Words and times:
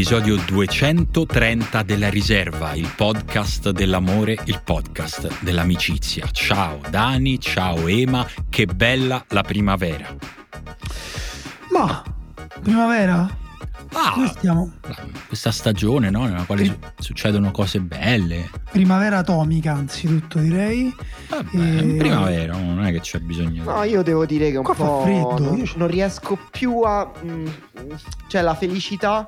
all'episodio 0.00 0.36
230 0.46 1.82
della 1.82 2.08
Riserva, 2.08 2.72
il 2.72 2.90
podcast 2.96 3.68
dell'amore, 3.68 4.38
il 4.46 4.58
podcast 4.64 5.42
dell'amicizia. 5.42 6.26
Ciao 6.32 6.80
Dani, 6.88 7.38
ciao 7.38 7.86
Ema, 7.86 8.26
che 8.48 8.64
bella 8.64 9.22
la 9.28 9.42
primavera. 9.42 10.16
Ma, 11.70 12.02
primavera? 12.62 13.28
Ah, 13.92 14.26
stiamo? 14.28 14.72
questa 15.26 15.50
stagione 15.50 16.08
no? 16.08 16.24
nella 16.24 16.44
quale 16.44 16.62
Pri- 16.62 16.78
succedono 16.98 17.50
cose 17.50 17.80
belle. 17.80 18.48
Primavera 18.70 19.18
atomica, 19.18 19.74
anzitutto 19.74 20.38
direi. 20.38 20.94
Vabbè, 21.28 21.56
e... 21.56 21.96
primavera, 21.98 22.56
non 22.56 22.86
è 22.86 22.92
che 22.92 23.00
c'è 23.00 23.18
bisogno. 23.18 23.64
No, 23.64 23.82
io 23.82 24.00
devo 24.02 24.24
dire 24.24 24.50
che 24.50 24.56
un 24.56 24.64
Qua 24.64 24.74
po' 24.74 25.02
freddo. 25.02 25.38
Non, 25.40 25.70
non 25.74 25.88
riesco 25.88 26.38
più 26.50 26.80
a. 26.80 27.10
Mh, 27.20 27.28
mm, 27.28 27.46
cioè, 28.28 28.40
la 28.40 28.54
felicità 28.54 29.26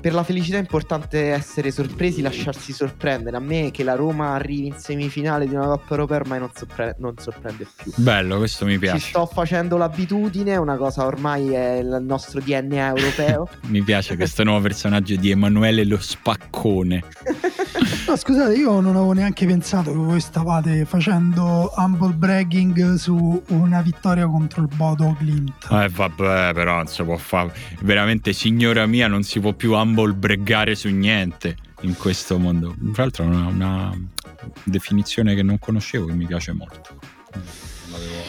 per 0.00 0.14
la 0.14 0.22
felicità 0.22 0.56
è 0.56 0.60
importante 0.60 1.30
essere 1.30 1.70
sorpresi, 1.70 2.22
lasciarsi 2.22 2.72
sorprendere. 2.72 3.36
A 3.36 3.40
me 3.40 3.70
che 3.70 3.82
la 3.82 3.94
Roma 3.94 4.34
arrivi 4.34 4.66
in 4.66 4.76
semifinale 4.78 5.46
di 5.46 5.54
una 5.54 5.66
Coppa 5.66 5.90
Europea 5.90 6.18
ormai 6.18 6.38
non, 6.38 6.50
sorpre- 6.54 6.96
non 6.98 7.14
sorprende 7.18 7.66
più. 7.82 7.92
Bello, 7.96 8.38
questo 8.38 8.64
mi 8.64 8.78
piace. 8.78 8.98
Ci 8.98 9.08
sto 9.08 9.26
facendo 9.26 9.76
l'abitudine, 9.76 10.56
una 10.56 10.76
cosa 10.76 11.04
ormai 11.04 11.52
è 11.52 11.78
il 11.78 11.98
nostro 12.00 12.40
DNA 12.40 12.88
europeo. 12.88 13.48
mi 13.68 13.82
piace 13.82 14.16
questo 14.16 14.44
nuovo 14.44 14.60
personaggio 14.60 15.16
di 15.16 15.30
Emanuele 15.30 15.84
lo 15.84 15.98
spaccone. 15.98 17.02
No, 18.08 18.16
scusate, 18.16 18.54
io 18.54 18.80
non 18.80 18.96
avevo 18.96 19.12
neanche 19.12 19.44
pensato 19.44 19.90
che 19.90 19.98
voi 19.98 20.20
stavate 20.20 20.86
facendo 20.86 21.70
humble 21.76 22.14
bragging 22.14 22.94
su 22.94 23.42
una 23.48 23.82
vittoria 23.82 24.26
contro 24.26 24.62
il 24.62 24.68
Bodo 24.74 25.14
Glint. 25.18 25.68
Eh 25.70 25.90
vabbè, 25.90 26.54
però 26.54 26.76
non 26.76 26.86
si 26.86 27.02
può 27.02 27.18
fare. 27.18 27.52
Veramente, 27.80 28.32
signora 28.32 28.86
mia, 28.86 29.08
non 29.08 29.22
si 29.24 29.40
può 29.40 29.52
più 29.52 29.72
humble 29.74 30.14
breggare 30.14 30.74
su 30.74 30.88
niente 30.88 31.56
in 31.82 31.94
questo 31.96 32.38
mondo. 32.38 32.74
Tra 32.94 33.02
l'altro 33.02 33.24
è 33.24 33.26
una, 33.26 33.46
una 33.46 34.00
definizione 34.64 35.34
che 35.34 35.42
non 35.42 35.58
conoscevo 35.58 36.06
che 36.06 36.14
mi 36.14 36.24
piace 36.24 36.52
molto. 36.52 36.98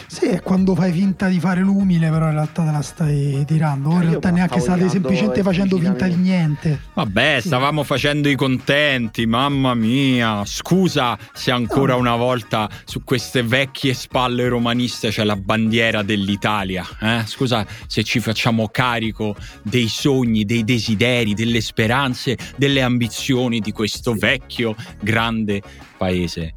Sì, 0.06 0.26
è 0.26 0.40
quando 0.42 0.74
fai 0.74 0.92
finta 0.92 1.28
di 1.28 1.38
fare 1.38 1.60
l'umile, 1.60 2.10
però 2.10 2.26
in 2.26 2.32
realtà 2.32 2.64
te 2.64 2.70
la 2.70 2.82
stai 2.82 3.44
tirando. 3.46 3.90
Voi 3.90 4.02
in 4.02 4.08
realtà 4.08 4.30
neanche 4.30 4.58
state 4.60 4.88
semplicemente 4.88 5.42
facendo 5.42 5.78
finta 5.78 6.06
di 6.06 6.16
niente. 6.16 6.80
Vabbè, 6.94 7.38
sì. 7.40 7.46
stavamo 7.46 7.84
facendo 7.84 8.28
i 8.28 8.34
contenti, 8.34 9.26
mamma 9.26 9.74
mia. 9.74 10.44
Scusa 10.44 11.16
se 11.32 11.50
ancora 11.50 11.92
no. 11.92 12.00
una 12.00 12.16
volta 12.16 12.68
su 12.84 13.04
queste 13.04 13.42
vecchie 13.42 13.94
spalle 13.94 14.48
romaniste 14.48 15.10
c'è 15.10 15.24
la 15.24 15.36
bandiera 15.36 16.02
dell'Italia. 16.02 16.84
Eh? 17.00 17.22
Scusa 17.26 17.64
se 17.86 18.02
ci 18.02 18.20
facciamo 18.20 18.68
carico 18.68 19.36
dei 19.62 19.88
sogni, 19.88 20.44
dei 20.44 20.64
desideri, 20.64 21.34
delle 21.34 21.60
speranze, 21.60 22.36
delle 22.56 22.82
ambizioni 22.82 23.60
di 23.60 23.72
questo 23.72 24.14
vecchio 24.14 24.74
grande 25.00 25.62
paese 25.96 26.54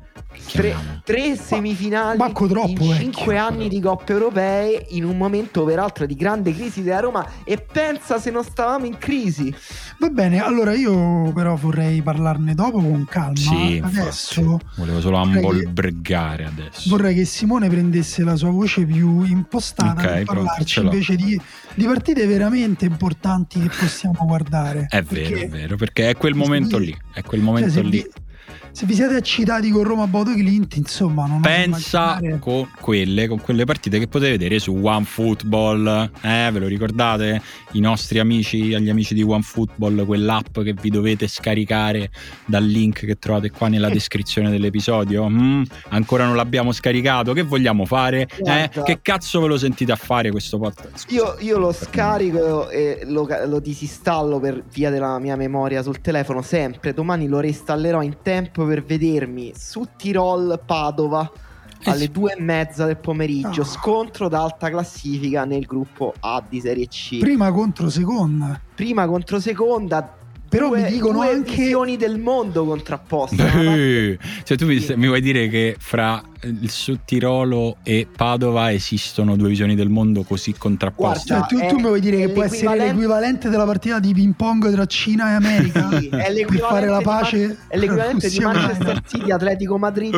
tre, 0.52 1.02
tre, 1.03 1.36
semifinali 1.36 2.17
troppo, 2.17 2.67
in 2.67 2.75
vecchio. 2.75 2.95
cinque 2.95 3.38
anni 3.38 3.69
di 3.69 3.80
coppe 3.80 4.13
europee 4.13 4.88
in 4.89 5.05
un 5.05 5.17
momento 5.17 5.63
peraltro 5.63 6.05
di 6.05 6.16
grande 6.16 6.53
crisi 6.53 6.83
della 6.83 7.00
Roma 7.00 7.27
e 7.44 7.58
pensa 7.58 8.19
se 8.19 8.31
non 8.31 8.44
stavamo 8.44 8.85
in 8.85 8.97
crisi. 8.97 9.53
Va 10.00 10.09
bene 10.09 10.41
allora 10.44 10.73
io 10.73 11.31
però 11.33 11.55
vorrei 11.55 12.02
parlarne 12.02 12.53
dopo 12.53 12.79
con 12.79 13.06
calma. 13.09 13.35
Sì, 13.35 13.81
adesso 13.84 14.41
infatti. 14.41 14.66
volevo 14.78 15.01
solo 15.01 15.18
ambolbregare 15.18 16.45
adesso. 16.45 16.89
vorrei 16.89 17.16
che 17.16 17.25
Simone 17.25 17.69
prendesse 17.69 18.23
la 18.23 18.35
sua 18.35 18.50
voce 18.50 18.85
più 18.85 19.23
impostata 19.23 20.01
okay, 20.01 20.23
per 20.23 20.35
parlarci 20.35 20.79
invece 20.79 21.16
di, 21.16 21.39
di, 21.73 21.85
partite 21.85 22.25
veramente 22.25 22.85
importanti 22.85 23.59
che 23.59 23.69
possiamo 23.69 24.25
guardare. 24.25 24.88
È 24.89 25.01
vero 25.01 25.38
è 25.38 25.47
vero 25.47 25.75
perché 25.75 26.09
è 26.09 26.16
quel 26.16 26.35
momento 26.35 26.78
lì 26.78 26.95
è 27.13 27.22
quel 27.23 27.41
momento 27.41 27.72
cioè, 27.72 27.84
lì 27.84 28.06
se 28.73 28.88
vi 28.88 28.95
siete 28.95 29.17
eccitati 29.17 29.69
con 29.69 29.84
Roma 29.84 30.07
Bodo 30.07 30.34
Clint, 30.34 30.75
insomma, 30.78 31.28
non 31.28 31.41
pensa 31.41 32.19
con 32.39 32.67
quelle, 32.81 33.28
con 33.28 33.39
quelle 33.39 33.66
partite 33.66 34.00
che 34.00 34.07
potete 34.07 34.31
vedere 34.31 34.57
su 34.57 34.73
OneFootball. 34.73 36.09
Eh, 36.22 36.50
ve 36.51 36.59
lo 36.59 36.66
ricordate? 36.66 37.39
I 37.73 37.79
nostri 37.79 38.17
amici, 38.17 38.73
agli 38.73 38.89
amici 38.89 39.13
di 39.13 39.22
OneFootball, 39.22 40.07
quell'app 40.07 40.59
che 40.62 40.73
vi 40.73 40.89
dovete 40.89 41.28
scaricare 41.28 42.09
dal 42.47 42.63
link 42.66 43.06
che 43.06 43.19
trovate 43.19 43.51
qua 43.51 43.67
nella 43.67 43.89
descrizione 43.89 44.50
dell'episodio. 44.50 45.29
Mm, 45.29 45.62
ancora 45.89 46.25
non 46.25 46.35
l'abbiamo 46.35 46.72
scaricato. 46.72 47.33
Che 47.33 47.44
vogliamo 47.44 47.85
fare? 47.85 48.28
Eh, 48.44 48.72
che 48.83 49.00
cazzo 49.03 49.39
ve 49.41 49.50
lo 49.50 49.57
sentite 49.59 49.91
a 49.91 49.97
fare 49.97 50.31
questo 50.31 50.57
podcast? 50.57 51.12
Io, 51.12 51.35
io, 51.41 51.59
lo 51.59 51.72
scarico 51.72 52.72
e 52.72 53.03
lo, 53.06 53.28
lo 53.45 53.59
disinstallo 53.59 54.39
per 54.39 54.63
via 54.73 54.89
della 54.89 55.19
mia 55.19 55.35
memoria 55.35 55.83
sul 55.83 56.01
telefono 56.01 56.41
sempre. 56.41 56.91
Domani 56.91 57.28
lo 57.28 57.39
reinstallerò 57.39 58.01
in 58.01 58.16
tempo 58.23 58.62
per 58.66 58.84
vedermi 58.84 59.53
su 59.56 59.88
Tirol 59.96 60.62
Padova 60.66 61.31
alle 61.85 62.09
due 62.09 62.34
e 62.34 62.41
mezza 62.41 62.85
del 62.85 62.97
pomeriggio. 62.97 63.62
Oh. 63.62 63.66
Scontro 63.66 64.29
d'alta 64.29 64.69
classifica 64.69 65.46
nel 65.46 65.66
gruppo 65.66 66.13
A 66.19 66.44
di 66.47 66.59
Serie 66.59 66.88
C. 66.88 67.19
Prima 67.19 67.51
contro 67.51 67.90
seconda. 67.90 68.59
Prima 68.75 69.06
contro 69.06 69.40
seconda. 69.40 70.18
Però 70.53 70.68
due, 70.68 70.84
mi 70.84 70.91
dicono 70.91 71.14
due 71.14 71.30
anche 71.30 71.56
visioni 71.56 71.97
del 71.97 72.19
mondo 72.19 72.64
contrapposte. 72.64 73.41
Eh, 73.64 74.19
cioè 74.44 74.56
tu 74.56 74.68
mi, 74.68 74.86
mi, 74.97 75.08
vuoi 75.08 75.19
dire 75.19 75.47
che 75.47 75.75
fra 75.80 76.22
il 76.41 76.69
Sudtirolo 76.69 77.78
e 77.81 78.08
Padova 78.16 78.72
esistono 78.72 79.36
due 79.36 79.47
visioni 79.47 79.74
del 79.74 79.90
mondo 79.90 80.22
così 80.22 80.53
contrapposte? 80.53 81.34
Guarda, 81.34 81.47
cioè, 81.47 81.59
tu, 81.59 81.68
tu, 81.69 81.75
mi 81.78 81.88
vuoi 81.88 82.00
dire 82.00 82.18
che 82.18 82.30
può 82.30 82.44
essere 82.44 82.78
l'equivalente 82.78 83.50
della 83.50 83.66
partita 83.66 83.97
di 83.97 84.13
ping 84.13 84.36
pong 84.36 84.72
tra 84.72 84.86
Cina 84.86 85.31
e 85.31 85.34
America? 85.34 85.90
Sì, 85.97 86.09
è 86.09 86.46
per 86.46 86.59
fare 86.59 86.88
la 86.88 87.02
pace. 87.02 87.47
Di, 87.47 87.58
è 87.69 87.78
l'equivalente 87.80 88.30
di 88.30 88.40
Manchester 88.40 89.02
City, 89.08 89.31
Atletico 89.31 89.80
Madrid, 89.80 90.16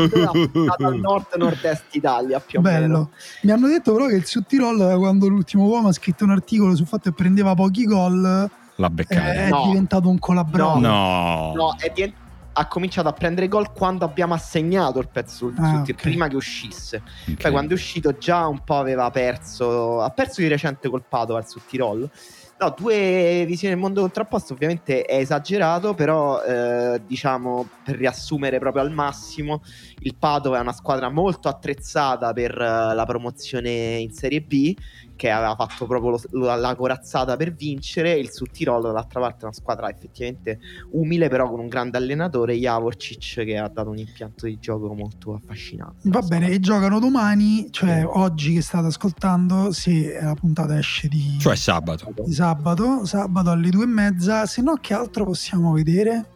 dal 0.77 0.99
nord-nord-est 0.99 1.83
Italia. 1.91 2.41
Più 2.41 2.59
Bello. 2.59 2.81
Meno. 2.81 3.11
Mi 3.43 3.51
hanno 3.51 3.67
detto 3.69 3.93
però 3.93 4.07
che 4.07 4.15
il 4.15 4.25
Sudtirolo, 4.25 4.97
quando 4.97 5.29
l'ultimo 5.29 5.63
uomo 5.63 5.87
ha 5.87 5.93
scritto 5.93 6.25
un 6.25 6.31
articolo 6.31 6.75
sul 6.75 6.87
fatto 6.87 7.09
che 7.09 7.15
prendeva 7.15 7.53
pochi 7.53 7.85
gol 7.85 8.49
la 8.75 8.89
beccare. 8.89 9.45
È 9.45 9.49
no. 9.49 9.65
diventato 9.65 10.09
un 10.09 10.19
colabro. 10.19 10.77
No, 10.77 11.53
no, 11.55 11.75
è 11.77 11.91
diventato 11.93 12.23
ha 12.57 12.67
cominciato 12.67 13.07
a 13.07 13.11
prendere 13.11 13.47
gol 13.47 13.73
quando 13.73 14.05
abbiamo 14.05 14.33
assegnato 14.33 14.99
il 14.99 15.09
pezzo 15.09 15.35
sul, 15.35 15.55
ah, 15.57 15.67
sul 15.67 15.79
okay. 15.79 15.93
prima 15.93 16.27
che 16.27 16.35
uscisse. 16.35 17.01
Okay. 17.23 17.35
Poi 17.35 17.51
quando 17.51 17.71
è 17.71 17.73
uscito 17.73 18.17
già 18.17 18.47
un 18.47 18.63
po' 18.63 18.77
aveva 18.77 19.09
perso, 19.11 20.01
ha 20.01 20.09
perso 20.09 20.41
di 20.41 20.47
recente 20.47 20.89
col 20.89 21.03
Padova 21.07 21.41
sul 21.41 21.65
Tirol. 21.65 22.09
No, 22.57 22.73
due 22.77 23.43
visioni 23.45 23.73
del 23.73 23.83
mondo 23.83 23.99
contrapposto 23.99 24.53
ovviamente 24.53 25.03
è 25.03 25.17
esagerato, 25.17 25.93
però 25.93 26.41
eh, 26.41 27.01
diciamo 27.05 27.67
per 27.83 27.97
riassumere 27.97 28.59
proprio 28.59 28.81
al 28.81 28.91
massimo, 28.91 29.61
il 29.99 30.15
Padova 30.17 30.57
è 30.57 30.61
una 30.61 30.71
squadra 30.71 31.09
molto 31.09 31.49
attrezzata 31.49 32.31
per 32.31 32.55
uh, 32.55 32.95
la 32.95 33.03
promozione 33.05 33.97
in 33.97 34.13
Serie 34.13 34.39
B, 34.39 34.73
che 35.15 35.29
aveva 35.29 35.55
fatto 35.55 35.85
proprio 35.85 36.19
lo, 36.31 36.55
la 36.55 36.75
corazzata 36.75 37.35
per 37.35 37.53
vincere, 37.53 38.13
il 38.13 38.31
Sud-Tirol 38.31 38.81
dall'altra 38.81 39.19
parte 39.19 39.41
è 39.41 39.43
una 39.45 39.53
squadra 39.53 39.89
effettivamente 39.89 40.59
umile, 40.91 41.29
però 41.29 41.49
con 41.49 41.59
un 41.59 41.67
grande 41.67 41.97
allenatore, 41.97 42.55
Javorcic, 42.55 43.43
che 43.43 43.57
ha 43.57 43.67
dato 43.67 43.89
un 43.89 43.97
impianto 43.97 44.45
di 44.45 44.57
gioco 44.59 44.93
molto 44.93 45.33
affascinante. 45.33 46.09
Va 46.09 46.21
bene, 46.21 46.49
e 46.49 46.59
giocano 46.59 46.99
domani, 46.99 47.67
cioè 47.71 47.99
sì. 47.99 48.07
oggi 48.07 48.53
che 48.53 48.61
state 48.61 48.87
ascoltando, 48.87 49.71
se 49.71 50.19
la 50.21 50.33
puntata 50.33 50.77
esce 50.77 51.07
di... 51.07 51.37
Cioè 51.39 51.55
sabato. 51.55 52.13
Di 52.25 52.33
sabato, 52.33 53.05
sabato 53.05 53.49
alle 53.49 53.69
due 53.69 53.83
e 53.83 53.87
mezza, 53.87 54.45
se 54.45 54.61
no 54.61 54.75
che 54.81 54.93
altro 54.93 55.25
possiamo 55.25 55.71
vedere? 55.73 56.31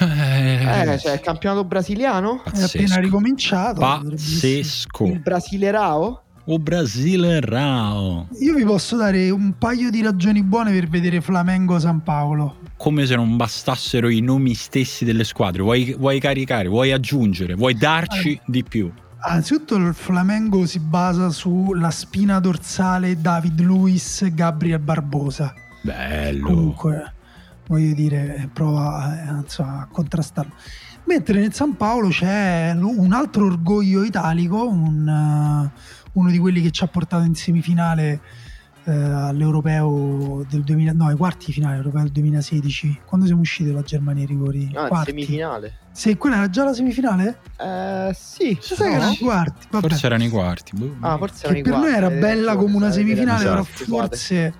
Eh, 0.00 0.98
cioè 0.98 1.12
il 1.12 1.20
campionato 1.20 1.64
brasiliano 1.64 2.40
Pazzesco. 2.42 2.78
è 2.78 2.82
appena 2.82 3.00
ricominciato. 3.00 3.80
Pazzesco. 3.80 5.04
Il 5.04 5.20
Brasilerao? 5.20 6.23
O 6.46 6.58
Brasile 6.58 7.40
Rao. 7.40 8.28
Io 8.40 8.54
vi 8.54 8.64
posso 8.64 8.96
dare 8.96 9.30
un 9.30 9.54
paio 9.56 9.88
di 9.88 10.02
ragioni 10.02 10.42
buone 10.42 10.72
per 10.72 10.88
vedere 10.88 11.22
Flamengo 11.22 11.78
San 11.78 12.02
Paolo. 12.02 12.58
Come 12.76 13.06
se 13.06 13.16
non 13.16 13.38
bastassero 13.38 14.10
i 14.10 14.20
nomi 14.20 14.52
stessi 14.52 15.06
delle 15.06 15.24
squadre. 15.24 15.62
Vuoi, 15.62 15.94
vuoi 15.98 16.20
caricare, 16.20 16.68
vuoi 16.68 16.92
aggiungere, 16.92 17.54
vuoi 17.54 17.74
darci 17.74 18.32
eh. 18.32 18.40
di 18.44 18.62
più. 18.62 18.92
Anzitutto 19.20 19.76
il 19.76 19.94
Flamengo 19.94 20.66
si 20.66 20.80
basa 20.80 21.30
sulla 21.30 21.90
spina 21.90 22.38
dorsale 22.40 23.18
David 23.18 23.60
Luiz 23.60 24.30
Gabriel 24.34 24.80
Barbosa. 24.80 25.54
Bello. 25.82 26.46
Comunque, 26.46 27.12
voglio 27.68 27.94
dire, 27.94 28.50
prova 28.52 29.18
eh, 29.18 29.30
insomma, 29.40 29.80
a 29.80 29.88
contrastarlo. 29.90 30.52
Mentre 31.06 31.40
nel 31.40 31.54
San 31.54 31.76
Paolo 31.76 32.08
c'è 32.08 32.74
un 32.78 33.12
altro 33.12 33.46
orgoglio 33.46 34.04
italico, 34.04 34.66
un, 34.66 35.06
uh, 35.06 35.80
uno 36.14 36.30
di 36.30 36.38
quelli 36.38 36.60
che 36.62 36.70
ci 36.70 36.82
ha 36.82 36.86
portato 36.86 37.24
in 37.24 37.34
semifinale 37.34 38.20
uh, 38.84 38.90
all'Europeo 38.90 40.44
del 40.48 40.62
2000, 40.62 40.92
no, 40.92 41.06
ai 41.06 41.16
quarti 41.16 41.46
di 41.46 41.52
finale 41.52 41.76
europeo 41.76 42.02
del 42.02 42.12
2016. 42.12 43.00
Quando 43.04 43.26
siamo 43.26 43.42
usciti 43.42 43.68
dalla 43.70 43.82
Germania 43.82 44.24
i 44.24 44.26
rigori? 44.26 44.70
Ah, 44.74 44.88
quarti. 44.88 45.10
semifinale. 45.10 45.78
Se 45.92 46.16
quella 46.16 46.36
era 46.36 46.50
già 46.50 46.64
la 46.64 46.72
semifinale? 46.72 47.38
Eh, 47.58 48.14
sì. 48.14 48.56
Sai 48.60 48.76
no? 48.78 48.84
che 48.92 48.96
erano 48.96 49.12
i 49.12 49.18
quarti? 49.18 49.66
Vabbè. 49.70 49.88
Forse 49.88 50.06
erano 50.06 50.24
i 50.24 50.28
quarti. 50.28 50.76
Boh. 50.76 50.96
Ah, 51.00 51.16
forse 51.18 51.40
che 51.40 51.44
erano 51.46 51.58
i 51.58 51.62
per 51.62 51.72
quarti. 51.72 51.88
noi 51.90 51.96
era 51.96 52.10
bella 52.10 52.56
come 52.56 52.76
una 52.76 52.90
semifinale, 52.90 53.44
esatto. 53.44 53.68
però 53.84 53.98
forse. 54.06 54.54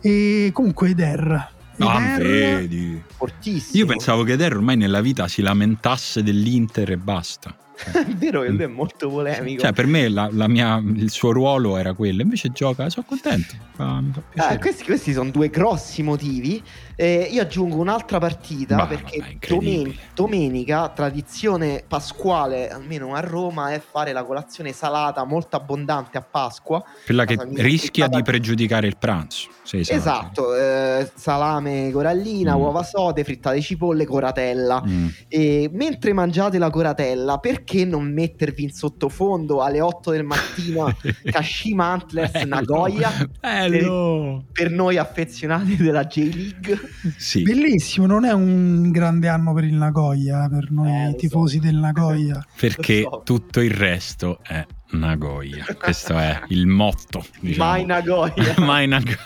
E 0.00 0.50
comunque 0.52 0.90
Eder 0.90 1.56
Ah, 1.80 2.16
Eder- 2.16 2.58
vedi. 2.58 3.00
fortissimo. 3.06 3.78
Io 3.78 3.86
pensavo 3.86 4.24
che 4.24 4.32
Eder 4.32 4.56
ormai 4.56 4.76
nella 4.76 5.00
vita 5.00 5.28
si 5.28 5.42
lamentasse 5.42 6.22
dell'Inter 6.22 6.90
e 6.90 6.96
basta. 6.96 7.54
è 7.92 8.04
vero 8.16 8.42
che 8.42 8.48
lui 8.48 8.62
è 8.62 8.66
molto 8.66 9.08
polemico. 9.08 9.62
Cioè, 9.62 9.72
per 9.72 9.86
me 9.86 10.08
la- 10.08 10.28
la 10.32 10.48
mia- 10.48 10.82
il 10.84 11.10
suo 11.10 11.30
ruolo 11.32 11.76
era 11.76 11.92
quello, 11.94 12.22
invece 12.22 12.50
gioca, 12.50 12.88
sono 12.90 13.06
contento. 13.08 13.54
Fa-. 13.74 14.02
Ah, 14.36 14.58
questi, 14.58 14.84
questi 14.84 15.12
sono 15.12 15.30
due 15.30 15.48
grossi 15.48 16.02
motivi. 16.02 16.62
Eh, 17.00 17.28
io 17.30 17.42
aggiungo 17.42 17.76
un'altra 17.76 18.18
partita 18.18 18.74
Bah, 18.74 18.86
perché 18.88 19.38
domen- 19.46 19.94
domenica, 20.16 20.88
tradizione 20.88 21.84
pasquale, 21.86 22.68
almeno 22.68 23.14
a 23.14 23.20
Roma, 23.20 23.70
è 23.72 23.80
fare 23.80 24.10
la 24.12 24.24
colazione 24.24 24.72
salata 24.72 25.22
molto 25.22 25.54
abbondante 25.54 26.18
a 26.18 26.22
Pasqua. 26.22 26.82
Quella 27.04 27.24
che 27.24 27.38
rischia 27.54 28.08
di 28.08 28.20
pregiudicare 28.22 28.88
il 28.88 28.96
pranzo. 28.98 29.48
Sì, 29.62 29.84
Esatto, 29.86 30.56
eh, 30.56 31.08
salame 31.14 31.90
corallina, 31.92 32.56
Mm. 32.56 32.60
uova 32.60 32.82
sode, 32.82 33.22
frittate 33.22 33.60
cipolle, 33.60 34.04
coratella. 34.04 34.82
Mm. 34.84 35.06
E 35.28 35.70
mentre 35.72 36.12
mangiate 36.12 36.58
la 36.58 36.70
coratella, 36.70 37.38
perché 37.38 37.84
non 37.84 38.12
mettervi 38.12 38.64
in 38.64 38.70
sottofondo 38.72 39.62
alle 39.62 39.80
8 39.80 40.10
del 40.10 40.24
mattino 40.24 40.92
Kashima 41.22 41.84
Antlers 41.92 42.42
Nagoya? 42.42 43.12
Bello. 43.40 44.46
Per 44.50 44.70
noi 44.72 44.96
affezionati 44.96 45.76
della 45.76 46.02
J-League. 46.04 46.87
Sì. 47.16 47.42
Bellissimo, 47.42 48.06
non 48.06 48.24
è 48.24 48.32
un 48.32 48.90
grande 48.90 49.28
anno 49.28 49.52
per 49.54 49.64
il 49.64 49.74
Nagoya, 49.74 50.44
eh, 50.44 50.48
per 50.48 50.70
noi 50.70 51.10
Eh, 51.10 51.14
tifosi 51.16 51.56
so. 51.58 51.62
del 51.62 51.76
Nagoya. 51.76 52.44
perché 52.58 53.04
tutto 53.24 53.60
il 53.60 53.70
resto 53.70 54.38
è 54.42 54.64
Nagoya. 54.90 55.66
Questo 55.78 56.14
è 56.16 56.40
il 56.48 56.66
motto. 56.66 57.24
Diciamo. 57.40 57.70
Mai 57.70 57.84
Nagoya. 57.84 58.54
Mai 58.58 58.86
Nagoya. 58.86 59.16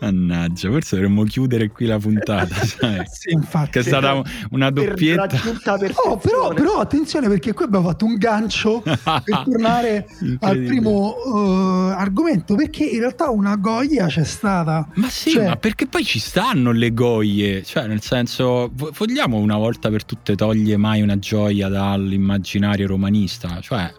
Mannaggia, 0.00 0.70
forse 0.70 0.96
dovremmo 0.96 1.24
chiudere 1.24 1.68
qui 1.68 1.86
la 1.86 1.98
puntata. 1.98 2.54
sai? 2.64 3.02
Sì, 3.10 3.32
infatti. 3.32 3.70
Che 3.72 3.80
è 3.80 3.82
stata 3.82 4.22
una 4.50 4.70
Per 4.72 4.88
doppietta. 4.88 5.26
raggiunta 5.26 5.72
Oh, 6.06 6.16
però, 6.16 6.52
però 6.54 6.78
attenzione 6.80 7.28
perché 7.28 7.52
qui 7.52 7.64
abbiamo 7.64 7.88
fatto 7.88 8.04
un 8.04 8.14
gancio 8.16 8.80
per 8.80 9.42
tornare 9.44 10.06
al 10.40 10.58
primo 10.60 11.14
eh, 11.16 11.92
argomento 11.94 12.54
perché 12.54 12.84
in 12.84 13.00
realtà 13.00 13.30
una 13.30 13.56
goia 13.56 14.06
c'è 14.06 14.24
stata 14.24 14.88
Ma 14.94 15.08
sì, 15.08 15.30
Cioè- 15.30 15.46
ma 15.48 15.56
perché 15.56 15.86
poi 15.86 16.04
ci 16.04 16.18
stanno 16.18 16.70
le 16.72 16.92
goie? 16.94 17.62
Cioè, 17.62 17.86
nel 17.86 18.00
senso, 18.02 18.70
vo- 18.72 18.92
vogliamo 18.96 19.36
una 19.38 19.56
volta 19.56 19.90
per 19.90 20.04
tutte 20.04 20.34
toglie 20.36 20.76
mai 20.76 21.02
una 21.02 21.18
gioia 21.18 21.68
dall'immaginario 21.68 22.86
romanista? 22.86 23.58
Cioè, 23.60 23.92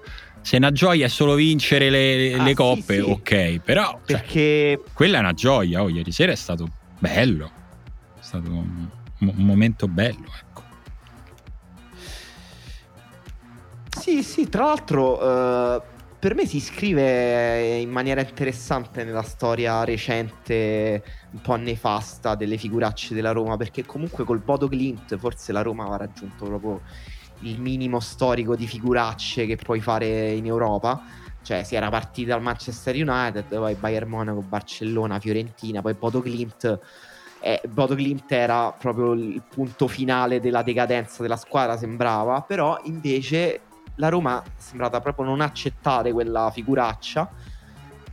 se 0.46 0.58
una 0.58 0.72
gioia 0.72 1.08
è 1.08 1.10
solo 1.10 1.34
vincere 1.34 1.90
le, 1.90 2.36
Ah, 2.36 2.44
le 2.44 2.50
sì, 2.50 2.54
coppe, 2.54 2.96
sì. 2.98 3.00
ok, 3.00 3.60
però 3.62 3.82
cioè, 3.84 4.02
Perché 4.06 4.80
quella 4.94 5.18
è 5.18 5.20
una 5.22 5.34
gioia. 5.34 5.82
Oh, 5.82 5.90
ieri 5.90 6.12
sera 6.12 6.32
è 6.34 6.36
stato 6.36 6.70
bello, 7.00 7.52
è 8.14 8.22
stato 8.22 8.52
un, 8.52 8.88
un 9.22 9.34
momento 9.38 9.88
bello, 9.88 10.28
ecco. 10.40 10.62
Sì, 14.00 14.22
sì, 14.22 14.48
tra 14.48 14.66
l'altro 14.66 15.20
eh, 15.20 15.82
per 16.20 16.36
me 16.36 16.46
si 16.46 16.58
iscrive 16.58 17.78
in 17.80 17.90
maniera 17.90 18.22
interessante 18.22 19.04
nella 19.04 19.24
storia 19.24 19.84
recente, 19.84 21.04
un 21.32 21.42
po' 21.42 21.56
nefasta 21.56 22.36
delle 22.36 22.58
figuracce 22.60 23.16
della 23.16 23.32
Roma, 23.32 23.58
perché 23.58 23.84
comunque 23.84 24.24
col 24.24 24.44
Bodo 24.46 24.68
Glint 24.68 25.18
forse 25.18 25.52
la 25.52 25.64
Roma 25.64 25.82
aveva 25.86 25.98
raggiunto 25.98 26.46
proprio 26.46 26.82
il 27.42 27.60
minimo 27.60 28.00
storico 28.00 28.56
di 28.56 28.68
figuracce 28.68 29.46
che 29.46 29.56
puoi 29.56 29.82
fare 29.82 30.32
in 30.32 30.46
Europa. 30.46 31.02
Cioè, 31.42 31.64
si 31.64 31.76
era 31.76 31.90
partita 31.90 32.34
dal 32.34 32.42
Manchester 32.42 32.96
United, 32.96 33.46
poi 33.56 33.76
Bayern 33.76 34.10
Monaco, 34.10 34.42
Barcellona, 34.42 35.20
Fiorentina, 35.20 35.82
poi 35.82 35.94
Bodo 35.94 36.22
Glimt. 36.24 36.80
Eh, 37.40 37.62
Bodo 37.70 37.96
Glimt 37.96 38.32
era 38.32 38.72
proprio 38.72 39.14
il 39.14 39.44
punto 39.48 39.88
finale 39.88 40.40
della 40.40 40.64
decadenza 40.64 41.22
della 41.22 41.38
squadra, 41.38 41.78
sembrava. 41.78 42.42
Però 42.42 42.80
invece 42.86 43.62
la 43.96 44.10
Roma 44.10 44.42
è 44.42 44.50
sembrata 44.58 45.00
proprio 45.02 45.26
non 45.26 45.42
accettare 45.42 46.12
quella 46.12 46.50
figuraccia. 46.52 47.30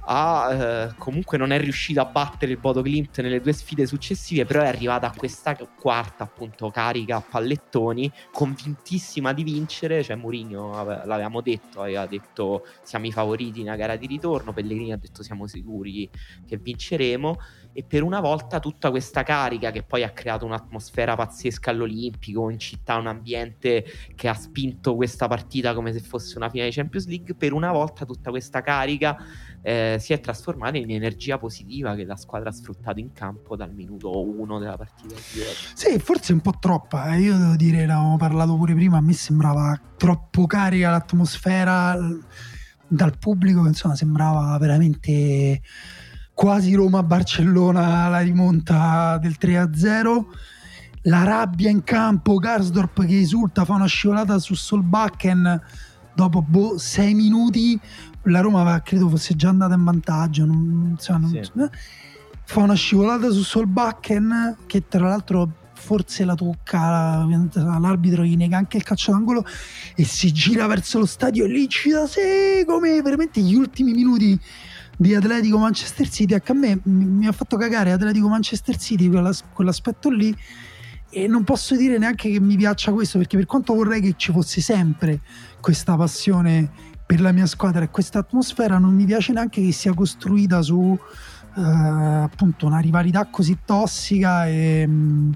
Ha, 0.04 0.52
eh, 0.88 0.94
comunque 0.98 1.38
non 1.38 1.52
è 1.52 1.58
riuscita 1.60 2.02
a 2.02 2.04
battere 2.06 2.50
il 2.50 2.58
Bodo 2.58 2.82
Glimt 2.82 3.20
nelle 3.20 3.40
due 3.40 3.52
sfide 3.52 3.86
successive, 3.86 4.44
però 4.44 4.62
è 4.62 4.66
arrivata 4.66 5.06
a 5.06 5.14
questa 5.16 5.56
quarta 5.78 6.24
appunto 6.24 6.70
carica 6.70 7.16
a 7.16 7.20
pallettoni, 7.20 8.12
convintissima 8.32 9.32
di 9.32 9.44
vincere. 9.44 10.02
Cioè, 10.02 10.16
Mourinho 10.16 10.72
ave- 10.76 11.02
l'avevamo 11.04 11.40
detto, 11.40 11.82
aveva 11.82 12.06
detto 12.06 12.64
siamo 12.82 13.06
i 13.06 13.12
favoriti 13.12 13.60
in 13.60 13.66
una 13.66 13.76
gara 13.76 13.94
di 13.96 14.06
ritorno. 14.06 14.52
Pellegrini 14.52 14.92
ha 14.92 14.96
detto 14.96 15.22
siamo 15.22 15.46
sicuri 15.46 16.10
che 16.46 16.56
vinceremo. 16.56 17.36
E 17.72 17.82
per 17.82 18.02
una 18.02 18.20
volta 18.20 18.60
tutta 18.60 18.90
questa 18.90 19.22
carica 19.22 19.70
che 19.70 19.82
poi 19.82 20.02
ha 20.02 20.10
creato 20.10 20.44
un'atmosfera 20.44 21.14
pazzesca 21.16 21.70
all'Olimpico, 21.70 22.50
in 22.50 22.58
città, 22.58 22.96
un 22.96 23.06
ambiente 23.06 23.84
che 24.14 24.28
ha 24.28 24.34
spinto 24.34 24.94
questa 24.94 25.28
partita 25.28 25.74
come 25.74 25.92
se 25.92 26.00
fosse 26.00 26.36
una 26.36 26.50
finale 26.50 26.68
di 26.68 26.74
Champions 26.74 27.06
League, 27.06 27.34
per 27.34 27.52
una 27.52 27.72
volta 27.72 28.04
tutta 28.04 28.30
questa 28.30 28.60
carica 28.60 29.16
eh, 29.62 29.96
si 30.00 30.12
è 30.12 30.20
trasformata 30.20 30.76
in 30.76 30.90
energia 30.90 31.38
positiva 31.38 31.94
che 31.94 32.04
la 32.04 32.16
squadra 32.16 32.50
ha 32.50 32.52
sfruttato 32.52 32.98
in 32.98 33.12
campo 33.12 33.54
dal 33.54 33.72
minuto 33.72 34.28
1 34.28 34.58
della 34.58 34.76
partita 34.76 35.14
sì 35.74 35.98
forse 36.00 36.32
un 36.32 36.40
po' 36.40 36.54
troppa 36.58 37.14
eh. 37.14 37.20
io 37.20 37.36
devo 37.36 37.54
dire 37.54 37.78
ne 37.78 37.92
avevamo 37.92 38.16
parlato 38.16 38.56
pure 38.56 38.74
prima 38.74 38.96
a 38.96 39.00
me 39.00 39.12
sembrava 39.12 39.80
troppo 39.96 40.46
carica 40.46 40.90
l'atmosfera 40.90 41.96
dal 42.88 43.18
pubblico 43.18 43.64
insomma 43.66 43.94
sembrava 43.94 44.58
veramente 44.58 45.60
quasi 46.34 46.74
Roma-Barcellona 46.74 48.08
la 48.08 48.20
rimonta 48.20 49.18
del 49.18 49.36
3-0 49.40 50.24
la 51.06 51.24
rabbia 51.24 51.68
in 51.68 51.82
campo 51.84 52.36
Garsdorp 52.36 53.04
che 53.04 53.20
esulta 53.20 53.64
fa 53.64 53.74
una 53.74 53.86
scivolata 53.86 54.38
su 54.38 54.54
Solbakken 54.54 55.60
dopo 56.14 56.42
boh, 56.42 56.78
sei 56.78 57.14
minuti 57.14 57.78
la 58.26 58.40
Roma 58.40 58.60
aveva- 58.60 58.82
credo 58.82 59.08
fosse 59.08 59.34
già 59.34 59.48
andata 59.48 59.74
in 59.74 59.82
vantaggio 59.84 60.44
non, 60.44 60.88
insomma, 60.92 61.18
non- 61.18 61.30
Sì. 61.30 61.38
eh. 61.60 61.70
fa 62.44 62.60
una 62.60 62.74
scivolata 62.74 63.30
su 63.30 63.42
Solbakken 63.42 64.56
che 64.66 64.86
tra 64.88 65.08
l'altro 65.08 65.50
forse 65.74 66.24
la 66.24 66.34
tocca 66.36 67.24
la- 67.24 67.78
l'arbitro 67.80 68.22
gli 68.24 68.36
nega 68.36 68.56
anche 68.56 68.76
il 68.76 68.84
calcio 68.84 69.10
d'angolo 69.10 69.44
e 69.96 70.04
si 70.04 70.30
gira 70.32 70.66
verso 70.68 71.00
lo 71.00 71.06
stadio 71.06 71.44
e 71.44 71.48
lì 71.48 71.68
ci 71.68 71.90
da 71.90 72.06
sé 72.06 72.64
come 72.66 73.02
veramente 73.02 73.40
gli 73.40 73.54
ultimi 73.54 73.92
minuti 73.92 74.38
di 75.02 75.16
Atletico 75.16 75.58
Manchester 75.58 76.08
City 76.08 76.34
ecco, 76.34 76.52
a 76.52 76.54
me 76.54 76.78
mi, 76.84 77.26
ha 77.26 77.32
fatto 77.32 77.56
cagare 77.56 77.90
Atletico 77.90 78.28
Manchester 78.28 78.76
City 78.76 79.08
quell'as- 79.08 79.42
quell'aspetto 79.52 80.08
lì 80.08 80.34
e 81.10 81.26
non 81.26 81.42
posso 81.42 81.74
dire 81.76 81.98
neanche 81.98 82.30
che 82.30 82.38
mi 82.38 82.56
piaccia 82.56 82.92
questo 82.92 83.18
perché 83.18 83.36
per 83.36 83.46
quanto 83.46 83.74
vorrei 83.74 84.00
che 84.00 84.14
ci 84.16 84.30
fosse 84.30 84.60
sempre 84.60 85.20
questa 85.60 85.96
passione 85.96 86.70
per 87.04 87.20
la 87.20 87.32
mia 87.32 87.46
squadra 87.46 87.82
e 87.82 87.90
questa 87.90 88.20
atmosfera 88.20 88.78
non 88.78 88.94
mi 88.94 89.04
piace 89.04 89.32
neanche 89.32 89.60
che 89.60 89.72
sia 89.72 89.92
costruita 89.92 90.62
su 90.62 90.96
eh, 91.56 91.60
appunto 91.60 92.66
una 92.66 92.78
rivalità 92.78 93.26
così 93.26 93.58
tossica 93.64 94.46
e, 94.46 94.86
mm, 94.86 95.32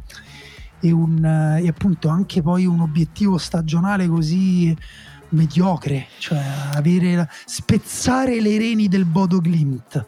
e 0.80 0.92
un, 0.92 1.24
eh, 1.24 1.64
e 1.64 1.68
appunto 1.68 2.08
anche 2.08 2.40
poi 2.40 2.66
un 2.66 2.80
obiettivo 2.80 3.36
stagionale 3.36 4.06
così 4.06 4.74
mediocre 5.36 6.08
cioè 6.18 6.42
avere 6.74 7.28
spezzare 7.44 8.40
le 8.40 8.58
reni 8.58 8.88
del 8.88 9.04
Bodo 9.04 9.40
Glimt. 9.40 9.92
Ce 9.92 10.04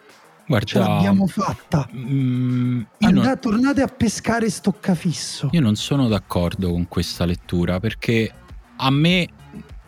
Guarda, 0.46 0.78
l'abbiamo 0.78 1.26
fatta. 1.26 1.86
mm, 1.94 2.80
Andate, 3.00 3.26
non, 3.26 3.38
tornate 3.38 3.82
a 3.82 3.86
pescare 3.86 4.48
stoccafisso 4.48 5.50
io 5.52 5.60
non 5.60 5.76
sono 5.76 6.08
d'accordo 6.08 6.70
con 6.70 6.88
questa 6.88 7.26
lettura 7.26 7.78
perché 7.78 8.32
a 8.76 8.90
me 8.90 9.28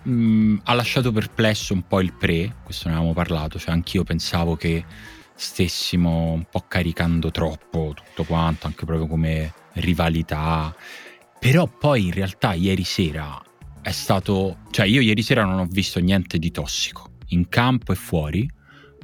mm, 0.06 0.58
ha 0.64 0.74
lasciato 0.74 1.12
perplesso 1.12 1.72
un 1.72 1.86
po' 1.86 2.00
il 2.00 2.12
pre, 2.12 2.56
questo 2.62 2.88
ne 2.88 2.94
avevamo 2.94 3.14
parlato, 3.14 3.58
cioè 3.58 3.72
anch'io 3.72 4.04
pensavo 4.04 4.56
che 4.56 4.84
stessimo 5.34 6.32
un 6.32 6.44
po' 6.50 6.64
caricando 6.68 7.30
troppo 7.30 7.94
tutto 7.94 8.24
quanto, 8.24 8.66
anche 8.66 8.84
proprio 8.84 9.06
come 9.06 9.52
rivalità. 9.74 10.74
Però 11.38 11.66
poi 11.66 12.06
in 12.06 12.12
realtà 12.12 12.52
ieri 12.52 12.84
sera 12.84 13.40
è 13.82 13.90
stato, 13.90 14.58
cioè 14.70 14.86
io 14.86 15.00
ieri 15.00 15.22
sera 15.22 15.44
non 15.44 15.58
ho 15.58 15.66
visto 15.66 16.00
niente 16.00 16.38
di 16.38 16.50
tossico, 16.50 17.12
in 17.28 17.48
campo 17.48 17.92
e 17.92 17.96
fuori. 17.96 18.48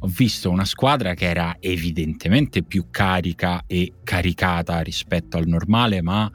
Ho 0.01 0.09
visto 0.09 0.51
una 0.51 0.67
squadra 0.67 1.15
che 1.15 1.25
era 1.25 1.57
evidentemente 1.59 2.63
più 2.63 2.89
carica 2.91 3.65
e 3.67 3.95
caricata 4.05 4.81
rispetto 4.81 5.39
al 5.39 5.47
normale, 5.47 6.03
ma 6.03 6.31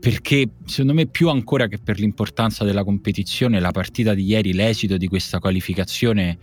perché 0.00 0.54
secondo 0.64 0.94
me 0.94 1.06
più 1.06 1.28
ancora 1.28 1.68
che 1.68 1.78
per 1.78 2.00
l'importanza 2.00 2.64
della 2.64 2.82
competizione, 2.82 3.60
la 3.60 3.70
partita 3.70 4.14
di 4.14 4.24
ieri, 4.24 4.52
l'esito 4.52 4.96
di 4.96 5.06
questa 5.06 5.38
qualificazione 5.38 6.38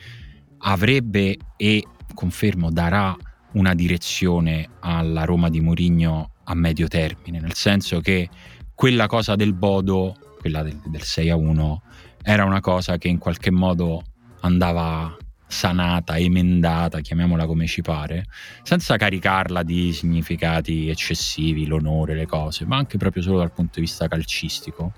avrebbe 0.59 1.37
e 1.57 1.83
confermo 2.13 2.71
darà 2.71 3.15
una 3.53 3.75
direzione 3.75 4.69
alla 4.79 5.25
Roma 5.25 5.49
di 5.49 5.59
Mourinho 5.59 6.35
a 6.45 6.55
medio 6.55 6.87
termine, 6.87 7.41
nel 7.41 7.53
senso 7.53 7.99
che 7.99 8.29
quella 8.73 9.07
cosa 9.07 9.35
del 9.35 9.53
Bodo, 9.53 10.15
quella 10.39 10.63
del, 10.63 10.79
del 10.85 11.01
6 11.03 11.29
a 11.29 11.35
1, 11.35 11.81
era 12.23 12.45
una 12.45 12.61
cosa 12.61 12.97
che 12.97 13.07
in 13.07 13.17
qualche 13.17 13.51
modo 13.51 14.03
andava 14.41 15.15
sanata, 15.47 16.17
emendata, 16.17 16.99
chiamiamola 16.99 17.45
come 17.47 17.65
ci 17.65 17.81
pare, 17.81 18.25
senza 18.61 18.97
caricarla 18.97 19.63
di 19.63 19.91
significati 19.93 20.89
eccessivi, 20.89 21.65
l'onore, 21.65 22.13
le 22.13 22.27
cose, 22.27 22.65
ma 22.65 22.77
anche 22.77 22.97
proprio 22.97 23.23
solo 23.23 23.39
dal 23.39 23.51
punto 23.51 23.73
di 23.75 23.81
vista 23.81 24.07
calcistico, 24.07 24.93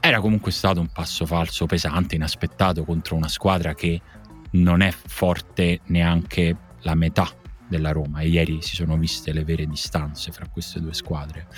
era 0.00 0.20
comunque 0.20 0.52
stato 0.52 0.80
un 0.80 0.88
passo 0.88 1.26
falso 1.26 1.66
pesante, 1.66 2.14
inaspettato 2.14 2.84
contro 2.84 3.16
una 3.16 3.28
squadra 3.28 3.74
che 3.74 4.00
non 4.52 4.80
è 4.80 4.92
forte 4.92 5.80
neanche 5.86 6.56
la 6.82 6.94
metà 6.94 7.28
della 7.66 7.90
Roma 7.90 8.20
e 8.20 8.28
ieri 8.28 8.62
si 8.62 8.76
sono 8.76 8.96
viste 8.96 9.32
le 9.32 9.44
vere 9.44 9.66
distanze 9.66 10.30
fra 10.30 10.46
queste 10.48 10.80
due 10.80 10.94
squadre. 10.94 11.48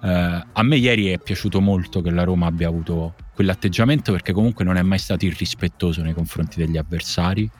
Uh, 0.00 0.44
a 0.52 0.62
me 0.62 0.76
ieri 0.76 1.08
è 1.08 1.18
piaciuto 1.18 1.60
molto 1.60 2.00
che 2.00 2.10
la 2.10 2.22
Roma 2.22 2.46
abbia 2.46 2.68
avuto 2.68 3.14
quell'atteggiamento 3.34 4.12
perché 4.12 4.32
comunque 4.32 4.64
non 4.64 4.76
è 4.76 4.82
mai 4.82 4.98
stato 4.98 5.24
irrispettoso 5.24 6.02
nei 6.02 6.14
confronti 6.14 6.58
degli 6.58 6.76
avversari, 6.76 7.50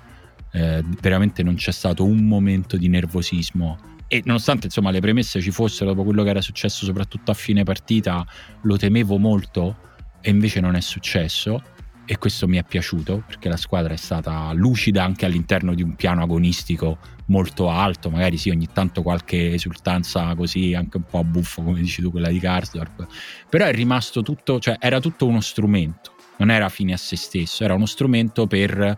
uh, 0.53 0.85
veramente 1.01 1.43
non 1.43 1.57
c'è 1.57 1.73
stato 1.73 2.05
un 2.05 2.27
momento 2.27 2.77
di 2.77 2.89
nervosismo. 2.89 3.79
E 4.07 4.23
nonostante 4.25 4.67
insomma 4.67 4.91
le 4.91 5.01
premesse 5.01 5.41
ci 5.41 5.51
fossero 5.51 5.91
dopo 5.91 6.05
quello 6.05 6.23
che 6.23 6.31
era 6.31 6.41
successo 6.41 6.85
soprattutto 6.85 7.31
a 7.31 7.35
fine 7.35 7.65
partita, 7.65 8.27
lo 8.63 8.77
temevo 8.77 9.19
molto 9.19 9.77
e 10.21 10.31
invece 10.31 10.61
non 10.61 10.77
è 10.77 10.81
successo 10.81 11.63
e 12.11 12.17
questo 12.17 12.49
mi 12.49 12.57
è 12.57 12.65
piaciuto 12.65 13.23
perché 13.27 13.51
la 13.51 13.59
squadra 13.59 13.93
è 13.93 13.99
stata 13.99 14.51
lucida 14.55 15.05
anche 15.05 15.27
all'interno 15.27 15.75
di 15.75 15.83
un 15.83 15.95
piano 15.95 16.23
agonistico 16.23 16.97
molto 17.27 17.69
alto, 17.69 18.09
magari 18.09 18.39
sì 18.39 18.49
ogni 18.49 18.67
tanto 18.73 19.03
qualche 19.03 19.53
esultanza 19.53 20.35
così 20.35 20.73
anche 20.73 20.97
un 20.97 21.03
po' 21.03 21.19
a 21.19 21.25
buffo 21.25 21.63
come 21.63 21.81
dici 21.81 22.01
tu 22.01 22.11
quella 22.11 22.31
di 22.31 22.39
Karsdorp, 22.39 23.07
però 23.51 23.67
è 23.67 23.73
rimasto 23.73 24.23
tutto, 24.23 24.59
cioè 24.59 24.79
era 24.81 25.01
tutto 25.01 25.27
uno 25.27 25.43
strumento, 25.43 26.13
non 26.39 26.51
era 26.51 26.71
fine 26.71 26.95
a 26.95 26.97
se 26.97 27.17
stesso, 27.17 27.63
era 27.63 27.75
uno 27.75 27.85
strumento 27.85 28.47
per 28.47 28.81
eh, 28.81 28.97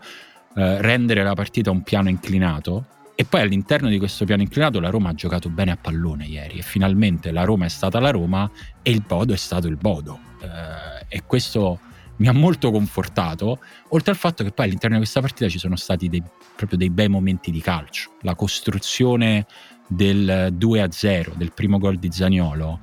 rendere 0.54 1.24
la 1.24 1.34
partita 1.34 1.72
un 1.72 1.82
piano 1.82 2.08
inclinato. 2.08 2.86
E 3.16 3.26
poi 3.26 3.42
all'interno 3.42 3.90
di 3.90 3.98
questo 3.98 4.24
piano 4.24 4.40
inclinato 4.40 4.80
la 4.80 4.88
Roma 4.88 5.10
ha 5.10 5.14
giocato 5.14 5.50
bene 5.50 5.72
a 5.72 5.76
pallone 5.78 6.24
ieri. 6.24 6.60
E 6.60 6.62
finalmente 6.62 7.32
la 7.32 7.44
Roma 7.44 7.66
è 7.66 7.68
stata 7.68 8.00
la 8.00 8.08
Roma 8.08 8.50
e 8.80 8.90
il 8.90 9.02
Bodo 9.06 9.34
è 9.34 9.36
stato 9.36 9.66
il 9.66 9.76
Bodo. 9.76 10.18
Eh, 10.40 11.16
e 11.16 11.22
questo 11.26 11.80
mi 12.20 12.28
ha 12.28 12.32
molto 12.32 12.70
confortato, 12.70 13.58
oltre 13.88 14.12
al 14.12 14.16
fatto 14.16 14.44
che 14.44 14.52
poi 14.52 14.66
all'interno 14.66 14.96
di 14.96 15.02
questa 15.02 15.20
partita 15.20 15.48
ci 15.48 15.58
sono 15.58 15.76
stati 15.76 16.08
dei, 16.08 16.22
proprio 16.54 16.78
dei 16.78 16.90
bei 16.90 17.08
momenti 17.08 17.50
di 17.50 17.60
calcio. 17.60 18.12
La 18.22 18.34
costruzione 18.34 19.46
del 19.88 20.54
2-0, 20.56 21.34
del 21.34 21.52
primo 21.52 21.78
gol 21.78 21.98
di 21.98 22.10
Zaniolo, 22.12 22.80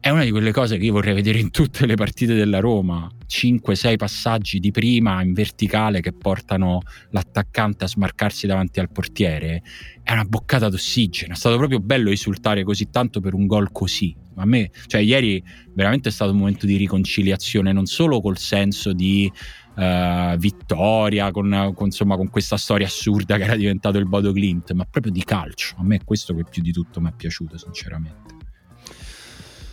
è 0.00 0.08
una 0.08 0.24
di 0.24 0.30
quelle 0.30 0.50
cose 0.50 0.78
che 0.78 0.84
io 0.86 0.92
vorrei 0.92 1.12
vedere 1.12 1.38
in 1.38 1.50
tutte 1.50 1.84
le 1.84 1.94
partite 1.94 2.32
della 2.32 2.58
Roma. 2.58 3.06
5-6 3.28 3.96
passaggi 3.96 4.58
di 4.58 4.70
prima 4.70 5.20
in 5.22 5.34
verticale 5.34 6.00
che 6.00 6.14
portano 6.14 6.80
l'attaccante 7.10 7.84
a 7.84 7.88
smarcarsi 7.88 8.46
davanti 8.46 8.80
al 8.80 8.90
portiere. 8.90 9.62
È 10.02 10.12
una 10.12 10.24
boccata 10.24 10.70
d'ossigeno. 10.70 11.34
È 11.34 11.36
stato 11.36 11.58
proprio 11.58 11.80
bello 11.80 12.08
esultare 12.08 12.64
così 12.64 12.88
tanto 12.88 13.20
per 13.20 13.34
un 13.34 13.46
gol 13.46 13.70
così. 13.72 14.16
A 14.36 14.46
me, 14.46 14.70
cioè, 14.86 15.00
ieri 15.00 15.42
veramente 15.74 16.08
è 16.08 16.12
stato 16.12 16.32
un 16.32 16.38
momento 16.38 16.66
di 16.66 16.76
riconciliazione, 16.76 17.72
non 17.72 17.86
solo 17.86 18.20
col 18.20 18.38
senso 18.38 18.92
di 18.92 19.30
uh, 19.76 20.36
vittoria, 20.36 21.30
con, 21.30 21.72
con, 21.74 21.86
insomma, 21.86 22.16
con 22.16 22.30
questa 22.30 22.56
storia 22.56 22.86
assurda 22.86 23.36
che 23.36 23.44
era 23.44 23.56
diventato 23.56 23.98
il 23.98 24.06
Bodo 24.06 24.32
Glint, 24.32 24.72
ma 24.72 24.84
proprio 24.84 25.12
di 25.12 25.24
calcio. 25.24 25.74
A 25.78 25.84
me 25.84 25.96
è 25.96 26.04
questo 26.04 26.34
che 26.34 26.44
più 26.48 26.62
di 26.62 26.72
tutto 26.72 27.00
mi 27.00 27.08
è 27.08 27.12
piaciuto, 27.16 27.58
sinceramente. 27.58 28.34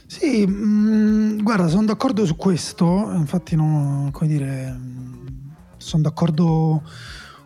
Sì, 0.07 0.45
mh, 0.45 0.51
mm, 0.51 1.39
guarda, 1.41 1.67
sono 1.67 1.85
d'accordo 1.85 2.25
su 2.25 2.35
questo, 2.35 3.11
infatti 3.13 3.55
non, 3.55 4.09
come 4.11 4.29
dire, 4.29 4.79
sono 5.77 6.03
d'accordo 6.03 6.81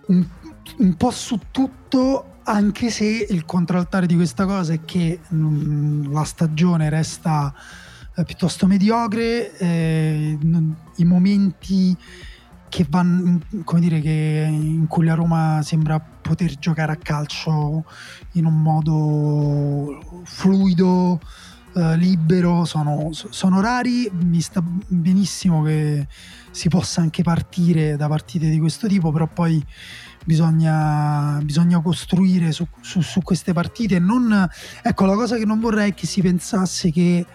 un, 0.07 0.25
un 0.81 0.95
po' 0.95 1.11
su 1.11 1.39
tutto, 1.51 2.39
anche 2.43 2.89
se 2.89 3.27
il 3.29 3.45
contraltare 3.45 4.07
di 4.07 4.15
questa 4.15 4.45
cosa 4.45 4.73
è 4.73 4.81
che 4.83 5.19
mh, 5.27 5.35
mm, 5.35 6.11
la 6.11 6.23
stagione 6.23 6.89
resta 6.89 7.53
eh, 8.15 8.23
piuttosto 8.25 8.67
mediocre, 8.67 9.57
eh, 9.57 10.37
i 10.95 11.05
momenti 11.05 11.95
che 12.67 12.85
vanno, 12.89 13.39
come 13.63 13.79
dire, 13.79 14.01
che 14.01 14.47
in 14.49 14.87
cui 14.87 15.05
la 15.05 15.13
Roma 15.13 15.61
sembra 15.63 15.99
poter 15.99 16.57
giocare 16.57 16.93
a 16.93 16.95
calcio 16.95 17.83
in 18.33 18.45
un 18.45 18.61
modo 18.61 20.23
fluido, 20.23 21.19
eh, 21.73 21.95
libero 21.97 22.65
sono, 22.65 23.09
sono, 23.11 23.61
rari, 23.61 24.09
mi 24.13 24.41
sta 24.41 24.63
benissimo 24.87 25.61
che 25.63 26.07
si 26.49 26.69
possa 26.69 27.01
anche 27.01 27.23
partire 27.23 27.97
da 27.97 28.07
partite 28.07 28.49
di 28.49 28.57
questo 28.57 28.87
tipo, 28.87 29.11
però 29.11 29.27
poi 29.27 29.63
bisogna, 30.25 31.39
bisogna 31.43 31.81
costruire 31.81 32.51
su, 32.51 32.67
su, 32.81 33.01
su 33.01 33.21
queste 33.21 33.53
partite. 33.53 33.99
Non, 33.99 34.47
ecco, 34.81 35.05
la 35.05 35.15
cosa 35.15 35.37
che 35.37 35.45
non 35.45 35.59
vorrei 35.59 35.91
è 35.91 35.93
che 35.93 36.07
si 36.07 36.21
pensasse 36.21 36.91
che 36.91 37.25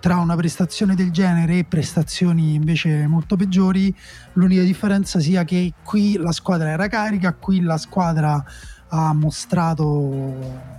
tra 0.00 0.16
una 0.16 0.34
prestazione 0.34 0.96
del 0.96 1.12
genere 1.12 1.58
e 1.58 1.64
prestazioni 1.64 2.54
invece 2.54 3.06
molto 3.06 3.36
peggiori, 3.36 3.94
l'unica 4.32 4.62
differenza 4.62 5.20
sia 5.20 5.44
che 5.44 5.74
qui 5.84 6.16
la 6.16 6.32
squadra 6.32 6.70
era 6.70 6.88
carica, 6.88 7.34
qui 7.34 7.60
la 7.60 7.78
squadra 7.78 8.44
ha 8.88 9.12
mostrato, 9.12 9.84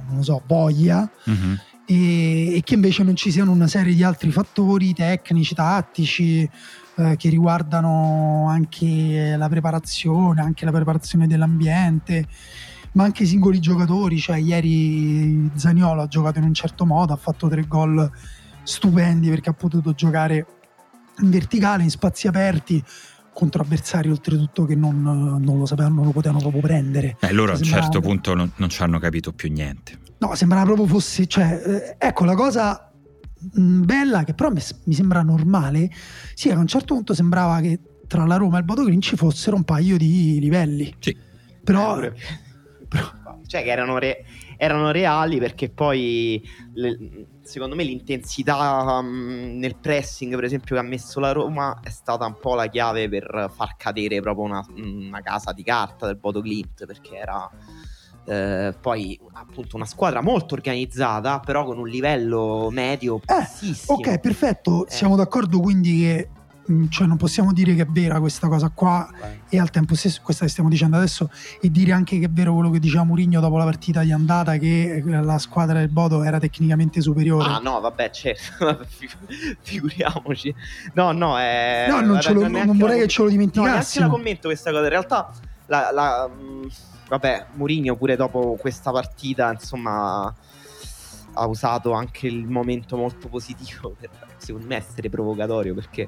non 0.10 0.24
so, 0.24 0.41
voglia. 0.46 1.10
Mm-hmm 1.29 1.53
e, 1.86 2.55
e, 2.55 2.62
che 2.63 2.75
invece 2.75 3.03
non 3.03 3.15
ci 3.15 3.32
siano 3.32 3.51
una 3.51 3.67
serie 3.67 3.93
di 3.93 4.03
altri 4.03 4.32
fattori 4.32 4.93
tecnici, 4.93 5.53
tattici 5.53 6.50
eh, 6.95 7.15
che 7.17 7.29
riguardano 7.29 8.47
anche 8.47 9.35
la 9.35 9.50
preparazione, 9.50 10.41
anche 10.41 10.65
la 10.65 10.71
preparazione 10.71 11.27
dell'ambiente, 11.27 12.27
ma 12.93 13.03
anche 13.03 13.23
i 13.23 13.25
singoli 13.25 13.59
giocatori. 13.59 14.19
Cioè, 14.19 14.38
ieri 14.38 15.50
Zaniolo 15.55 16.01
ha 16.01 16.07
giocato 16.07 16.39
in 16.39 16.45
un 16.45 16.53
certo 16.53 16.85
modo, 16.85 17.13
ha 17.13 17.17
fatto 17.17 17.47
tre 17.47 17.65
gol 17.67 18.09
stupendi 18.63 19.29
perché 19.29 19.50
ha 19.50 19.53
potuto 19.53 19.93
giocare 19.93 20.45
in 21.19 21.29
verticale, 21.29 21.83
in 21.83 21.89
spazi 21.89 22.27
aperti 22.27 22.83
contro 23.33 23.63
avversari 23.63 24.09
oltretutto 24.09 24.65
che 24.65 24.75
non, 24.75 25.01
non 25.01 25.57
lo 25.57 25.65
sapevano, 25.65 25.95
non 25.95 26.05
lo 26.05 26.12
potevano 26.12 26.39
proprio 26.39 26.62
prendere. 26.62 27.17
Eh, 27.19 27.33
loro 27.33 27.53
a 27.53 27.55
un 27.55 27.63
certo 27.63 28.00
punto 28.00 28.35
non, 28.35 28.51
non 28.55 28.69
ci 28.69 28.81
hanno 28.83 29.00
capito 29.00 29.33
più 29.33 29.51
niente. 29.51 30.00
No, 30.19 30.35
sembrava 30.35 30.65
proprio 30.65 30.85
fosse, 30.85 31.25
cioè, 31.25 31.62
eh, 31.65 31.95
ecco 31.97 32.23
la 32.23 32.35
cosa 32.35 32.92
bella 33.53 34.23
che 34.23 34.33
però 34.33 34.51
mi, 34.51 34.93
sembra 34.93 35.21
normale, 35.21 35.89
sì, 36.33 36.50
a 36.50 36.57
un 36.57 36.67
certo 36.67 36.93
punto 36.93 37.13
sembrava 37.13 37.59
che 37.59 37.79
tra 38.07 38.25
la 38.25 38.38
Roma 38.38 38.57
e 38.57 38.59
il 38.59 38.65
Bodo 38.65 38.83
Green 38.83 39.01
ci 39.01 39.15
fossero 39.15 39.55
un 39.55 39.63
paio 39.63 39.97
di 39.97 40.39
livelli. 40.39 40.93
Sì. 41.00 41.17
Però, 41.63 42.01
eh, 42.01 42.12
però... 42.88 43.39
cioè 43.47 43.63
che 43.63 43.69
erano, 43.69 43.97
re, 43.97 44.25
erano 44.57 44.91
reali 44.91 45.39
perché 45.39 45.69
poi 45.69 46.41
le, 46.73 47.27
secondo 47.41 47.75
me 47.75 47.83
l'intensità 47.83 49.00
um, 49.00 49.57
nel 49.57 49.75
pressing 49.77 50.35
per 50.35 50.43
esempio 50.45 50.75
che 50.75 50.81
ha 50.81 50.85
messo 50.85 51.19
la 51.19 51.31
Roma 51.31 51.79
è 51.83 51.89
stata 51.89 52.25
un 52.25 52.38
po' 52.39 52.55
la 52.55 52.67
chiave 52.67 53.09
per 53.09 53.51
far 53.53 53.75
cadere 53.77 54.21
proprio 54.21 54.45
una, 54.45 54.65
una 54.75 55.21
casa 55.21 55.51
di 55.51 55.63
carta 55.63 56.05
del 56.05 56.17
Bodo 56.17 56.41
Glint 56.41 56.85
perché 56.85 57.15
era 57.15 57.50
eh, 58.25 58.74
poi 58.80 59.20
appunto 59.34 59.75
una 59.75 59.86
squadra 59.86 60.22
molto 60.22 60.53
organizzata, 60.53 61.39
però 61.39 61.65
con 61.65 61.77
un 61.77 61.88
livello 61.88 62.70
medio 62.72 63.20
eh, 63.25 63.75
ok, 63.86 64.20
perfetto. 64.20 64.88
Eh. 64.88 64.92
Siamo 64.92 65.15
d'accordo 65.15 65.60
quindi 65.60 66.00
che 66.00 66.30
mm, 66.72 66.88
cioè 66.88 67.08
non 67.08 67.18
possiamo 67.18 67.51
dire 67.51 67.75
che 67.75 67.82
è 67.82 67.86
vera 67.86 68.20
questa 68.20 68.48
cosa 68.48 68.70
qua 68.74 69.10
Beh. 69.12 69.39
e 69.50 69.60
al 69.60 69.70
tempo 69.70 69.96
stesso 69.96 70.22
questa 70.24 70.46
che 70.46 70.51
stiamo 70.51 70.70
dicendo 70.70 70.96
adesso 70.96 71.30
e 71.60 71.70
dire 71.70 71.92
anche 71.92 72.20
che 72.20 72.25
è 72.25 72.30
vero 72.30 72.53
quello 72.53 72.70
che 72.70 72.80
diceva 72.80 73.03
Mourinho 73.03 73.42
dopo 73.42 73.58
la 73.58 73.65
partita 73.65 74.01
di 74.01 74.12
andata 74.13 74.58
che 74.58 75.03
la 75.06 75.38
squadra 75.38 75.80
del 75.80 75.89
Bodo 75.89 76.24
era 76.24 76.39
tecnicamente 76.39 77.01
superiore 77.01 77.50
ah 77.50 77.60
no 77.60 77.82
vabbè 77.82 78.10
certo 78.12 78.86
figuriamoci 79.62 80.56
no 80.94 81.12
no 81.12 81.38
è... 81.38 81.88
no 81.89 82.00
non, 82.00 82.20
lo, 82.24 82.48
non 82.48 82.77
vorrei 82.77 83.01
che 83.01 83.08
ce 83.08 83.24
lo 83.24 83.30
dimenticassimo 83.30 84.06
no, 84.06 84.12
la 84.12 84.18
commento 84.18 84.48
questa 84.48 84.72
cosa 84.72 84.84
in 84.84 84.89
realtà 84.89 85.34
la, 85.67 85.91
la, 85.91 86.29
mm, 86.29 86.65
vabbè, 87.08 87.46
Mourinho 87.53 87.96
pure 87.96 88.15
dopo 88.15 88.58
questa 88.60 88.91
partita, 88.91 89.51
insomma, 89.51 90.34
ha 91.34 91.48
usato 91.48 91.93
anche 91.93 92.27
il 92.27 92.48
momento 92.48 92.96
molto 92.98 93.27
positivo 93.27 93.96
per, 94.00 94.10
secondo 94.38 94.67
me, 94.67 94.75
essere 94.75 95.10
provocatorio, 95.10 95.74
perché 95.74 96.08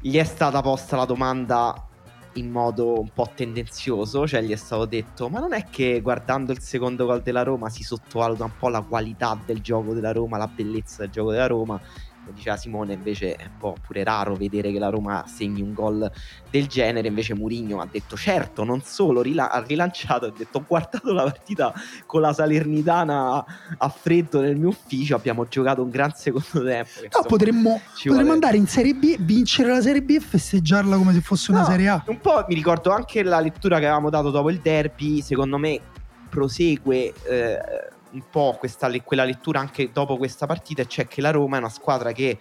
gli 0.00 0.16
è 0.16 0.24
stata 0.24 0.60
posta 0.60 0.96
la 0.96 1.04
domanda 1.04 1.88
in 2.34 2.50
modo 2.50 3.00
un 3.00 3.08
po' 3.12 3.30
tendenzioso, 3.34 4.26
cioè 4.26 4.42
gli 4.42 4.52
è 4.52 4.56
stato 4.56 4.84
detto 4.84 5.28
ma 5.28 5.40
non 5.40 5.54
è 5.54 5.64
che 5.70 6.00
guardando 6.02 6.52
il 6.52 6.60
secondo 6.60 7.06
gol 7.06 7.22
della 7.22 7.42
Roma 7.42 7.70
si 7.70 7.82
sottovaluta 7.82 8.44
un 8.44 8.56
po' 8.58 8.68
la 8.68 8.82
qualità 8.82 9.38
del 9.44 9.60
gioco 9.60 9.94
della 9.94 10.12
Roma, 10.12 10.36
la 10.36 10.46
bellezza 10.46 11.02
del 11.02 11.10
gioco 11.10 11.30
della 11.30 11.46
Roma 11.46 11.80
come 12.26 12.36
diceva 12.36 12.56
Simone, 12.56 12.94
invece 12.94 13.36
è 13.36 13.44
un 13.44 13.58
po' 13.58 13.76
pure 13.86 14.02
raro 14.02 14.34
vedere 14.34 14.72
che 14.72 14.80
la 14.80 14.88
Roma 14.88 15.24
segni 15.28 15.62
un 15.62 15.72
gol 15.72 16.10
del 16.50 16.66
genere. 16.66 17.06
Invece 17.06 17.34
Murigno 17.34 17.80
ha 17.80 17.88
detto: 17.88 18.16
certo, 18.16 18.64
non 18.64 18.82
solo 18.82 19.22
rila- 19.22 19.50
ha 19.50 19.62
rilanciato, 19.64 20.26
ha 20.26 20.32
detto: 20.36 20.58
ho 20.58 20.64
guardato 20.66 21.12
la 21.12 21.22
partita 21.22 21.72
con 22.04 22.20
la 22.20 22.32
Salernitana 22.32 23.44
a 23.78 23.88
freddo 23.88 24.40
nel 24.40 24.56
mio 24.56 24.68
ufficio. 24.68 25.14
Abbiamo 25.14 25.46
giocato 25.46 25.82
un 25.82 25.90
gran 25.90 26.12
secondo 26.14 26.64
tempo. 26.64 26.90
No, 26.98 27.04
insomma, 27.04 27.26
potremmo, 27.26 27.80
potremmo 28.04 28.32
andare 28.32 28.56
in 28.56 28.66
Serie 28.66 28.94
B, 28.94 29.16
vincere 29.20 29.68
la 29.68 29.80
Serie 29.80 30.02
B 30.02 30.10
e 30.10 30.20
festeggiarla 30.20 30.96
come 30.96 31.12
se 31.12 31.20
fosse 31.20 31.52
no, 31.52 31.58
una 31.58 31.66
Serie 31.66 31.88
A. 31.88 32.02
Un 32.06 32.20
po' 32.20 32.44
mi 32.48 32.54
ricordo 32.54 32.90
anche 32.90 33.22
la 33.22 33.38
lettura 33.38 33.78
che 33.78 33.84
avevamo 33.84 34.10
dato 34.10 34.30
dopo 34.30 34.50
il 34.50 34.58
derby. 34.58 35.22
Secondo 35.22 35.58
me 35.58 35.80
prosegue. 36.28 37.12
Eh, 37.28 37.94
un 38.12 38.22
po' 38.30 38.56
questa, 38.58 38.90
quella 39.02 39.24
lettura 39.24 39.60
anche 39.60 39.90
dopo 39.92 40.16
questa 40.16 40.46
partita, 40.46 40.84
cioè 40.84 41.06
che 41.06 41.20
la 41.20 41.30
Roma 41.30 41.56
è 41.56 41.58
una 41.60 41.68
squadra 41.68 42.12
che 42.12 42.38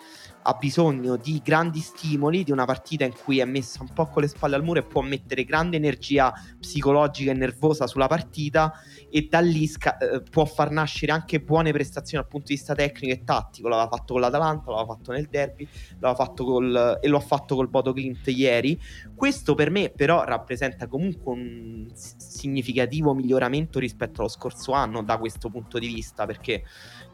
ha 0.47 0.53
bisogno 0.53 1.15
di 1.15 1.41
grandi 1.43 1.79
stimoli, 1.79 2.43
di 2.43 2.51
una 2.51 2.65
partita 2.65 3.03
in 3.03 3.13
cui 3.13 3.39
è 3.39 3.45
messa 3.45 3.81
un 3.81 3.91
po' 3.91 4.05
con 4.05 4.21
le 4.21 4.27
spalle 4.27 4.55
al 4.55 4.63
muro 4.63 4.79
e 4.79 4.83
può 4.83 5.01
mettere 5.01 5.43
grande 5.43 5.75
energia 5.75 6.31
psicologica 6.59 7.31
e 7.31 7.33
nervosa 7.33 7.87
sulla 7.87 8.05
partita 8.05 8.73
e 9.09 9.27
da 9.27 9.39
lì 9.39 9.65
sca- 9.65 9.97
eh, 9.97 10.21
può 10.21 10.45
far 10.45 10.69
nascere 10.69 11.11
anche 11.11 11.41
buone 11.41 11.71
prestazioni 11.71 12.21
dal 12.21 12.31
punto 12.31 12.47
di 12.49 12.55
vista 12.55 12.75
tecnico 12.75 13.13
e 13.13 13.23
tattico. 13.23 13.67
L'aveva 13.67 13.87
fatto 13.87 14.13
con 14.13 14.21
l'Atalanta, 14.21 14.69
l'aveva 14.69 14.93
fatto 14.93 15.11
nel 15.11 15.27
derby, 15.29 15.67
l'aveva 15.99 16.15
fatto 16.15 16.43
col, 16.43 16.99
e 17.01 17.07
lo 17.07 17.17
ha 17.17 17.21
fatto 17.21 17.55
col 17.55 17.67
Bodo 17.67 17.91
Clint 17.91 18.27
ieri. 18.27 18.79
Questo 19.15 19.55
per 19.55 19.71
me 19.71 19.89
però 19.89 20.25
rappresenta 20.25 20.85
comunque 20.87 21.33
un 21.33 21.87
significativo 21.95 23.15
miglioramento 23.15 23.79
rispetto 23.79 24.19
allo 24.19 24.29
scorso 24.29 24.73
anno 24.73 25.01
da 25.01 25.17
questo 25.17 25.49
punto 25.49 25.79
di 25.79 25.87
vista 25.87 26.27
perché 26.27 26.63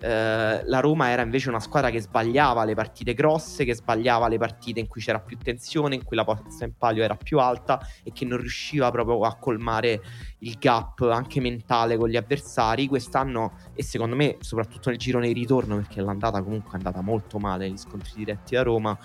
eh, 0.01 0.65
la 0.65 0.79
Roma 0.79 1.09
era 1.09 1.21
invece 1.21 1.47
una 1.47 1.59
squadra 1.59 1.89
che 1.91 2.01
sbagliava 2.01 2.65
le 2.65 2.73
partite 2.73 3.13
grosse, 3.21 3.63
che 3.63 3.75
sbagliava 3.75 4.27
le 4.27 4.37
partite 4.37 4.79
in 4.79 4.87
cui 4.87 4.99
c'era 4.99 5.19
più 5.19 5.37
tensione, 5.37 5.95
in 5.95 6.03
cui 6.03 6.17
la 6.17 6.23
posta 6.23 6.65
in 6.65 6.73
palio 6.77 7.03
era 7.03 7.15
più 7.15 7.39
alta 7.39 7.79
e 8.03 8.11
che 8.11 8.25
non 8.25 8.39
riusciva 8.39 8.89
proprio 8.91 9.21
a 9.21 9.35
colmare 9.35 10.01
il 10.39 10.57
gap 10.59 11.01
anche 11.01 11.39
mentale 11.39 11.97
con 11.97 12.09
gli 12.09 12.17
avversari. 12.17 12.87
Quest'anno, 12.87 13.53
e 13.73 13.83
secondo 13.83 14.15
me, 14.15 14.37
soprattutto 14.39 14.89
nel 14.89 14.97
girone 14.97 15.27
di 15.27 15.33
ritorno, 15.33 15.75
perché 15.75 16.01
l'andata 16.01 16.41
comunque 16.41 16.71
è 16.73 16.75
andata 16.75 17.01
molto 17.01 17.37
male 17.37 17.69
gli 17.69 17.77
scontri 17.77 18.11
diretti 18.15 18.55
da 18.55 18.63
Roma, 18.63 18.97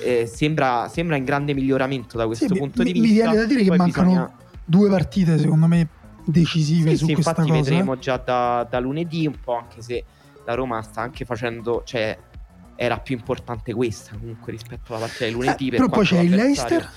eh, 0.00 0.26
sembra, 0.26 0.88
sembra, 0.88 1.16
in 1.16 1.24
grande 1.24 1.52
miglioramento 1.52 2.16
da 2.16 2.26
questo 2.26 2.46
sì, 2.46 2.54
punto 2.54 2.82
mi, 2.82 2.92
di 2.92 3.00
vista. 3.00 3.24
Mi 3.24 3.30
viene 3.30 3.36
da 3.36 3.44
dire 3.44 3.60
Poi 3.64 3.70
che 3.70 3.76
mancano 3.76 4.08
bisogna... 4.08 4.36
due 4.64 4.88
partite, 4.88 5.38
secondo 5.38 5.66
me, 5.66 5.88
decisive 6.24 6.90
sì, 6.90 6.96
su 6.96 7.06
sì, 7.06 7.12
questa 7.14 7.30
infatti 7.30 7.50
cosa. 7.50 7.62
vedremo 7.62 7.98
già 7.98 8.16
da, 8.16 8.66
da 8.68 8.78
lunedì 8.78 9.26
un 9.26 9.36
po', 9.42 9.56
anche 9.56 9.82
se 9.82 10.04
la 10.44 10.54
Roma 10.54 10.80
sta 10.82 11.00
anche 11.00 11.24
facendo, 11.24 11.82
cioè 11.84 12.16
era 12.76 12.98
più 12.98 13.16
importante 13.16 13.72
questa 13.72 14.16
comunque 14.16 14.52
rispetto 14.52 14.94
alla 14.94 15.06
partita 15.06 15.26
di 15.26 15.32
lunedì. 15.32 15.68
Eh, 15.68 15.70
però 15.70 15.88
poi 15.88 16.04
c'è 16.04 16.20
il 16.20 16.34
Leicester. 16.34 16.90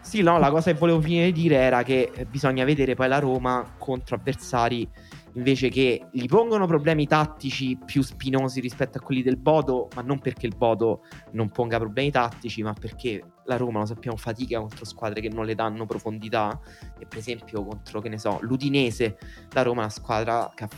Sì, 0.00 0.22
no, 0.22 0.38
la 0.38 0.50
cosa 0.50 0.70
che 0.70 0.78
volevo 0.78 1.00
finire 1.00 1.32
di 1.32 1.42
dire 1.42 1.56
era 1.56 1.82
che 1.82 2.26
bisogna 2.30 2.64
vedere 2.64 2.94
poi 2.94 3.08
la 3.08 3.18
Roma 3.18 3.74
contro 3.76 4.14
avversari 4.14 4.88
invece 5.32 5.68
che 5.68 6.06
gli 6.12 6.26
pongono 6.26 6.66
problemi 6.66 7.06
tattici 7.06 7.76
più 7.84 8.02
spinosi 8.02 8.60
rispetto 8.60 8.98
a 8.98 9.00
quelli 9.00 9.22
del 9.22 9.36
Bodo, 9.36 9.88
ma 9.94 10.02
non 10.02 10.20
perché 10.20 10.46
il 10.46 10.54
Bodo 10.56 11.02
non 11.32 11.50
ponga 11.50 11.78
problemi 11.78 12.10
tattici, 12.10 12.62
ma 12.62 12.72
perché 12.72 13.22
la 13.44 13.56
Roma, 13.56 13.80
lo 13.80 13.86
sappiamo, 13.86 14.16
fatica 14.16 14.60
contro 14.60 14.84
squadre 14.84 15.20
che 15.20 15.28
non 15.28 15.44
le 15.44 15.54
danno 15.54 15.86
profondità. 15.86 16.58
E 16.98 17.04
per 17.06 17.18
esempio 17.18 17.64
contro, 17.64 18.00
che 18.00 18.08
ne 18.08 18.18
so, 18.18 18.38
l'Udinese, 18.42 19.18
la 19.50 19.62
Roma 19.62 19.80
è 19.80 19.84
una 19.84 19.90
squadra 19.90 20.50
che 20.54 20.64
ha 20.64 20.68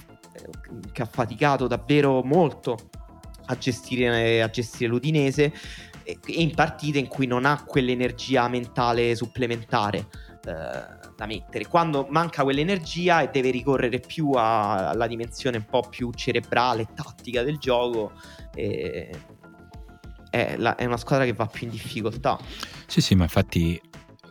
che 0.92 1.02
ha 1.02 1.06
faticato 1.06 1.66
davvero 1.66 2.22
molto 2.22 2.76
a 3.48 3.56
gestire, 3.56 4.42
a 4.42 4.48
gestire 4.48 4.88
l'Udinese 4.88 5.52
in 6.26 6.54
partite 6.54 6.98
in 6.98 7.06
cui 7.06 7.26
non 7.26 7.44
ha 7.44 7.62
quell'energia 7.64 8.48
mentale 8.48 9.14
supplementare 9.14 10.08
eh, 10.44 10.96
da 11.16 11.26
mettere. 11.26 11.66
Quando 11.66 12.06
manca 12.08 12.42
quell'energia 12.44 13.20
e 13.20 13.28
deve 13.30 13.50
ricorrere 13.50 14.00
più 14.00 14.30
a, 14.32 14.88
alla 14.88 15.06
dimensione 15.06 15.58
un 15.58 15.66
po' 15.68 15.82
più 15.88 16.10
cerebrale 16.12 16.86
tattica 16.94 17.42
del 17.42 17.58
gioco, 17.58 18.12
eh, 18.54 19.10
è, 20.30 20.56
la, 20.56 20.76
è 20.76 20.84
una 20.86 20.96
squadra 20.96 21.26
che 21.26 21.34
va 21.34 21.46
più 21.46 21.66
in 21.66 21.72
difficoltà. 21.72 22.38
Sì, 22.86 23.02
sì, 23.02 23.14
ma 23.14 23.24
infatti 23.24 23.78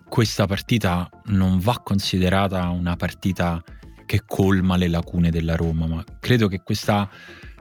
questa 0.07 0.47
partita 0.47 1.07
non 1.25 1.59
va 1.59 1.79
considerata 1.83 2.69
una 2.69 2.95
partita 2.95 3.61
che 4.05 4.23
colma 4.25 4.77
le 4.77 4.87
lacune 4.87 5.29
della 5.29 5.55
Roma, 5.55 5.85
ma 5.85 6.03
credo 6.19 6.47
che 6.47 6.61
questa, 6.63 7.09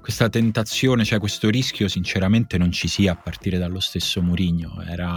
questa 0.07 0.29
tentazione, 0.29 1.05
cioè 1.05 1.19
questo 1.19 1.51
rischio 1.51 1.88
sinceramente 1.88 2.59
non 2.59 2.71
ci 2.71 2.87
sia 2.87 3.11
a 3.11 3.16
partire 3.16 3.59
dallo 3.59 3.81
stesso 3.81 4.23
Mourinho, 4.23 4.81
era 4.87 5.14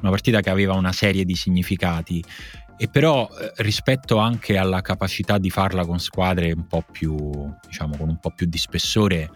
una 0.00 0.10
partita 0.10 0.40
che 0.40 0.48
aveva 0.48 0.74
una 0.74 0.92
serie 0.92 1.24
di 1.24 1.34
significati 1.34 2.22
e 2.76 2.86
però 2.86 3.28
eh, 3.28 3.50
rispetto 3.56 4.18
anche 4.18 4.56
alla 4.56 4.80
capacità 4.80 5.38
di 5.38 5.50
farla 5.50 5.84
con 5.84 5.98
squadre 5.98 6.52
un 6.52 6.68
po' 6.68 6.84
più, 6.88 7.52
diciamo, 7.66 7.96
con 7.96 8.10
un 8.10 8.20
po' 8.20 8.30
più 8.30 8.46
di 8.46 8.58
spessore, 8.58 9.28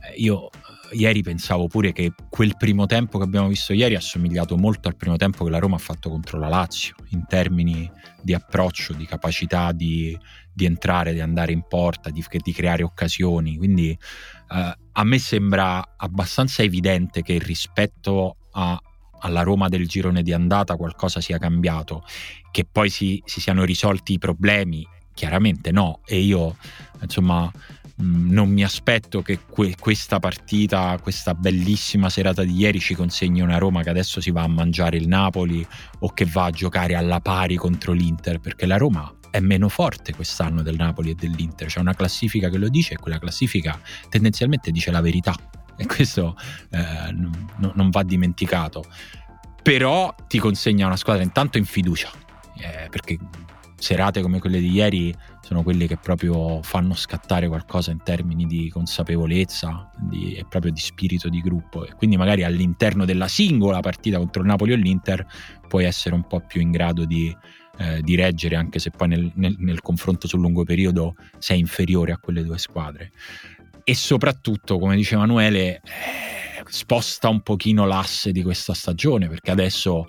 eh, 0.00 0.14
io 0.16 0.48
ieri 0.90 1.22
pensavo 1.22 1.68
pure 1.68 1.92
che 1.92 2.12
quel 2.28 2.56
primo 2.56 2.86
tempo 2.86 3.18
che 3.18 3.24
abbiamo 3.24 3.46
visto 3.46 3.72
ieri 3.72 3.94
ha 3.94 4.00
somigliato 4.00 4.56
molto 4.56 4.88
al 4.88 4.96
primo 4.96 5.14
tempo 5.14 5.44
che 5.44 5.50
la 5.50 5.58
Roma 5.58 5.76
ha 5.76 5.78
fatto 5.78 6.10
contro 6.10 6.36
la 6.36 6.48
Lazio, 6.48 6.96
in 7.10 7.26
termini 7.28 7.88
di 8.20 8.34
approccio, 8.34 8.92
di 8.92 9.06
capacità 9.06 9.70
di, 9.70 10.18
di 10.52 10.64
entrare, 10.64 11.12
di 11.12 11.20
andare 11.20 11.52
in 11.52 11.62
porta, 11.68 12.10
di, 12.10 12.24
di 12.28 12.52
creare 12.52 12.82
occasioni. 12.82 13.56
Quindi 13.56 13.96
eh, 14.50 14.76
a 14.92 15.04
me 15.04 15.18
sembra 15.18 15.94
abbastanza 15.96 16.62
evidente 16.62 17.22
che 17.22 17.38
rispetto 17.38 18.36
a, 18.52 18.80
alla 19.20 19.42
Roma 19.42 19.68
del 19.68 19.86
girone 19.86 20.22
di 20.22 20.32
andata 20.32 20.76
qualcosa 20.76 21.20
sia 21.20 21.38
cambiato, 21.38 22.04
che 22.50 22.66
poi 22.70 22.90
si, 22.90 23.22
si 23.24 23.40
siano 23.40 23.64
risolti 23.64 24.14
i 24.14 24.18
problemi, 24.18 24.86
chiaramente 25.14 25.70
no. 25.70 26.00
E 26.04 26.18
io, 26.18 26.56
insomma 27.00 27.50
Mm, 28.00 28.30
non 28.30 28.48
mi 28.48 28.62
aspetto 28.62 29.22
che 29.22 29.40
que- 29.48 29.74
questa 29.78 30.20
partita, 30.20 30.96
questa 31.02 31.34
bellissima 31.34 32.08
serata 32.08 32.44
di 32.44 32.54
ieri 32.54 32.78
ci 32.78 32.94
consegni 32.94 33.40
una 33.40 33.58
Roma 33.58 33.82
che 33.82 33.90
adesso 33.90 34.20
si 34.20 34.30
va 34.30 34.42
a 34.42 34.48
mangiare 34.48 34.96
il 34.96 35.08
Napoli 35.08 35.66
o 36.00 36.12
che 36.12 36.24
va 36.24 36.44
a 36.44 36.50
giocare 36.50 36.94
alla 36.94 37.18
pari 37.20 37.56
contro 37.56 37.92
l'Inter, 37.92 38.38
perché 38.38 38.66
la 38.66 38.76
Roma 38.76 39.12
è 39.30 39.40
meno 39.40 39.68
forte 39.68 40.14
quest'anno 40.14 40.62
del 40.62 40.76
Napoli 40.76 41.10
e 41.10 41.14
dell'Inter. 41.14 41.68
C'è 41.68 41.80
una 41.80 41.94
classifica 41.94 42.48
che 42.48 42.58
lo 42.58 42.68
dice 42.68 42.94
e 42.94 42.96
quella 42.96 43.18
classifica 43.18 43.78
tendenzialmente 44.08 44.70
dice 44.70 44.90
la 44.90 45.00
verità 45.00 45.34
e 45.76 45.86
questo 45.86 46.36
eh, 46.70 47.12
n- 47.12 47.46
non 47.74 47.90
va 47.90 48.02
dimenticato. 48.02 48.84
Però 49.62 50.14
ti 50.26 50.38
consegna 50.38 50.86
una 50.86 50.96
squadra 50.96 51.22
intanto 51.22 51.58
in 51.58 51.64
fiducia, 51.64 52.10
eh, 52.56 52.88
perché 52.90 53.18
serate 53.76 54.22
come 54.22 54.40
quelle 54.40 54.58
di 54.58 54.70
ieri 54.70 55.14
sono 55.40 55.62
quelle 55.62 55.86
che 55.86 55.96
proprio 55.96 56.60
fanno 56.62 56.94
scattare 56.94 57.48
qualcosa 57.48 57.90
in 57.90 58.02
termini 58.02 58.44
di 58.44 58.68
consapevolezza 58.68 59.90
di, 59.96 60.34
e 60.34 60.44
proprio 60.44 60.72
di 60.72 60.80
spirito 60.80 61.28
di 61.28 61.40
gruppo 61.40 61.86
e 61.86 61.94
quindi 61.94 62.16
magari 62.16 62.44
all'interno 62.44 63.04
della 63.04 63.28
singola 63.28 63.80
partita 63.80 64.18
contro 64.18 64.42
il 64.42 64.48
Napoli 64.48 64.72
o 64.72 64.76
l'Inter 64.76 65.26
puoi 65.66 65.84
essere 65.84 66.14
un 66.14 66.26
po' 66.26 66.40
più 66.40 66.60
in 66.60 66.70
grado 66.70 67.06
di, 67.06 67.34
eh, 67.78 68.02
di 68.02 68.14
reggere 68.16 68.56
anche 68.56 68.78
se 68.78 68.90
poi 68.90 69.08
nel, 69.08 69.32
nel, 69.34 69.56
nel 69.58 69.80
confronto 69.80 70.26
sul 70.26 70.40
lungo 70.40 70.64
periodo 70.64 71.14
sei 71.38 71.58
inferiore 71.58 72.12
a 72.12 72.18
quelle 72.18 72.42
due 72.42 72.58
squadre 72.58 73.12
e 73.84 73.94
soprattutto 73.94 74.78
come 74.78 74.96
dice 74.96 75.14
Emanuele 75.14 75.76
eh, 75.76 75.80
sposta 76.66 77.28
un 77.28 77.40
pochino 77.40 77.86
l'asse 77.86 78.32
di 78.32 78.42
questa 78.42 78.74
stagione 78.74 79.28
perché 79.28 79.50
adesso 79.50 80.08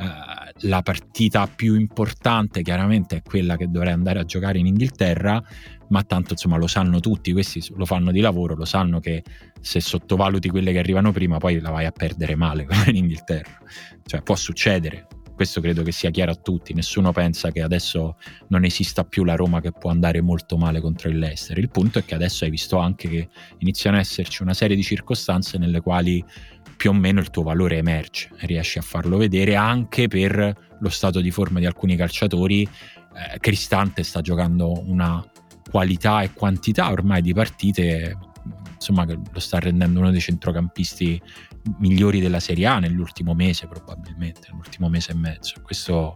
eh, 0.00 0.68
la 0.68 0.80
partita 0.80 1.46
più 1.46 1.74
importante 1.74 2.62
chiaramente 2.62 3.16
è 3.16 3.22
quella 3.22 3.56
che 3.56 3.68
dovrei 3.68 3.92
andare 3.92 4.20
a 4.20 4.24
giocare 4.24 4.58
in 4.58 4.66
Inghilterra, 4.66 5.42
ma 5.88 6.02
tanto 6.02 6.32
insomma 6.32 6.56
lo 6.56 6.66
sanno 6.66 7.00
tutti, 7.00 7.32
questi 7.32 7.62
lo 7.76 7.84
fanno 7.84 8.10
di 8.10 8.20
lavoro, 8.20 8.54
lo 8.54 8.64
sanno 8.64 9.00
che 9.00 9.22
se 9.60 9.80
sottovaluti 9.80 10.48
quelle 10.48 10.72
che 10.72 10.78
arrivano 10.78 11.12
prima 11.12 11.36
poi 11.36 11.60
la 11.60 11.70
vai 11.70 11.84
a 11.84 11.90
perdere 11.90 12.36
male 12.36 12.66
in 12.86 12.96
Inghilterra. 12.96 13.58
Cioè 14.06 14.22
può 14.22 14.34
succedere, 14.34 15.06
questo 15.40 15.62
credo 15.62 15.82
che 15.82 15.90
sia 15.90 16.10
chiaro 16.10 16.32
a 16.32 16.34
tutti, 16.34 16.74
nessuno 16.74 17.12
pensa 17.12 17.50
che 17.50 17.62
adesso 17.62 18.18
non 18.48 18.66
esista 18.66 19.04
più 19.04 19.24
la 19.24 19.36
Roma 19.36 19.62
che 19.62 19.72
può 19.72 19.88
andare 19.88 20.20
molto 20.20 20.58
male 20.58 20.82
contro 20.82 21.08
il 21.08 21.18
Leicester. 21.18 21.56
Il 21.56 21.70
punto 21.70 21.98
è 21.98 22.04
che 22.04 22.14
adesso 22.14 22.44
hai 22.44 22.50
visto 22.50 22.76
anche 22.76 23.08
che 23.08 23.28
iniziano 23.60 23.96
ad 23.96 24.02
esserci 24.02 24.42
una 24.42 24.52
serie 24.52 24.76
di 24.76 24.82
circostanze 24.82 25.56
nelle 25.56 25.80
quali 25.80 26.22
più 26.76 26.90
o 26.90 26.92
meno 26.92 27.20
il 27.20 27.30
tuo 27.30 27.42
valore 27.42 27.78
emerge, 27.78 28.28
riesci 28.40 28.76
a 28.76 28.82
farlo 28.82 29.16
vedere 29.16 29.56
anche 29.56 30.08
per 30.08 30.76
lo 30.78 30.88
stato 30.90 31.22
di 31.22 31.30
forma 31.30 31.58
di 31.58 31.64
alcuni 31.64 31.96
calciatori. 31.96 32.60
Eh, 32.60 33.38
Cristante 33.38 34.02
sta 34.02 34.20
giocando 34.20 34.82
una 34.90 35.24
qualità 35.70 36.20
e 36.20 36.34
quantità 36.34 36.90
ormai 36.90 37.22
di 37.22 37.32
partite, 37.32 38.14
insomma, 38.74 39.06
lo 39.06 39.40
sta 39.40 39.58
rendendo 39.58 40.00
uno 40.00 40.10
dei 40.10 40.20
centrocampisti 40.20 41.18
migliori 41.78 42.20
della 42.20 42.40
Serie 42.40 42.66
A 42.66 42.78
nell'ultimo 42.78 43.34
mese, 43.34 43.66
probabilmente, 43.66 44.48
nell'ultimo 44.50 44.88
mese 44.88 45.12
e 45.12 45.14
mezzo. 45.14 45.60
Questo 45.62 46.14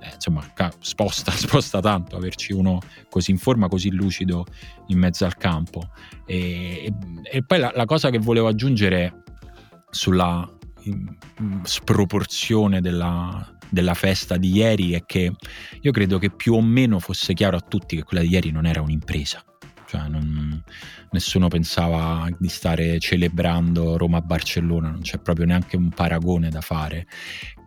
eh, 0.00 0.12
insomma 0.14 0.44
sposta, 0.80 1.30
sposta 1.36 1.80
tanto 1.80 2.16
averci 2.16 2.52
uno 2.52 2.80
così 3.08 3.30
in 3.30 3.38
forma, 3.38 3.68
così 3.68 3.90
lucido 3.90 4.46
in 4.86 4.98
mezzo 4.98 5.24
al 5.24 5.36
campo. 5.36 5.90
E, 6.26 6.92
e, 7.22 7.42
poi 7.42 7.58
la, 7.58 7.72
la 7.74 7.84
cosa 7.84 8.10
che 8.10 8.18
volevo 8.18 8.48
aggiungere 8.48 9.22
sulla 9.90 10.48
sproporzione 11.62 12.80
della, 12.80 13.56
della 13.68 13.94
festa 13.94 14.36
di 14.36 14.52
ieri 14.52 14.92
è 14.92 15.04
che 15.04 15.32
io 15.80 15.90
credo 15.90 16.18
che 16.18 16.30
più 16.30 16.54
o 16.54 16.62
meno 16.62 16.98
fosse 16.98 17.34
chiaro 17.34 17.56
a 17.56 17.60
tutti 17.60 17.96
che 17.96 18.04
quella 18.04 18.22
di 18.22 18.30
ieri 18.30 18.50
non 18.50 18.66
era 18.66 18.80
un'impresa. 18.80 19.42
Cioè 19.86 20.08
non, 20.08 20.62
nessuno 21.10 21.48
pensava 21.48 22.28
di 22.38 22.48
stare 22.48 22.98
celebrando 22.98 23.96
Roma-Barcellona, 23.96 24.90
non 24.90 25.00
c'è 25.00 25.18
proprio 25.18 25.46
neanche 25.46 25.76
un 25.76 25.90
paragone 25.90 26.50
da 26.50 26.60
fare. 26.60 27.06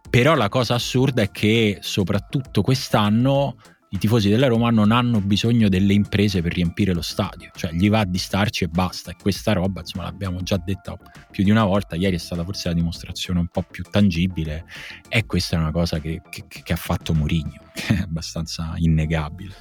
Però 0.09 0.33
la 0.35 0.49
cosa 0.49 0.73
assurda 0.73 1.21
è 1.21 1.31
che 1.31 1.77
soprattutto 1.81 2.61
quest'anno 2.61 3.55
i 3.91 3.97
tifosi 3.97 4.29
della 4.29 4.47
Roma 4.47 4.69
non 4.69 4.91
hanno 4.91 5.19
bisogno 5.19 5.67
delle 5.67 5.93
imprese 5.93 6.43
per 6.43 6.53
riempire 6.53 6.93
lo 6.93 7.01
stadio, 7.01 7.49
cioè 7.55 7.71
gli 7.71 7.89
va 7.89 8.03
di 8.05 8.19
starci 8.19 8.65
e 8.65 8.67
basta. 8.67 9.11
E 9.11 9.15
questa 9.19 9.53
roba, 9.53 9.79
insomma, 9.79 10.03
l'abbiamo 10.03 10.43
già 10.43 10.57
detta 10.63 10.95
più 11.31 11.43
di 11.43 11.49
una 11.49 11.65
volta. 11.65 11.95
Ieri 11.95 12.15
è 12.15 12.19
stata 12.19 12.43
forse 12.43 12.67
la 12.67 12.75
dimostrazione 12.75 13.39
un 13.39 13.47
po' 13.47 13.63
più 13.63 13.83
tangibile, 13.89 14.65
e 15.07 15.25
questa 15.25 15.55
è 15.55 15.59
una 15.59 15.71
cosa 15.71 15.99
che, 15.99 16.21
che, 16.29 16.45
che 16.47 16.73
ha 16.73 16.75
fatto 16.75 17.13
Mourinho, 17.13 17.71
che 17.73 17.95
è 17.97 18.01
abbastanza 18.01 18.73
innegabile. 18.75 19.55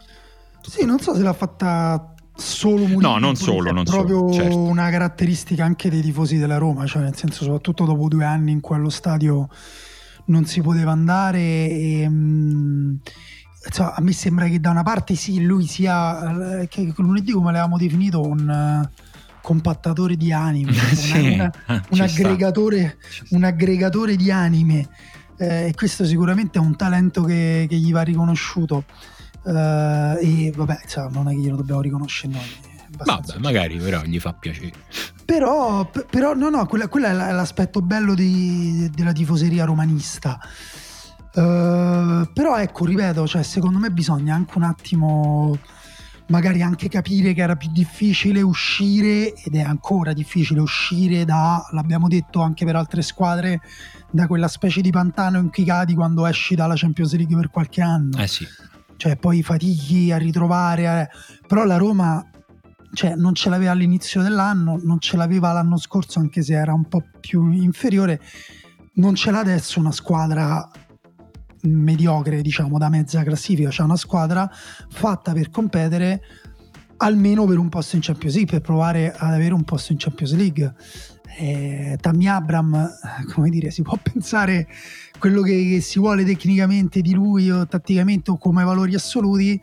Sì, 0.60 0.84
non 0.84 0.98
so 0.98 1.14
se 1.14 1.22
l'ha 1.22 1.32
fatta 1.32 2.12
solo 2.38 2.87
Mourinho. 2.87 3.01
No, 3.01 3.18
non 3.18 3.37
solo, 3.37 3.72
non 3.72 3.85
proprio 3.85 4.18
solo. 4.18 4.33
Certo. 4.33 4.59
una 4.59 4.88
caratteristica 4.90 5.64
anche 5.64 5.90
dei 5.90 6.01
tifosi 6.01 6.38
della 6.38 6.57
Roma, 6.57 6.87
cioè 6.87 7.03
nel 7.03 7.16
senso, 7.16 7.44
soprattutto 7.44 7.85
dopo 7.85 8.09
due 8.09 8.24
anni 8.24 8.53
in 8.53 8.61
quello 8.61 8.88
stadio 8.88 9.48
non 10.27 10.44
si 10.44 10.61
poteva 10.61 10.92
andare 10.92 11.40
e. 11.40 12.09
Mh, 12.09 13.01
insomma, 13.66 13.94
a 13.94 14.01
me 14.01 14.12
sembra 14.12 14.46
che 14.46 14.61
da 14.61 14.70
una 14.70 14.83
parte 14.83 15.14
sì, 15.14 15.42
lui 15.42 15.66
sia, 15.66 16.61
eh, 16.61 16.68
che 16.68 16.92
lunedì 16.96 17.33
come 17.33 17.46
l'avevamo 17.46 17.77
definito, 17.77 18.22
un 18.22 18.48
uh, 18.48 19.03
compattatore 19.42 20.16
di 20.16 20.33
anime, 20.33 20.72
sì, 20.94 21.33
una, 21.35 21.53
una, 21.66 21.85
un, 21.90 22.01
aggregatore, 22.01 22.98
un, 23.31 23.44
aggregatore, 23.44 24.16
di 24.16 24.31
anime. 24.31 24.88
Eh, 25.37 25.68
e 25.68 25.74
questo 25.74 26.05
sicuramente 26.05 26.59
è 26.59 26.62
un 26.62 26.77
talento 26.77 27.22
che, 27.22 27.66
che 27.68 27.77
gli 27.77 27.92
va 27.92 28.03
riconosciuto. 28.03 28.85
Uh, 29.48 30.18
e 30.20 30.52
vabbè, 30.54 30.80
insomma, 30.82 31.08
non 31.11 31.28
è 31.28 31.32
che 31.32 31.38
glielo 31.38 31.56
dobbiamo 31.56 31.80
riconoscere 31.80 32.34
noi. 32.34 32.76
Vabbè, 32.90 33.38
magari 33.38 33.78
però 33.78 34.02
gli 34.02 34.18
fa 34.20 34.34
piacere. 34.34 34.72
Però, 35.24 35.90
però 36.11 36.34
no, 36.34 36.50
no, 36.50 36.66
quello 36.66 37.06
è 37.06 37.12
l'aspetto 37.12 37.80
bello 37.80 38.14
di, 38.14 38.90
della 38.94 39.12
tifoseria 39.12 39.64
romanista. 39.64 40.38
Uh, 41.34 42.30
però 42.32 42.58
ecco, 42.58 42.84
ripeto, 42.84 43.26
cioè, 43.26 43.42
secondo 43.42 43.78
me 43.78 43.90
bisogna 43.90 44.34
anche 44.34 44.56
un 44.56 44.64
attimo 44.64 45.58
magari 46.28 46.61
anche 46.61 46.90
capire 46.90 47.32
che 47.32 47.40
era 47.40 47.56
più 47.56 47.70
difficile 47.72 48.42
uscire 48.42 49.32
ed 49.32 49.54
è 49.54 49.62
ancora 49.62 50.12
difficile 50.12 50.61
uscire 50.61 51.24
da, 51.24 51.66
l'abbiamo 51.70 52.06
detto 52.06 52.42
anche 52.42 52.66
per 52.66 52.76
altre 52.76 53.00
squadre, 53.00 53.62
da 54.11 54.26
quella 54.26 54.48
specie 54.48 54.82
di 54.82 54.90
pantano 54.90 55.38
in 55.38 55.50
cui 55.50 55.64
cadi 55.64 55.94
quando 55.94 56.26
esci 56.26 56.54
dalla 56.54 56.74
Champions 56.76 57.14
League 57.14 57.34
per 57.34 57.48
qualche 57.48 57.80
anno. 57.80 58.18
Eh 58.18 58.26
sì. 58.26 58.46
Cioè 58.98 59.16
poi 59.16 59.42
fatichi 59.42 60.12
a 60.12 60.18
ritrovare, 60.18 60.82
eh. 60.84 61.46
però 61.46 61.64
la 61.64 61.78
Roma 61.78 62.22
cioè, 62.92 63.14
non 63.14 63.34
ce 63.34 63.48
l'aveva 63.48 63.70
all'inizio 63.70 64.22
dell'anno, 64.22 64.78
non 64.82 64.98
ce 65.00 65.16
l'aveva 65.16 65.52
l'anno 65.52 65.78
scorso 65.78 66.18
anche 66.18 66.42
se 66.42 66.54
era 66.54 66.74
un 66.74 66.84
po' 66.84 67.02
più 67.20 67.50
inferiore, 67.52 68.20
non 68.94 69.14
ce 69.14 69.30
l'ha 69.30 69.38
adesso 69.38 69.78
una 69.78 69.92
squadra 69.92 70.68
mediocre, 71.62 72.42
diciamo, 72.42 72.78
da 72.78 72.88
mezza 72.88 73.22
classifica, 73.22 73.68
c'è 73.68 73.82
una 73.82 73.96
squadra 73.96 74.50
fatta 74.90 75.32
per 75.32 75.50
competere 75.50 76.20
almeno 76.98 77.44
per 77.46 77.58
un 77.58 77.68
posto 77.68 77.96
in 77.96 78.02
Champions 78.02 78.34
League, 78.34 78.52
per 78.52 78.61
provare 78.61 79.12
ad 79.12 79.32
avere 79.32 79.54
un 79.54 79.64
posto 79.64 79.92
in 79.92 79.98
Champions 79.98 80.34
League. 80.34 80.74
Eh, 81.38 81.96
Tammy 82.00 82.26
Abram, 82.26 82.88
come 83.32 83.50
dire, 83.50 83.70
si 83.70 83.82
può 83.82 83.96
pensare 84.02 84.66
quello 85.18 85.42
che, 85.42 85.68
che, 85.68 85.81
si 85.81 85.98
vuole 85.98 86.24
tecnicamente 86.24 87.00
di 87.00 87.12
lui 87.12 87.50
o 87.50 87.66
tatticamente 87.66 88.31
o 88.31 88.38
come 88.38 88.64
valori 88.64 88.94
assoluti, 88.94 89.61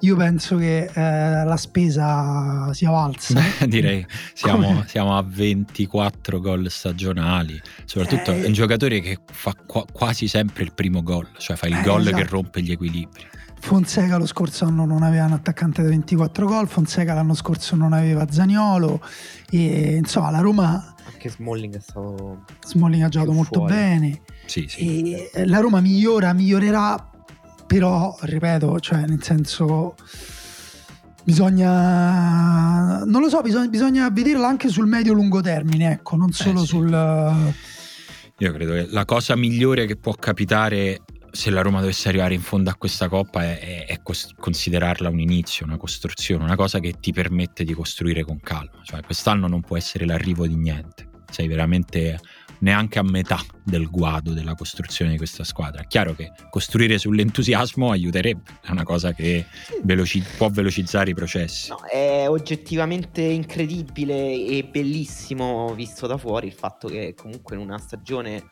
io 0.00 0.16
penso 0.16 0.56
che 0.56 0.90
eh, 0.92 1.44
la 1.44 1.56
spesa 1.56 2.72
sia 2.72 2.90
valsa. 2.90 3.34
Beh, 3.34 3.66
direi 3.68 4.04
siamo, 4.34 4.84
siamo, 4.86 5.16
a 5.16 5.22
24 5.22 6.40
gol 6.40 6.70
stagionali. 6.70 7.60
Soprattutto 7.84 8.32
eh, 8.32 8.42
è 8.42 8.46
un 8.46 8.52
giocatore 8.52 9.00
che 9.00 9.18
fa 9.30 9.54
qua, 9.66 9.84
quasi 9.90 10.26
sempre 10.26 10.64
il 10.64 10.72
primo 10.74 11.02
gol, 11.02 11.28
cioè 11.38 11.56
fa 11.56 11.66
il 11.68 11.74
eh, 11.74 11.82
gol 11.82 12.02
esatto. 12.02 12.16
che 12.16 12.24
rompe 12.24 12.62
gli 12.62 12.72
equilibri. 12.72 13.26
Fonseca 13.60 14.16
lo 14.16 14.26
scorso 14.26 14.64
anno 14.64 14.84
non 14.84 15.04
aveva 15.04 15.24
un 15.26 15.32
attaccante 15.32 15.82
da 15.82 15.88
24 15.88 16.46
gol, 16.46 16.66
Fonseca 16.66 17.14
l'anno 17.14 17.34
scorso 17.34 17.76
non 17.76 17.92
aveva 17.92 18.26
Zaniolo 18.28 19.00
e 19.48 19.94
insomma 19.94 20.32
la 20.32 20.40
Roma 20.40 20.92
anche 21.22 21.28
Smalling 21.30 21.76
è 21.76 21.80
stato 21.80 22.44
Smalling 22.66 23.04
ha 23.04 23.08
giocato 23.08 23.32
molto 23.32 23.60
fuori. 23.60 23.74
bene. 23.74 24.20
Sì, 24.46 24.66
sì. 24.68 25.28
E 25.32 25.46
la 25.46 25.58
Roma 25.58 25.80
migliora, 25.80 26.32
migliorerà 26.32 27.10
però 27.66 28.16
ripeto, 28.20 28.80
cioè 28.80 29.06
nel 29.06 29.22
senso 29.22 29.94
bisogna 31.24 33.04
non 33.04 33.20
lo 33.20 33.28
so, 33.28 33.40
bisogna, 33.40 33.68
bisogna 33.68 34.10
vederla 34.10 34.46
anche 34.48 34.68
sul 34.68 34.86
medio-lungo 34.86 35.40
termine, 35.40 35.92
ecco, 35.92 36.16
non 36.16 36.32
solo 36.32 36.58
eh 36.58 36.62
sì. 36.62 36.66
sul 36.66 37.54
io 38.38 38.52
credo 38.52 38.72
che 38.72 38.88
la 38.90 39.04
cosa 39.04 39.36
migliore 39.36 39.86
che 39.86 39.96
può 39.96 40.12
capitare 40.14 41.02
se 41.30 41.50
la 41.50 41.62
Roma 41.62 41.80
dovesse 41.80 42.08
arrivare 42.08 42.34
in 42.34 42.40
fondo 42.40 42.70
a 42.70 42.74
questa 42.74 43.08
coppa 43.08 43.44
è, 43.44 43.58
è, 43.58 43.86
è 43.86 44.02
cos- 44.02 44.34
considerarla 44.36 45.08
un 45.08 45.20
inizio, 45.20 45.64
una 45.64 45.76
costruzione, 45.76 46.44
una 46.44 46.56
cosa 46.56 46.78
che 46.78 46.94
ti 47.00 47.12
permette 47.12 47.64
di 47.64 47.72
costruire 47.72 48.22
con 48.22 48.40
calma. 48.40 48.80
Cioè, 48.82 49.00
quest'anno 49.02 49.46
non 49.46 49.62
può 49.62 49.76
essere 49.76 50.04
l'arrivo 50.04 50.46
di 50.46 50.56
niente. 50.56 51.08
Sei 51.32 51.48
veramente 51.48 52.20
neanche 52.62 52.98
a 52.98 53.02
metà 53.02 53.40
del 53.64 53.88
guado 53.88 54.32
della 54.32 54.54
costruzione 54.54 55.12
di 55.12 55.16
questa 55.16 55.44
squadra. 55.44 55.82
È 55.82 55.86
chiaro 55.86 56.14
che 56.14 56.32
costruire 56.50 56.98
sull'entusiasmo 56.98 57.90
aiuterebbe, 57.90 58.50
è 58.62 58.70
una 58.70 58.84
cosa 58.84 59.12
che 59.12 59.46
veloci- 59.82 60.24
può 60.36 60.48
velocizzare 60.48 61.10
i 61.10 61.14
processi. 61.14 61.70
No, 61.70 61.82
è 61.84 62.28
oggettivamente 62.28 63.20
incredibile 63.20 64.14
e 64.14 64.68
bellissimo 64.70 65.74
visto 65.74 66.06
da 66.06 66.16
fuori 66.16 66.46
il 66.46 66.52
fatto 66.52 66.88
che 66.88 67.14
comunque 67.14 67.56
in 67.56 67.62
una 67.62 67.78
stagione 67.78 68.48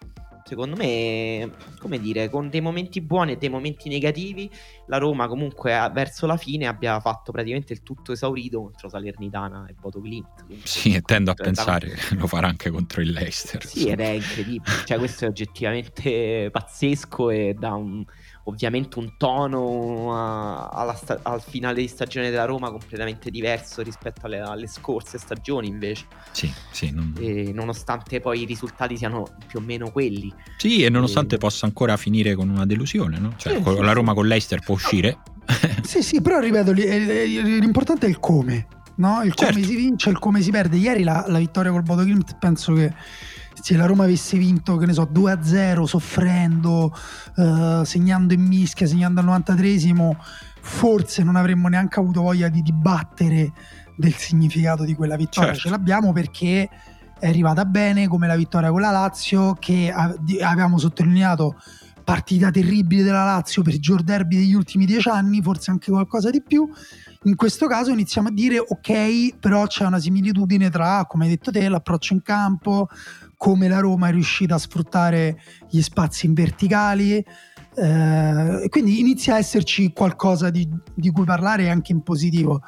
secondo 0.51 0.75
me, 0.75 1.49
come 1.79 2.01
dire, 2.01 2.29
con 2.29 2.51
dei 2.51 2.61
momenti 2.61 3.01
buoni 3.01 3.33
e 3.33 3.37
dei 3.37 3.49
momenti 3.49 3.89
negativi, 3.89 4.51
la 4.87 4.99
Roma 4.99 5.29
comunque 5.29 5.89
verso 5.93 6.27
la 6.27 6.37
fine 6.37 6.67
abbia 6.67 6.99
fatto 6.99 7.31
praticamente 7.31 7.73
il 7.73 7.85
tutto 7.85 8.11
esaurito 8.11 8.61
contro 8.61 8.89
Salernitana 8.89 9.67
e 9.69 9.75
Bodo 9.79 10.01
Clint. 10.01 10.45
Sì, 10.65 10.93
e 10.95 11.03
tendo 11.03 11.31
a 11.31 11.35
cioè, 11.35 11.47
pensare 11.47 11.91
che 11.91 12.17
lo 12.17 12.27
farà 12.27 12.49
anche 12.49 12.71
contro 12.71 13.01
il 13.01 13.13
Leicester. 13.13 13.65
Sì, 13.65 13.83
insomma. 13.83 13.93
ed 13.93 14.01
è 14.01 14.09
incredibile, 14.09 14.73
cioè 14.85 14.99
questo 14.99 15.25
è 15.25 15.29
oggettivamente 15.29 16.49
pazzesco 16.51 17.31
e 17.31 17.55
da 17.57 17.75
un 17.75 18.05
ovviamente 18.45 18.99
un 18.99 19.17
tono 19.17 20.15
a, 20.17 20.95
sta- 20.95 21.21
al 21.23 21.43
finale 21.43 21.81
di 21.81 21.89
stagione 21.89 22.31
della 22.31 22.45
Roma 22.45 22.71
completamente 22.71 23.31
diverso 23.31 23.83
rispetto 23.83 24.27
alle, 24.27 24.41
alle 24.41 24.67
scorse 24.67 25.19
stagioni 25.19 25.69
invece. 25.69 26.07
Sì, 26.33 26.53
sì. 26.71 26.91
Non... 26.91 27.15
nonostante 27.53 28.21
poi 28.21 28.43
i 28.43 28.45
risultati 28.45 28.97
siano 28.97 29.27
più 29.47 29.59
o 29.59 29.63
meno 29.63 29.91
quelli. 29.91 30.33
Sì, 30.57 30.83
e 30.83 30.89
nonostante 30.89 31.37
e... 31.37 31.39
possa 31.39 31.67
ancora 31.67 31.97
finire 31.97 32.35
con 32.35 32.49
una 32.49 32.67
delusione, 32.67 33.19
no? 33.19 33.35
Cioè, 33.37 33.57
sì, 33.57 33.63
con 33.63 33.77
sì, 33.77 33.83
la 33.83 33.93
Roma 33.93 34.11
sì. 34.11 34.17
con 34.17 34.27
l'Eister 34.27 34.61
può 34.61 34.75
uscire. 34.75 35.19
sì, 35.83 36.03
sì, 36.03 36.21
però 36.21 36.39
ripeto, 36.39 36.73
l'importante 36.73 38.07
è 38.07 38.09
il 38.09 38.19
come. 38.19 38.67
No? 38.97 39.23
Il 39.23 39.33
certo. 39.35 39.55
come 39.55 39.67
si 39.67 39.77
vince, 39.77 40.11
il 40.11 40.19
come 40.19 40.43
si 40.43 40.51
perde. 40.51 40.77
Ieri 40.77 41.03
la, 41.03 41.25
la 41.27 41.39
vittoria 41.39 41.71
col 41.71 41.83
Bodo 41.83 42.05
Glimt 42.05 42.37
penso 42.39 42.75
che 42.75 42.93
se 43.61 43.77
la 43.77 43.87
Roma 43.87 44.05
avesse 44.05 44.39
vinto, 44.39 44.77
che 44.77 44.87
ne 44.87 44.93
so, 44.93 45.09
2-0, 45.13 45.85
soffrendo, 45.85 46.95
eh, 47.37 47.83
segnando 47.85 48.35
in 48.35 48.43
mischia, 48.43 48.87
segnando 48.87 49.21
al 49.21 49.27
93esimo, 49.27 50.17
forse 50.61 51.23
non 51.23 51.37
avremmo 51.37 51.69
neanche 51.69 52.01
avuto 52.01 52.23
voglia 52.23 52.49
di 52.49 52.63
dibattere 52.63 53.53
del 53.97 54.15
significato 54.15 54.85
di 54.85 54.95
quella 54.95 55.17
vittoria. 55.17 55.53
Certo. 55.53 55.69
Ce 55.69 55.71
l'abbiamo 55.71 56.13
perché 56.13 56.69
è 57.19 57.29
arrivata 57.29 57.65
bene, 57.65 58.09
come 58.09 58.27
la 58.27 58.37
vittoria 58.37 58.71
con 58.71 58.81
la 58.81 58.91
Lazio, 58.91 59.55
che 59.55 59.93
avevamo 59.93 60.79
sottolineato 60.79 61.57
partita 62.03 62.51
terribile 62.51 63.03
della 63.03 63.25
Lazio, 63.25 63.63
peggior 63.63 64.03
derby 64.03 64.37
degli 64.37 64.55
ultimi 64.55 64.87
dieci 64.87 65.09
anni, 65.09 65.43
forse 65.43 65.71
anche 65.71 65.91
qualcosa 65.91 66.31
di 66.31 66.43
più. 66.43 66.69
In 67.25 67.37
questo 67.37 67.67
caso 67.67 67.91
iniziamo 67.91 68.29
a 68.29 68.33
dire 68.33 68.59
ok, 68.59 69.39
però 69.39 69.67
c'è 69.67 69.85
una 69.85 69.99
similitudine 69.99 70.71
tra, 70.71 71.05
come 71.07 71.25
hai 71.25 71.31
detto 71.31 71.51
te, 71.51 71.69
l'approccio 71.69 72.15
in 72.15 72.23
campo, 72.23 72.89
come 73.41 73.69
la 73.69 73.79
Roma 73.79 74.09
è 74.09 74.11
riuscita 74.11 74.57
a 74.57 74.59
sfruttare 74.59 75.41
gli 75.71 75.81
spazi 75.81 76.27
in 76.27 76.35
verticali. 76.35 77.25
Eh, 77.75 78.67
quindi 78.69 79.01
inizia 79.01 79.37
a 79.37 79.39
esserci 79.39 79.95
qualcosa 79.95 80.51
di, 80.51 80.69
di 80.93 81.11
cui 81.11 81.25
parlare 81.25 81.71
anche 81.71 81.93
in 81.93 82.03
positivo. 82.03 82.61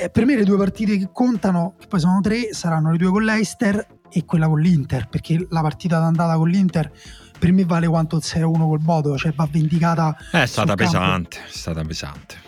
Eh, 0.00 0.08
per 0.08 0.24
me 0.24 0.36
le 0.36 0.44
due 0.44 0.56
partite 0.56 0.96
che 0.98 1.10
contano, 1.12 1.74
che 1.80 1.88
poi 1.88 1.98
sono 1.98 2.20
tre, 2.20 2.52
saranno 2.52 2.92
le 2.92 2.96
due 2.96 3.10
con 3.10 3.24
l'Eister 3.24 3.98
e 4.08 4.24
quella 4.24 4.46
con 4.46 4.60
l'Inter, 4.60 5.08
perché 5.08 5.44
la 5.50 5.62
partita 5.62 5.98
d'andata 5.98 6.36
con 6.36 6.48
l'Inter 6.48 6.92
per 7.36 7.50
me 7.50 7.64
vale 7.64 7.88
quanto 7.88 8.18
il 8.18 8.22
6-1 8.24 8.68
col 8.68 8.80
Bodo, 8.80 9.16
cioè 9.16 9.32
va 9.32 9.48
vendicata. 9.50 10.16
È 10.30 10.46
stata 10.46 10.76
pesante, 10.76 11.38
è 11.38 11.50
stata 11.50 11.82
pesante 11.82 12.46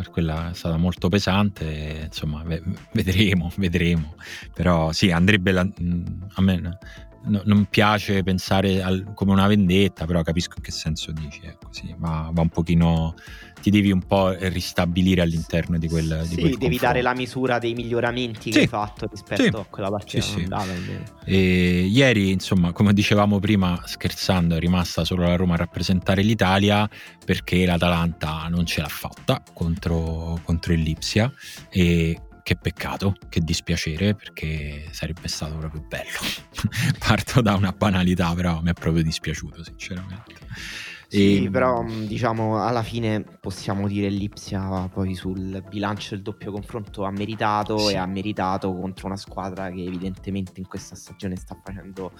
per 0.00 0.08
quella 0.10 0.48
è 0.48 0.54
stata 0.54 0.78
molto 0.78 1.10
pesante, 1.10 2.04
insomma 2.06 2.42
vedremo, 2.92 3.52
vedremo, 3.56 4.14
però 4.54 4.92
sì 4.92 5.10
andrebbe 5.10 5.52
la, 5.52 5.60
a 5.60 6.40
me 6.40 6.78
no, 7.24 7.42
non 7.44 7.66
piace 7.66 8.22
pensare 8.22 8.82
al, 8.82 9.12
come 9.14 9.32
una 9.32 9.46
vendetta, 9.46 10.06
però 10.06 10.22
capisco 10.22 10.54
in 10.56 10.62
che 10.62 10.70
senso 10.72 11.12
dici, 11.12 11.40
ecco, 11.44 11.68
sì, 11.70 11.94
ma 11.98 12.30
va 12.32 12.40
un 12.42 12.48
pochino 12.48 13.14
ti 13.60 13.68
devi 13.68 13.92
un 13.92 14.00
po' 14.02 14.30
ristabilire 14.48 15.20
all'interno 15.20 15.76
di 15.76 15.86
quel 15.86 16.20
sì, 16.24 16.28
di 16.30 16.40
quel 16.40 16.50
devi 16.52 16.58
confronto. 16.60 16.86
dare 16.86 17.02
la 17.02 17.12
misura 17.14 17.58
dei 17.58 17.74
miglioramenti 17.74 18.44
Sì. 18.44 18.50
che 18.52 18.58
hai 18.60 18.66
fatto 18.68 19.06
rispetto 19.10 19.42
Sì. 19.42 19.48
a 19.54 19.66
quella 19.68 19.90
partita 19.90 20.22
Sì. 20.22 20.48
E 21.26 21.82
ieri, 21.84 22.30
insomma, 22.30 22.72
come 22.72 22.94
dicevamo 22.94 23.38
prima, 23.38 23.78
scherzando, 23.84 24.54
è 24.56 24.58
rimasta 24.58 25.04
solo 25.04 25.24
la 25.26 25.36
Roma 25.36 25.54
a 25.54 25.58
rappresentare 25.58 26.22
l'Italia 26.22 26.88
perché 27.22 27.66
l'Atalanta 27.66 28.46
non 28.48 28.64
ce 28.64 28.80
l'ha 28.80 28.88
fatta 28.88 29.42
contro, 29.52 30.40
contro 30.42 30.72
il 30.72 30.80
Lipsia 30.80 31.30
e 31.68 32.18
che 32.42 32.56
peccato, 32.56 33.16
che 33.28 33.40
dispiacere 33.40 34.14
perché 34.14 34.88
sarebbe 34.92 35.28
stato 35.28 35.56
proprio 35.56 35.82
bello. 35.86 36.18
Parto 36.98 37.40
da 37.40 37.54
una 37.54 37.72
banalità, 37.72 38.34
però 38.34 38.60
mi 38.60 38.70
è 38.70 38.74
proprio 38.74 39.02
dispiaciuto, 39.02 39.64
sinceramente. 39.64 40.34
Sì, 41.12 41.46
E- 41.46 41.50
però 41.50 41.82
mh, 41.82 42.04
diciamo 42.06 42.64
alla 42.64 42.84
fine 42.84 43.24
possiamo 43.40 43.88
dire 43.88 44.08
Lipsia 44.08 44.88
poi 44.92 45.16
sul 45.16 45.60
bilancio 45.68 46.14
del 46.14 46.22
doppio 46.22 46.52
confronto 46.52 47.02
ha 47.02 47.10
meritato 47.10 47.78
Sì. 47.78 47.94
e 47.94 47.96
ha 47.96 48.06
meritato 48.06 48.72
contro 48.72 49.08
una 49.08 49.16
squadra 49.16 49.70
che 49.70 49.82
evidentemente 49.82 50.60
in 50.60 50.68
questa 50.68 50.94
stagione 50.94 51.34
sta 51.34 51.58
facendo 51.60 52.12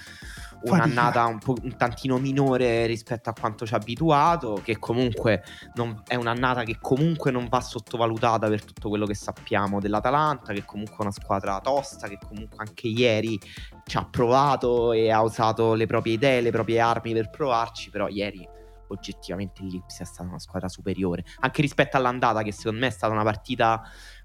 un'annata 0.62 1.24
un, 1.26 1.38
po', 1.38 1.54
un 1.62 1.76
tantino 1.76 2.18
minore 2.18 2.86
rispetto 2.86 3.30
a 3.30 3.32
quanto 3.32 3.64
ci 3.64 3.74
ha 3.74 3.76
abituato, 3.76 4.60
che 4.64 4.80
comunque 4.80 5.44
non- 5.74 6.02
è 6.08 6.16
un'annata 6.16 6.64
che 6.64 6.78
comunque 6.80 7.30
non 7.30 7.46
va 7.48 7.60
sottovalutata 7.60 8.48
per 8.48 8.64
tutto 8.64 8.88
quello 8.88 9.06
che 9.06 9.14
sappiamo 9.14 9.78
dell'Atalanta, 9.78 10.52
che 10.52 10.64
comunque 10.64 10.96
è 10.98 11.02
una 11.02 11.12
squadra 11.12 11.60
tosta, 11.60 12.08
che 12.08 12.18
comunque 12.26 12.56
anche 12.58 12.88
ieri 12.88 13.38
ci 13.86 13.96
ha 13.96 14.04
provato 14.04 14.90
e 14.92 15.12
ha 15.12 15.22
usato 15.22 15.74
le 15.74 15.86
proprie 15.86 16.14
idee, 16.14 16.40
le 16.40 16.50
proprie 16.50 16.80
armi 16.80 17.12
per 17.12 17.30
provarci, 17.30 17.90
però 17.90 18.08
ieri 18.08 18.58
oggettivamente 18.90 19.62
il 19.62 19.68
Lipsia 19.68 20.04
è 20.04 20.06
stata 20.06 20.28
una 20.28 20.38
squadra 20.38 20.68
superiore, 20.68 21.24
anche 21.40 21.62
rispetto 21.62 21.96
all'andata 21.96 22.42
che 22.42 22.52
secondo 22.52 22.80
me 22.80 22.86
è 22.86 22.90
stata 22.90 23.12
una 23.12 23.24
partita 23.24 23.82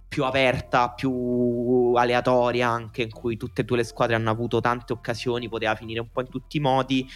più 0.07 0.23
aperta, 0.23 0.91
più 0.91 1.93
aleatoria, 1.95 2.69
anche 2.69 3.03
in 3.03 3.11
cui 3.11 3.37
tutte 3.37 3.61
e 3.61 3.63
due 3.65 3.77
le 3.77 3.83
squadre 3.83 4.15
hanno 4.15 4.29
avuto 4.29 4.61
tante 4.61 4.93
occasioni, 4.93 5.49
poteva 5.49 5.75
finire 5.75 5.99
un 5.99 6.09
po' 6.11 6.21
in 6.21 6.29
tutti 6.29 6.57
i 6.57 6.59
modi. 6.59 7.07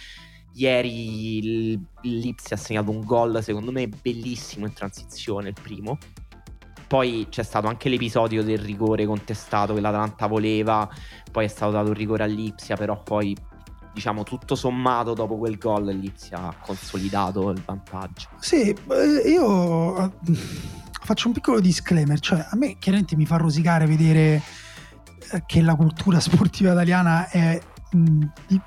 Ieri 0.54 1.38
il 1.38 1.80
il 2.02 2.18
Lipsia 2.18 2.56
ha 2.56 2.58
segnato 2.58 2.90
un 2.90 3.00
gol, 3.00 3.42
secondo 3.42 3.72
me 3.72 3.88
bellissimo 3.88 4.66
in 4.66 4.72
transizione, 4.72 5.48
il 5.48 5.56
primo. 5.60 5.98
Poi 6.86 7.26
c'è 7.28 7.42
stato 7.42 7.68
anche 7.68 7.88
l'episodio 7.88 8.42
del 8.42 8.58
rigore 8.58 9.06
contestato 9.06 9.74
che 9.74 9.80
l'Atalanta 9.80 10.26
voleva, 10.26 10.88
poi 11.30 11.44
è 11.44 11.48
stato 11.48 11.70
dato 11.70 11.88
un 11.88 11.94
rigore 11.94 12.24
all'Ipsia, 12.24 12.76
però 12.76 13.00
poi 13.00 13.36
diciamo 13.92 14.22
tutto 14.22 14.54
sommato 14.54 15.14
dopo 15.14 15.36
quel 15.36 15.58
gol 15.58 15.86
l'Ipsia 15.86 16.48
ha 16.48 16.54
consolidato 16.60 17.50
il 17.50 17.62
vantaggio. 17.64 18.28
Sì, 18.38 18.70
eh, 18.70 19.28
io 19.28 20.04
eh, 20.04 20.10
faccio 21.02 21.28
un 21.28 21.34
piccolo 21.34 21.60
disclaimer, 21.60 22.18
cioè 22.20 22.46
a 22.48 22.56
me 22.56 22.76
chiaramente 22.78 23.16
mi 23.16 23.26
fa 23.26 23.36
rosicare 23.36 23.86
vedere 23.86 24.42
eh, 25.32 25.42
che 25.46 25.62
la 25.62 25.74
cultura 25.74 26.20
sportiva 26.20 26.72
italiana 26.72 27.28
è 27.28 27.60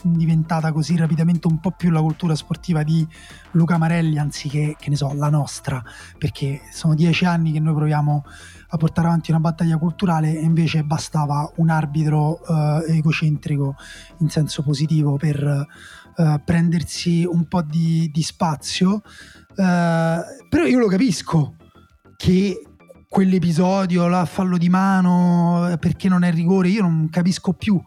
diventata 0.02 0.72
così 0.72 0.98
rapidamente 0.98 1.48
un 1.48 1.60
po' 1.60 1.72
più 1.72 1.90
la 1.92 2.02
cultura 2.02 2.36
sportiva 2.36 2.84
di 2.84 3.08
Luca 3.52 3.78
Marelli 3.78 4.18
anziché, 4.18 4.76
che 4.78 4.90
ne 4.90 4.96
so, 4.96 5.14
la 5.14 5.30
nostra, 5.30 5.82
perché 6.18 6.62
sono 6.72 6.96
dieci 6.96 7.26
anni 7.26 7.52
che 7.52 7.60
noi 7.60 7.74
proviamo 7.74 8.26
a 8.70 8.78
portare 8.78 9.08
avanti 9.08 9.32
una 9.32 9.40
battaglia 9.40 9.78
culturale 9.78 10.38
e 10.38 10.42
invece 10.42 10.84
bastava 10.84 11.50
un 11.58 11.70
arbitro 11.70 12.42
eh, 12.44 12.96
egocentrico 12.98 13.76
in 14.20 14.30
senso 14.30 14.64
positivo 14.64 15.16
per 15.18 15.68
eh, 16.16 16.42
prendersi 16.44 17.24
un 17.24 17.48
po' 17.48 17.62
di, 17.62 18.10
di 18.12 18.24
spazio. 18.24 19.04
Eh, 19.56 20.20
però 20.50 20.66
io 20.66 20.80
lo 20.80 20.88
capisco 20.88 21.56
che 22.18 22.62
quell'episodio, 23.14 24.08
la 24.08 24.26
fallo 24.26 24.58
di 24.58 24.70
mano, 24.70 25.70
eh, 25.70 25.78
perché 25.78 26.10
non 26.10 26.24
è 26.24 26.32
rigore, 26.32 26.70
io 26.70 26.82
non 26.82 27.10
capisco 27.12 27.54
più 27.54 27.80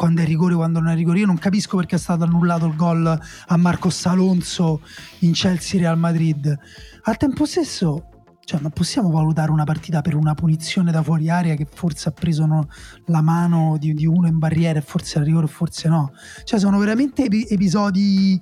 quando 0.00 0.22
è 0.22 0.24
rigore 0.24 0.54
quando 0.54 0.80
non 0.80 0.88
è 0.88 0.94
rigore. 0.94 1.18
Io 1.18 1.26
non 1.26 1.36
capisco 1.36 1.76
perché 1.76 1.96
è 1.96 1.98
stato 1.98 2.24
annullato 2.24 2.64
il 2.64 2.74
gol 2.74 3.06
a 3.06 3.56
Marcos 3.58 4.06
Alonso 4.06 4.80
in 5.18 5.32
Chelsea 5.32 5.78
Real 5.78 5.98
Madrid. 5.98 6.58
Al 7.02 7.18
tempo 7.18 7.44
stesso, 7.44 8.08
cioè, 8.42 8.60
non 8.62 8.70
possiamo 8.70 9.10
valutare 9.10 9.50
una 9.50 9.64
partita 9.64 10.00
per 10.00 10.14
una 10.14 10.32
punizione 10.32 10.90
da 10.90 11.02
fuori 11.02 11.28
area 11.28 11.54
che 11.54 11.66
forse 11.70 12.08
ha 12.08 12.12
preso 12.12 12.46
no, 12.46 12.68
la 13.08 13.20
mano 13.20 13.76
di, 13.78 13.92
di 13.92 14.06
uno 14.06 14.26
in 14.26 14.38
barriera 14.38 14.78
e 14.78 14.82
forse 14.82 15.16
era 15.16 15.26
rigore, 15.26 15.48
forse 15.48 15.90
no. 15.90 16.12
Cioè, 16.44 16.58
sono 16.58 16.78
veramente 16.78 17.24
epi- 17.24 17.46
episodi 17.46 18.40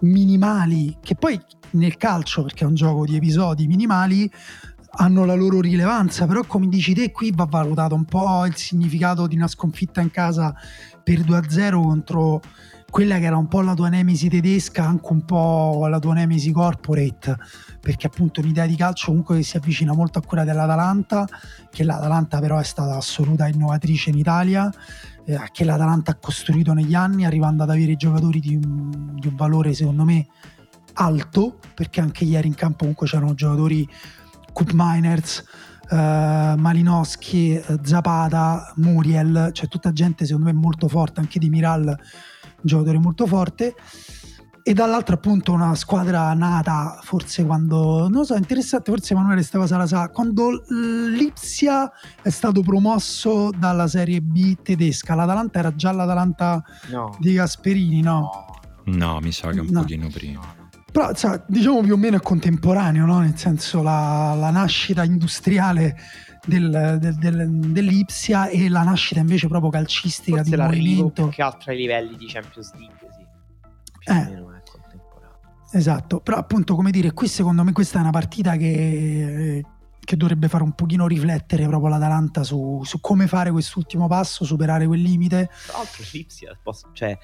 minimali 0.00 0.96
che 1.00 1.14
poi 1.14 1.40
nel 1.70 1.96
calcio, 1.96 2.42
perché 2.42 2.64
è 2.64 2.66
un 2.66 2.74
gioco 2.74 3.04
di 3.04 3.14
episodi 3.14 3.68
minimali, 3.68 4.28
hanno 4.98 5.24
la 5.24 5.34
loro 5.34 5.60
rilevanza, 5.60 6.26
però 6.26 6.42
come 6.44 6.68
dici 6.68 6.94
te 6.94 7.12
qui 7.12 7.30
va 7.32 7.44
valutato 7.44 7.94
un 7.94 8.06
po' 8.06 8.44
il 8.46 8.56
significato 8.56 9.26
di 9.26 9.36
una 9.36 9.46
sconfitta 9.46 10.00
in 10.00 10.10
casa 10.10 10.54
per 11.06 11.20
2-0 11.20 11.80
contro 11.80 12.42
quella 12.90 13.18
che 13.18 13.26
era 13.26 13.36
un 13.36 13.46
po' 13.46 13.60
la 13.60 13.74
tua 13.74 13.88
nemesi 13.88 14.28
tedesca, 14.28 14.84
anche 14.84 15.12
un 15.12 15.24
po' 15.24 15.86
la 15.86 16.00
tua 16.00 16.14
nemesi 16.14 16.50
corporate, 16.50 17.36
perché 17.80 18.08
appunto 18.08 18.40
un'idea 18.40 18.66
di 18.66 18.74
calcio 18.74 19.06
comunque 19.06 19.44
si 19.44 19.56
avvicina 19.56 19.92
molto 19.92 20.18
a 20.18 20.22
quella 20.22 20.42
dell'Atalanta, 20.42 21.24
che 21.70 21.84
l'Atalanta 21.84 22.40
però 22.40 22.58
è 22.58 22.64
stata 22.64 22.96
assoluta 22.96 23.46
innovatrice 23.46 24.10
in 24.10 24.18
Italia, 24.18 24.68
eh, 25.24 25.38
che 25.52 25.64
l'Atalanta 25.64 26.10
ha 26.10 26.16
costruito 26.16 26.72
negli 26.72 26.94
anni, 26.94 27.24
arrivando 27.24 27.62
ad 27.62 27.70
avere 27.70 27.94
giocatori 27.94 28.40
di 28.40 28.56
un, 28.56 29.14
di 29.14 29.28
un 29.28 29.36
valore 29.36 29.74
secondo 29.74 30.02
me 30.02 30.26
alto, 30.94 31.60
perché 31.72 32.00
anche 32.00 32.24
ieri 32.24 32.48
in 32.48 32.54
campo 32.56 32.78
comunque 32.78 33.06
c'erano 33.06 33.34
giocatori 33.34 33.88
Cup 34.52 34.70
Miners, 34.74 35.44
eh, 35.90 36.54
Malinowski, 36.56 37.60
Zapata, 37.82 38.72
Muriel, 38.76 39.50
cioè 39.52 39.68
tutta 39.68 39.92
gente 39.92 40.24
secondo 40.24 40.46
me 40.46 40.52
molto 40.52 40.88
forte, 40.88 41.20
anche 41.20 41.38
di 41.38 41.48
Miral, 41.48 41.84
un 41.86 41.96
giocatore 42.62 42.98
molto 42.98 43.26
forte. 43.26 43.74
E 44.68 44.72
dall'altro 44.74 45.14
appunto 45.14 45.52
una 45.52 45.76
squadra 45.76 46.34
nata 46.34 46.98
forse 47.02 47.44
quando, 47.46 48.00
non 48.08 48.10
lo 48.10 48.24
so, 48.24 48.34
interessante, 48.34 48.90
forse 48.90 49.12
Emanuele 49.12 49.44
stava 49.44 49.64
Salazar, 49.64 50.10
quando 50.10 50.64
l'Ipsia 50.68 51.88
è 52.20 52.30
stato 52.30 52.62
promosso 52.62 53.50
dalla 53.56 53.86
Serie 53.86 54.20
B 54.20 54.56
tedesca, 54.62 55.14
l'Atalanta 55.14 55.60
era 55.60 55.72
già 55.76 55.92
l'Atalanta 55.92 56.64
No. 56.90 57.16
di 57.20 57.34
Gasperini, 57.34 58.00
no? 58.00 58.28
No, 58.86 59.20
mi 59.20 59.30
sa 59.30 59.50
che 59.50 59.60
un 59.60 59.68
No. 59.70 59.82
pochino 59.82 60.08
prima. 60.08 60.55
Però 60.96 61.14
sa, 61.14 61.44
diciamo 61.46 61.82
più 61.82 61.92
o 61.92 61.96
meno 61.98 62.16
è 62.16 62.20
contemporaneo, 62.20 63.04
no? 63.04 63.18
nel 63.18 63.36
senso 63.36 63.82
la, 63.82 64.32
la 64.34 64.48
nascita 64.48 65.04
industriale 65.04 65.94
del, 66.46 66.96
del- 66.98 67.14
del- 67.16 67.50
dell'Ipsia 67.70 68.48
e 68.48 68.70
la 68.70 68.82
nascita 68.82 69.20
invece 69.20 69.46
proprio 69.46 69.68
calcistica 69.70 70.38
Forse 70.42 70.56
di 70.56 70.62
movimento. 70.62 71.28
che 71.28 71.42
altro 71.42 71.70
ai 71.72 71.76
livelli 71.76 72.16
di 72.16 72.24
Champions 72.26 72.72
League, 72.76 72.96
sì. 73.14 73.26
Più 73.98 74.10
o 74.10 74.16
Eh. 74.16 74.24
meno 74.24 74.54
è 74.54 74.62
contemporaneo. 74.70 75.38
Esatto, 75.72 76.20
però 76.20 76.38
appunto 76.38 76.74
come 76.74 76.90
dire, 76.90 77.12
qui 77.12 77.28
secondo 77.28 77.62
me 77.62 77.72
questa 77.72 77.98
è 77.98 78.00
una 78.00 78.10
partita 78.10 78.56
che, 78.56 79.62
che 80.02 80.16
dovrebbe 80.16 80.48
fare 80.48 80.62
un 80.62 80.72
pochino 80.72 81.06
riflettere 81.06 81.66
proprio 81.66 81.90
l'Atalanta 81.90 82.42
su, 82.42 82.80
su 82.84 83.00
come 83.02 83.26
fare 83.26 83.50
quest'ultimo 83.50 84.06
passo, 84.08 84.46
superare 84.46 84.86
quel 84.86 85.02
limite. 85.02 85.50
Tra 85.66 85.76
l'altro 85.76 86.02
l'Ipsia, 86.10 86.58
posso- 86.62 86.88
cioè, 86.94 87.18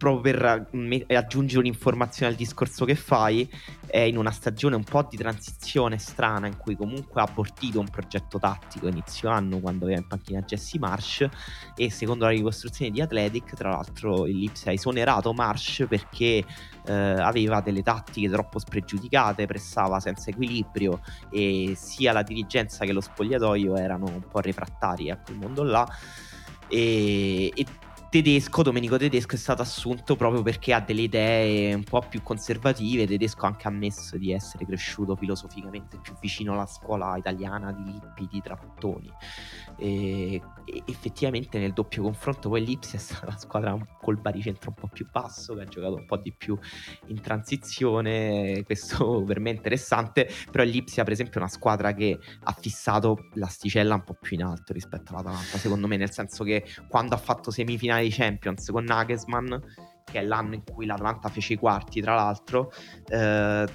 proprio 0.00 0.32
per 0.32 0.68
me- 0.70 1.04
aggiungere 1.08 1.58
un'informazione 1.58 2.32
al 2.32 2.38
discorso 2.38 2.86
che 2.86 2.94
fai, 2.94 3.46
è 3.86 3.98
in 3.98 4.16
una 4.16 4.30
stagione 4.30 4.74
un 4.74 4.82
po' 4.82 5.06
di 5.06 5.18
transizione 5.18 5.98
strana 5.98 6.46
in 6.46 6.56
cui 6.56 6.74
comunque 6.74 7.20
ha 7.20 7.24
abortito 7.24 7.80
un 7.80 7.88
progetto 7.88 8.38
tattico 8.38 8.88
inizio 8.88 9.28
anno 9.28 9.58
quando 9.58 9.84
aveva 9.84 10.00
in 10.00 10.06
panchina 10.06 10.40
Jesse 10.40 10.78
Marsh 10.78 11.28
e 11.76 11.90
secondo 11.90 12.24
la 12.24 12.30
ricostruzione 12.30 12.90
di 12.90 13.02
Athletic, 13.02 13.54
tra 13.54 13.72
l'altro 13.72 14.26
il 14.26 14.38
Lipsia 14.38 14.70
ha 14.70 14.74
esonerato 14.74 15.34
Marsh 15.34 15.84
perché 15.86 16.46
eh, 16.86 16.92
aveva 16.92 17.60
delle 17.60 17.82
tattiche 17.82 18.30
troppo 18.30 18.58
spregiudicate, 18.58 19.44
pressava 19.44 20.00
senza 20.00 20.30
equilibrio 20.30 21.02
e 21.30 21.74
sia 21.76 22.12
la 22.12 22.22
dirigenza 22.22 22.86
che 22.86 22.92
lo 22.92 23.02
spogliatoio 23.02 23.76
erano 23.76 24.06
un 24.06 24.26
po' 24.26 24.40
refrattari 24.40 25.10
a 25.10 25.18
quel 25.18 25.36
mondo 25.36 25.62
là. 25.62 25.86
E, 26.72 27.52
e 27.52 27.66
Tedesco, 28.10 28.64
Domenico 28.64 28.96
Tedesco 28.96 29.36
è 29.36 29.38
stato 29.38 29.62
assunto 29.62 30.16
proprio 30.16 30.42
perché 30.42 30.74
ha 30.74 30.80
delle 30.80 31.02
idee 31.02 31.72
un 31.74 31.84
po' 31.84 32.00
più 32.00 32.24
conservative. 32.24 33.06
Tedesco 33.06 33.44
ha 33.44 33.50
anche 33.50 33.68
ammesso 33.68 34.18
di 34.18 34.32
essere 34.32 34.66
cresciuto 34.66 35.14
filosoficamente 35.14 35.96
più 36.02 36.14
vicino 36.20 36.54
alla 36.54 36.66
scuola 36.66 37.16
italiana 37.16 37.70
di 37.70 37.84
Lippi, 37.84 38.26
di 38.28 38.40
Trapattoni. 38.40 39.08
E, 39.76 40.42
e 40.64 40.82
effettivamente 40.86 41.60
nel 41.60 41.72
doppio 41.72 42.02
confronto 42.02 42.48
poi 42.48 42.64
l'Ipsia 42.64 42.98
è 42.98 43.00
stata 43.00 43.26
la 43.26 43.36
squadra 43.36 43.78
col 44.02 44.18
baricentro 44.18 44.70
un 44.70 44.82
po' 44.82 44.88
più 44.92 45.06
basso, 45.08 45.54
che 45.54 45.62
ha 45.62 45.66
giocato 45.66 45.94
un 45.94 46.06
po' 46.06 46.16
di 46.16 46.32
più 46.32 46.58
in 47.06 47.20
transizione. 47.20 48.64
Questo 48.64 49.22
per 49.22 49.38
me 49.38 49.50
è 49.50 49.54
interessante. 49.54 50.28
Però 50.50 50.64
l'Ipsia, 50.64 51.04
per 51.04 51.12
esempio, 51.12 51.36
è 51.38 51.42
una 51.44 51.48
squadra 51.48 51.94
che 51.94 52.18
ha 52.42 52.56
fissato 52.58 53.28
l'asticella 53.34 53.94
un 53.94 54.02
po' 54.02 54.16
più 54.20 54.36
in 54.36 54.42
alto 54.42 54.72
rispetto 54.72 55.12
all'Atalanta, 55.12 55.58
secondo 55.58 55.86
me, 55.86 55.96
nel 55.96 56.10
senso 56.10 56.42
che 56.42 56.64
quando 56.88 57.14
ha 57.14 57.18
fatto 57.18 57.52
semifinale 57.52 57.98
finale 58.00 58.02
di 58.02 58.10
Champions 58.10 58.70
con 58.70 58.84
Nagelsmann, 58.84 59.54
che 60.04 60.20
è 60.20 60.24
l'anno 60.24 60.54
in 60.54 60.62
cui 60.64 60.86
l'Atalanta 60.86 61.28
fece 61.28 61.54
i 61.54 61.56
quarti, 61.56 62.00
tra 62.00 62.14
l'altro, 62.14 62.72
eh, 63.08 63.66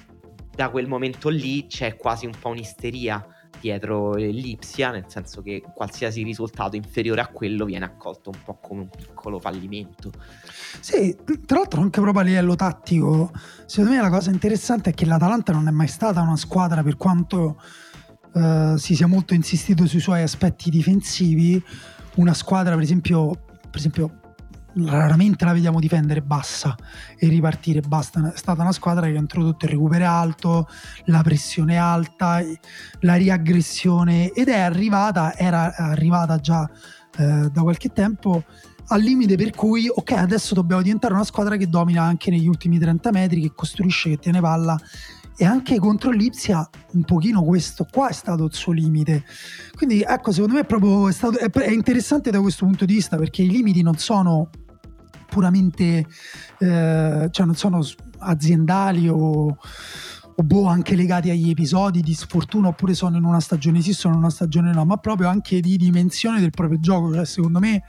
da 0.54 0.70
quel 0.70 0.88
momento 0.88 1.28
lì 1.28 1.66
c'è 1.66 1.96
quasi 1.96 2.26
un 2.26 2.32
po' 2.38 2.48
un'isteria 2.48 3.24
dietro 3.60 4.14
l'Ipsia, 4.14 4.90
nel 4.90 5.04
senso 5.08 5.40
che 5.42 5.62
qualsiasi 5.74 6.22
risultato 6.22 6.76
inferiore 6.76 7.22
a 7.22 7.28
quello 7.28 7.64
viene 7.64 7.86
accolto 7.86 8.30
un 8.30 8.38
po' 8.44 8.58
come 8.60 8.82
un 8.82 8.88
piccolo 8.88 9.38
fallimento. 9.38 10.12
Sì, 10.80 11.16
tra 11.46 11.58
l'altro 11.58 11.80
anche 11.80 12.00
proprio 12.00 12.22
a 12.22 12.26
livello 12.26 12.54
tattico, 12.54 13.32
secondo 13.64 13.96
me 13.96 14.02
la 14.02 14.10
cosa 14.10 14.30
interessante 14.30 14.90
è 14.90 14.94
che 14.94 15.06
l'Atalanta 15.06 15.52
non 15.52 15.68
è 15.68 15.70
mai 15.70 15.88
stata 15.88 16.20
una 16.20 16.36
squadra 16.36 16.82
per 16.82 16.96
quanto 16.96 17.60
eh, 18.34 18.74
si 18.76 18.94
sia 18.94 19.06
molto 19.06 19.32
insistito 19.32 19.86
sui 19.86 20.00
suoi 20.00 20.22
aspetti 20.22 20.68
difensivi, 20.68 21.62
una 22.16 22.34
squadra 22.34 22.74
per 22.74 22.82
esempio, 22.82 23.45
per 23.76 23.84
esempio 23.84 24.20
raramente 24.86 25.44
la 25.44 25.52
vediamo 25.52 25.80
difendere 25.80 26.22
bassa 26.22 26.74
e 27.18 27.28
ripartire 27.28 27.80
basta. 27.80 28.32
È 28.32 28.36
stata 28.36 28.62
una 28.62 28.72
squadra 28.72 29.06
che 29.06 29.16
ha 29.16 29.18
introdotto 29.18 29.66
il 29.66 29.72
recupero 29.72 30.08
alto, 30.08 30.68
la 31.06 31.22
pressione 31.22 31.76
alta, 31.76 32.42
la 33.00 33.14
riaggressione 33.14 34.32
ed 34.32 34.48
è 34.48 34.58
arrivata, 34.58 35.36
era 35.36 35.74
arrivata 35.76 36.38
già 36.38 36.68
eh, 37.18 37.50
da 37.52 37.62
qualche 37.62 37.92
tempo 37.92 38.44
al 38.88 39.00
limite 39.00 39.36
per 39.36 39.50
cui 39.50 39.88
ok 39.92 40.12
adesso 40.12 40.54
dobbiamo 40.54 40.80
diventare 40.80 41.12
una 41.12 41.24
squadra 41.24 41.56
che 41.56 41.68
domina 41.68 42.02
anche 42.02 42.30
negli 42.30 42.46
ultimi 42.46 42.78
30 42.78 43.10
metri, 43.10 43.42
che 43.42 43.52
costruisce, 43.54 44.10
che 44.10 44.18
tiene 44.18 44.40
palla 44.40 44.78
e 45.36 45.44
anche 45.44 45.78
contro 45.78 46.10
l'Ipsia 46.10 46.68
un 46.92 47.04
pochino 47.04 47.42
questo 47.44 47.86
qua 47.90 48.08
è 48.08 48.12
stato 48.12 48.44
il 48.44 48.54
suo 48.54 48.72
limite 48.72 49.24
quindi 49.74 50.00
ecco 50.00 50.32
secondo 50.32 50.54
me 50.54 50.60
è 50.60 50.64
proprio 50.64 51.08
è, 51.08 51.12
stato, 51.12 51.38
è, 51.38 51.50
è 51.50 51.70
interessante 51.70 52.30
da 52.30 52.40
questo 52.40 52.64
punto 52.64 52.84
di 52.84 52.94
vista 52.94 53.16
perché 53.16 53.42
i 53.42 53.48
limiti 53.48 53.82
non 53.82 53.96
sono 53.98 54.50
puramente, 55.36 56.06
eh, 56.58 57.28
cioè 57.30 57.46
non 57.46 57.54
sono 57.54 57.84
aziendali 58.18 59.08
o, 59.08 59.18
o 59.18 60.42
boh, 60.42 60.66
anche 60.66 60.94
legati 60.94 61.28
agli 61.28 61.50
episodi 61.50 62.00
di 62.00 62.14
sfortuna 62.14 62.68
oppure 62.68 62.94
sono 62.94 63.18
in 63.18 63.24
una 63.24 63.40
stagione 63.40 63.82
sì, 63.82 63.92
sono 63.92 64.14
in 64.14 64.20
una 64.20 64.30
stagione 64.30 64.72
no, 64.72 64.84
ma 64.84 64.96
proprio 64.96 65.28
anche 65.28 65.60
di 65.60 65.76
dimensione 65.76 66.40
del 66.40 66.50
proprio 66.50 66.78
gioco. 66.80 67.12
Cioè, 67.12 67.26
secondo 67.26 67.58
me 67.58 67.82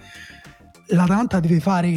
l'Atalanta 0.90 1.40
deve 1.40 1.60
fare, 1.60 1.90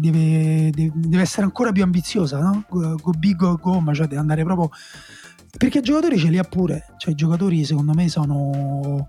deve, 0.00 0.70
deve, 0.70 1.20
essere 1.20 1.44
ancora 1.44 1.72
più 1.72 1.82
ambiziosa, 1.82 2.40
no? 2.40 2.64
Go, 2.68 2.96
go 2.96 3.10
big, 3.12 3.36
go 3.36 3.58
home, 3.62 3.94
cioè 3.94 4.06
deve 4.06 4.20
andare 4.20 4.44
proprio... 4.44 4.70
Perché 5.56 5.78
i 5.78 5.82
giocatori 5.82 6.18
ce 6.18 6.28
li 6.28 6.38
ha 6.38 6.44
pure, 6.44 6.94
cioè 6.98 7.12
i 7.12 7.16
giocatori 7.16 7.64
secondo 7.64 7.94
me 7.94 8.08
sono 8.08 9.08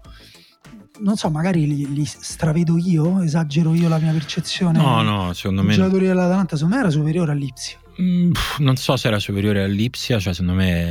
non 0.99 1.15
so, 1.15 1.29
magari 1.29 1.67
li, 1.67 1.93
li, 1.93 2.05
stravedo 2.05 2.77
io, 2.77 3.21
esagero 3.21 3.73
io 3.73 3.87
la 3.87 3.99
mia 3.99 4.11
percezione. 4.11 4.79
No, 4.79 5.01
no, 5.01 5.33
secondo 5.33 5.61
me. 5.61 5.73
Il 5.73 5.75
giocatore 5.77 6.07
dell'Atalanta, 6.07 6.55
secondo 6.55 6.75
me 6.75 6.81
era 6.81 6.89
superiore 6.89 7.31
all'Ipsia. 7.31 7.77
Mm, 7.99 8.31
non 8.59 8.75
so 8.75 8.95
se 8.95 9.07
era 9.07 9.17
superiore 9.17 9.63
all'Ipsia, 9.63 10.19
cioè 10.19 10.33
secondo 10.33 10.53
me 10.53 10.87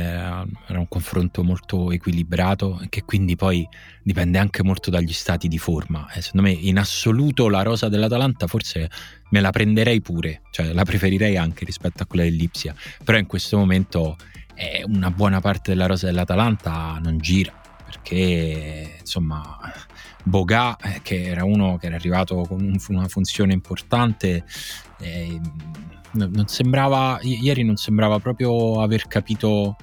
era 0.67 0.79
un 0.79 0.87
confronto 0.89 1.41
molto 1.41 1.91
equilibrato 1.91 2.81
che 2.89 3.03
quindi 3.05 3.37
poi 3.37 3.67
dipende 4.03 4.37
anche 4.37 4.61
molto 4.61 4.89
dagli 4.89 5.13
stati 5.13 5.47
di 5.47 5.57
forma. 5.57 6.11
E 6.11 6.21
secondo 6.21 6.47
me 6.47 6.53
in 6.53 6.77
assoluto 6.77 7.47
la 7.47 7.61
rosa 7.61 7.87
dell'Atalanta 7.87 8.47
forse 8.47 8.89
me 9.29 9.39
la 9.39 9.51
prenderei 9.51 10.01
pure, 10.01 10.41
cioè 10.51 10.73
la 10.73 10.83
preferirei 10.83 11.37
anche 11.37 11.63
rispetto 11.63 12.03
a 12.03 12.05
quella 12.05 12.23
dell'Ipsia, 12.23 12.75
però 13.03 13.17
in 13.17 13.25
questo 13.25 13.57
momento 13.57 14.17
eh, 14.55 14.83
una 14.85 15.11
buona 15.11 15.39
parte 15.39 15.71
della 15.71 15.85
rosa 15.85 16.07
dell'Atalanta 16.07 16.99
non 17.01 17.17
gira 17.19 17.53
perché 17.85 18.97
insomma 18.99 19.57
Boga, 20.23 20.75
eh, 20.75 20.99
che 21.01 21.23
era 21.23 21.45
uno 21.45 21.77
che 21.77 21.85
era 21.85 21.95
arrivato 21.95 22.41
con 22.41 22.59
un, 22.61 22.77
una 22.89 23.07
funzione 23.07 23.53
importante, 23.53 24.43
eh, 24.99 25.39
non 26.17 26.47
sembrava, 26.47 27.19
ieri 27.21 27.63
non 27.63 27.75
sembrava 27.75 28.19
proprio 28.19 28.81
aver 28.81 29.07
capito 29.07 29.75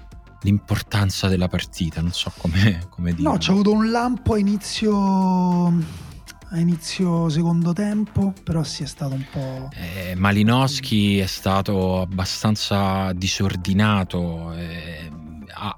l'importanza 0.45 1.29
della 1.29 1.49
partita, 1.49 2.01
non 2.01 2.13
so 2.13 2.33
come, 2.37 2.87
come 2.91 3.13
dire. 3.13 3.29
No, 3.29 3.37
c'è 3.37 3.53
avuto 3.53 3.73
un 3.73 3.91
lampo 3.91 4.35
a 4.35 4.39
inizio, 4.39 5.67
a 5.67 6.59
inizio 6.59 7.29
secondo 7.29 7.73
tempo, 7.73 8.33
però 8.43 8.63
sì 8.63 8.83
è 8.83 8.87
stato 8.87 9.15
un 9.15 9.25
po'... 9.31 9.69
Eh, 9.75 10.15
Malinowski 10.15 11.19
è 11.19 11.27
stato 11.27 12.03
abbastanza 12.03 13.13
disordinato, 13.13 14.53
eh, 14.53 15.11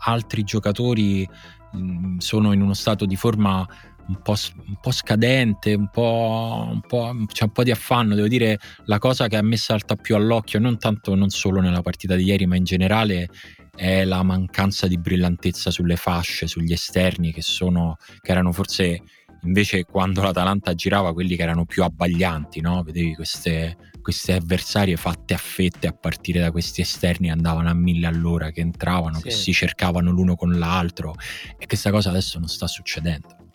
altri 0.00 0.42
giocatori 0.42 1.28
mh, 1.72 1.78
mm, 1.78 2.18
sono 2.18 2.52
in 2.52 2.60
uno 2.60 2.74
stato 2.74 3.06
di 3.06 3.16
forma 3.16 3.66
un 4.08 4.20
po', 4.22 4.34
un 4.66 4.76
po 4.80 4.90
scadente, 4.90 5.74
un 5.74 5.88
po', 5.90 6.68
un 6.70 6.80
po', 6.80 7.14
c'è 7.32 7.44
un 7.44 7.52
po' 7.52 7.62
di 7.62 7.70
affanno. 7.70 8.14
Devo 8.14 8.28
dire, 8.28 8.58
la 8.84 8.98
cosa 8.98 9.28
che 9.28 9.36
a 9.36 9.42
me 9.42 9.56
salta 9.56 9.96
più 9.96 10.14
all'occhio, 10.14 10.58
non 10.58 10.78
tanto 10.78 11.14
non 11.14 11.30
solo 11.30 11.60
nella 11.60 11.82
partita 11.82 12.14
di 12.14 12.24
ieri, 12.24 12.46
ma 12.46 12.56
in 12.56 12.64
generale, 12.64 13.28
è 13.74 14.04
la 14.04 14.22
mancanza 14.22 14.86
di 14.86 14.98
brillantezza 14.98 15.70
sulle 15.70 15.96
fasce, 15.96 16.46
sugli 16.46 16.72
esterni, 16.72 17.32
che, 17.32 17.42
sono, 17.42 17.96
che 18.20 18.30
erano 18.30 18.52
forse 18.52 19.02
invece 19.42 19.84
quando 19.84 20.22
l'Atalanta 20.22 20.74
girava 20.74 21.12
quelli 21.12 21.36
che 21.36 21.42
erano 21.42 21.64
più 21.64 21.82
abbaglianti, 21.82 22.60
no? 22.60 22.82
Vedevi 22.82 23.14
queste, 23.14 23.76
queste 24.02 24.34
avversarie 24.34 24.96
fatte 24.96 25.34
a 25.34 25.38
fette 25.38 25.86
a 25.86 25.92
partire 25.92 26.40
da 26.40 26.50
questi 26.50 26.80
esterni 26.80 27.30
andavano 27.30 27.68
a 27.68 27.74
mille 27.74 28.06
all'ora, 28.06 28.50
che 28.50 28.60
entravano, 28.60 29.16
sì. 29.16 29.22
che 29.24 29.30
si 29.30 29.52
cercavano 29.52 30.10
l'uno 30.10 30.34
con 30.34 30.58
l'altro 30.58 31.14
e 31.58 31.66
questa 31.66 31.90
cosa 31.90 32.10
adesso 32.10 32.38
non 32.38 32.48
sta 32.48 32.66
succedendo. 32.66 33.45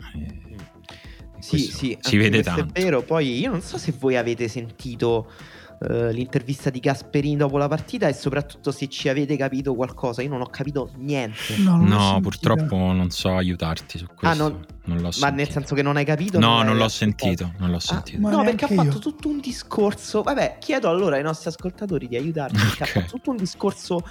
Sì, 1.42 1.58
sì, 1.58 1.98
si 2.00 2.18
vede 2.18 2.44
tanto. 2.44 2.74
È 2.74 2.82
vero, 2.82 3.02
poi 3.02 3.40
io 3.40 3.50
non 3.50 3.62
so 3.62 3.78
se 3.78 3.94
voi 3.98 4.16
avete 4.16 4.48
sentito 4.48 5.32
uh, 5.80 6.10
l'intervista 6.10 6.70
di 6.70 6.80
Gasperini 6.80 7.36
dopo 7.36 7.58
la 7.58 7.68
partita 7.68 8.08
e 8.08 8.14
soprattutto 8.14 8.72
se 8.72 8.88
ci 8.88 9.10
avete 9.10 9.36
capito 9.36 9.74
qualcosa. 9.74 10.22
Io 10.22 10.30
non 10.30 10.42
ho 10.42 10.46
capito 10.46 10.92
niente. 10.98 11.58
No, 11.58 11.78
no 11.78 12.20
purtroppo 12.22 12.76
non 12.76 13.10
so 13.10 13.36
aiutarti 13.36 13.98
su 13.98 14.06
questo. 14.06 14.28
Ah, 14.28 14.34
non, 14.34 14.64
non 14.86 14.98
l'ho 14.98 15.06
ma 15.06 15.12
sentito. 15.12 15.36
nel 15.36 15.50
senso 15.50 15.76
che 15.76 15.82
non 15.82 15.98
hai 15.98 16.06
capito? 16.06 16.38
No, 16.38 16.58
non, 16.58 16.68
non 16.68 16.78
l'ho 16.78 16.90
sentito, 16.90 17.54
non 17.58 17.72
l'ho 17.72 17.78
ah, 17.78 17.80
sentito. 17.80 18.30
no, 18.30 18.44
perché 18.44 18.66
ha 18.66 18.68
fatto 18.68 18.84
io. 18.84 19.00
tutto 19.00 19.28
un 19.28 19.40
discorso. 19.40 20.22
Vabbè, 20.22 20.58
chiedo 20.60 20.90
allora 20.90 21.16
ai 21.16 21.24
nostri 21.24 21.50
ascoltatori 21.50 22.08
di 22.08 22.16
aiutarmi. 22.16 22.58
Okay. 22.58 22.70
Perché 22.70 22.84
ha 22.84 23.02
fatto 23.02 23.16
tutto 23.16 23.32
un 23.32 23.38
discorso 23.38 24.04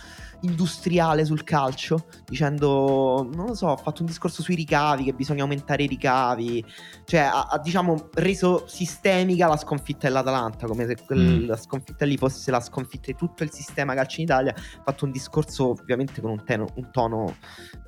industriale 0.42 1.24
sul 1.24 1.44
calcio, 1.44 2.06
dicendo, 2.26 3.28
non 3.32 3.46
lo 3.46 3.54
so, 3.54 3.72
ha 3.72 3.76
fatto 3.76 4.02
un 4.02 4.08
discorso 4.08 4.42
sui 4.42 4.54
ricavi, 4.54 5.04
che 5.04 5.12
bisogna 5.12 5.42
aumentare 5.42 5.82
i 5.82 5.86
ricavi, 5.86 6.64
cioè 7.04 7.20
ha, 7.20 7.48
ha 7.50 7.58
diciamo 7.58 8.08
reso 8.14 8.64
sistemica 8.66 9.46
la 9.46 9.56
sconfitta 9.56 10.06
dell'Atalanta, 10.06 10.66
come 10.66 10.86
se 10.86 10.96
mm. 11.14 11.46
la 11.46 11.56
sconfitta 11.56 12.04
lì 12.04 12.16
fosse 12.16 12.50
la 12.50 12.60
sconfitta 12.60 13.06
di 13.06 13.16
tutto 13.16 13.42
il 13.42 13.52
sistema 13.52 13.94
calcio 13.94 14.20
in 14.20 14.26
Italia, 14.26 14.54
ha 14.54 14.82
fatto 14.84 15.04
un 15.04 15.10
discorso 15.10 15.70
ovviamente 15.70 16.20
con 16.20 16.30
un, 16.30 16.44
teno, 16.44 16.66
un 16.74 16.90
tono 16.90 17.36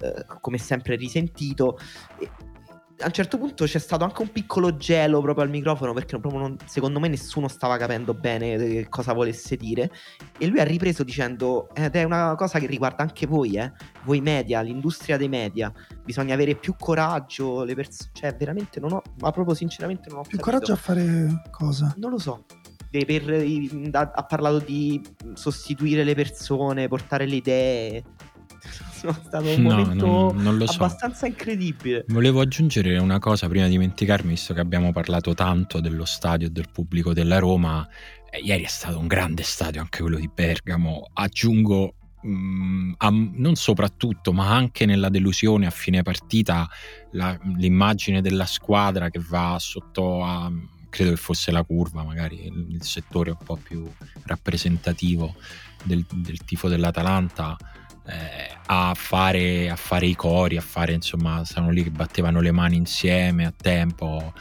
eh, 0.01 0.27
come 0.41 0.59
sempre 0.59 0.97
risentito. 0.97 1.79
E, 2.19 2.31
a 2.98 3.07
un 3.07 3.12
certo 3.12 3.38
punto 3.38 3.64
c'è 3.64 3.78
stato 3.78 4.05
anche 4.05 4.22
un 4.22 4.31
piccolo 4.31 4.76
gelo 4.76 5.20
proprio 5.20 5.44
al 5.44 5.50
microfono 5.50 5.92
perché 5.92 6.18
non, 6.22 6.57
secondo 6.66 7.00
me 7.00 7.09
nessuno 7.09 7.48
stava 7.48 7.76
capendo 7.76 8.14
bene 8.14 8.55
eh, 8.55 8.88
cosa 8.88 9.12
volesse 9.12 9.57
dire 9.57 9.90
e 10.38 10.46
lui 10.46 10.61
ha 10.61 10.64
ripreso 10.64 11.02
dicendo 11.02 11.68
ed 11.74 11.94
è 11.94 12.05
una 12.05 12.35
cosa 12.37 12.59
che 12.59 12.66
riguarda 12.66 13.02
anche 13.02 13.26
voi, 13.26 13.55
eh? 13.55 13.72
voi 14.05 14.20
media, 14.20 14.61
l'industria 14.61 15.16
dei 15.16 15.28
media, 15.28 15.72
bisogna 16.05 16.35
avere 16.35 16.55
più 16.55 16.74
coraggio, 16.78 17.64
le 17.64 17.74
persone, 17.74 18.11
cioè 18.12 18.35
veramente 18.37 18.81
non 18.81 18.92
ho, 18.92 19.02
ma 19.18 19.31
proprio 19.31 19.55
sinceramente 19.55 20.09
non 20.09 20.20
ho 20.20 20.22
più 20.22 20.38
coraggio 20.38 20.72
a 20.72 20.76
fare 20.76 21.42
cosa? 21.50 21.94
Non 21.98 22.11
lo 22.11 22.18
so. 22.18 22.44
Per, 22.90 23.90
ha 23.92 24.24
parlato 24.26 24.59
di 24.59 25.00
sostituire 25.33 26.05
le 26.05 26.14
persone, 26.14 26.88
portare 26.88 27.26
le 27.26 27.37
idee 27.37 28.05
è 29.09 29.15
stato 29.25 29.49
un 29.49 29.62
no, 29.62 29.71
momento 29.71 30.07
non, 30.07 30.43
non 30.43 30.62
abbastanza 30.67 31.19
so. 31.21 31.27
incredibile. 31.27 32.05
Volevo 32.09 32.41
aggiungere 32.41 32.99
una 32.99 33.19
cosa 33.19 33.49
prima 33.49 33.67
di 33.67 33.73
dimenticarmi, 33.73 34.31
visto 34.31 34.55
che 34.55 34.61
abbiamo 34.61 34.93
parlato 34.93 35.35
tanto 35.35 35.81
dello 35.81 36.05
stadio 36.05 36.49
e 36.49 36.51
del 36.51 36.69
pubblico 36.73 37.12
della 37.12 37.38
Roma. 37.38 37.87
Eh, 38.31 38.38
ieri 38.38 38.65
è 38.65 38.69
stato 38.69 38.99
un 38.99 39.07
grande 39.07 39.43
stadio, 39.43 39.81
anche 39.81 40.01
quello 40.01 40.19
di 40.19 40.31
Bergamo. 40.33 41.09
Aggiungo 41.12 41.95
mm, 42.26 42.93
non 43.35 43.55
soprattutto, 43.55 44.33
ma 44.33 44.51
anche 44.51 44.87
nella 44.87 45.09
delusione 45.09 45.66
a 45.66 45.70
fine 45.70 46.03
partita, 46.03 46.68
la, 47.12 47.39
l'immagine 47.57 48.20
della 48.20 48.47
squadra 48.47 49.11
che 49.11 49.20
va 49.26 49.57
sotto 49.59 50.24
a 50.24 50.51
credo 50.93 51.12
che 51.12 51.16
fosse 51.16 51.51
la 51.51 51.64
curva, 51.64 52.05
magari 52.05 52.45
il, 52.45 52.66
il 52.68 52.83
settore 52.83 53.31
un 53.31 53.39
po' 53.43 53.57
più 53.57 53.91
rappresentativo 54.24 55.35
del, 55.83 56.05
del 56.11 56.45
tifo 56.45 56.68
dell'Atalanta 56.68 57.57
eh, 58.07 58.57
a, 58.66 58.92
fare, 58.94 59.70
a, 59.70 59.76
fare, 59.76 60.07
i 60.07 60.14
cori, 60.14 60.57
a 60.57 60.61
fare 60.61 60.92
insomma, 60.92 61.44
stavano 61.44 61.72
lì 61.72 61.82
che 61.82 61.90
battevano 61.90 62.40
le 62.40 62.50
mani 62.50 62.76
insieme 62.76 63.44
a 63.44 63.53
tempo. 63.55 64.32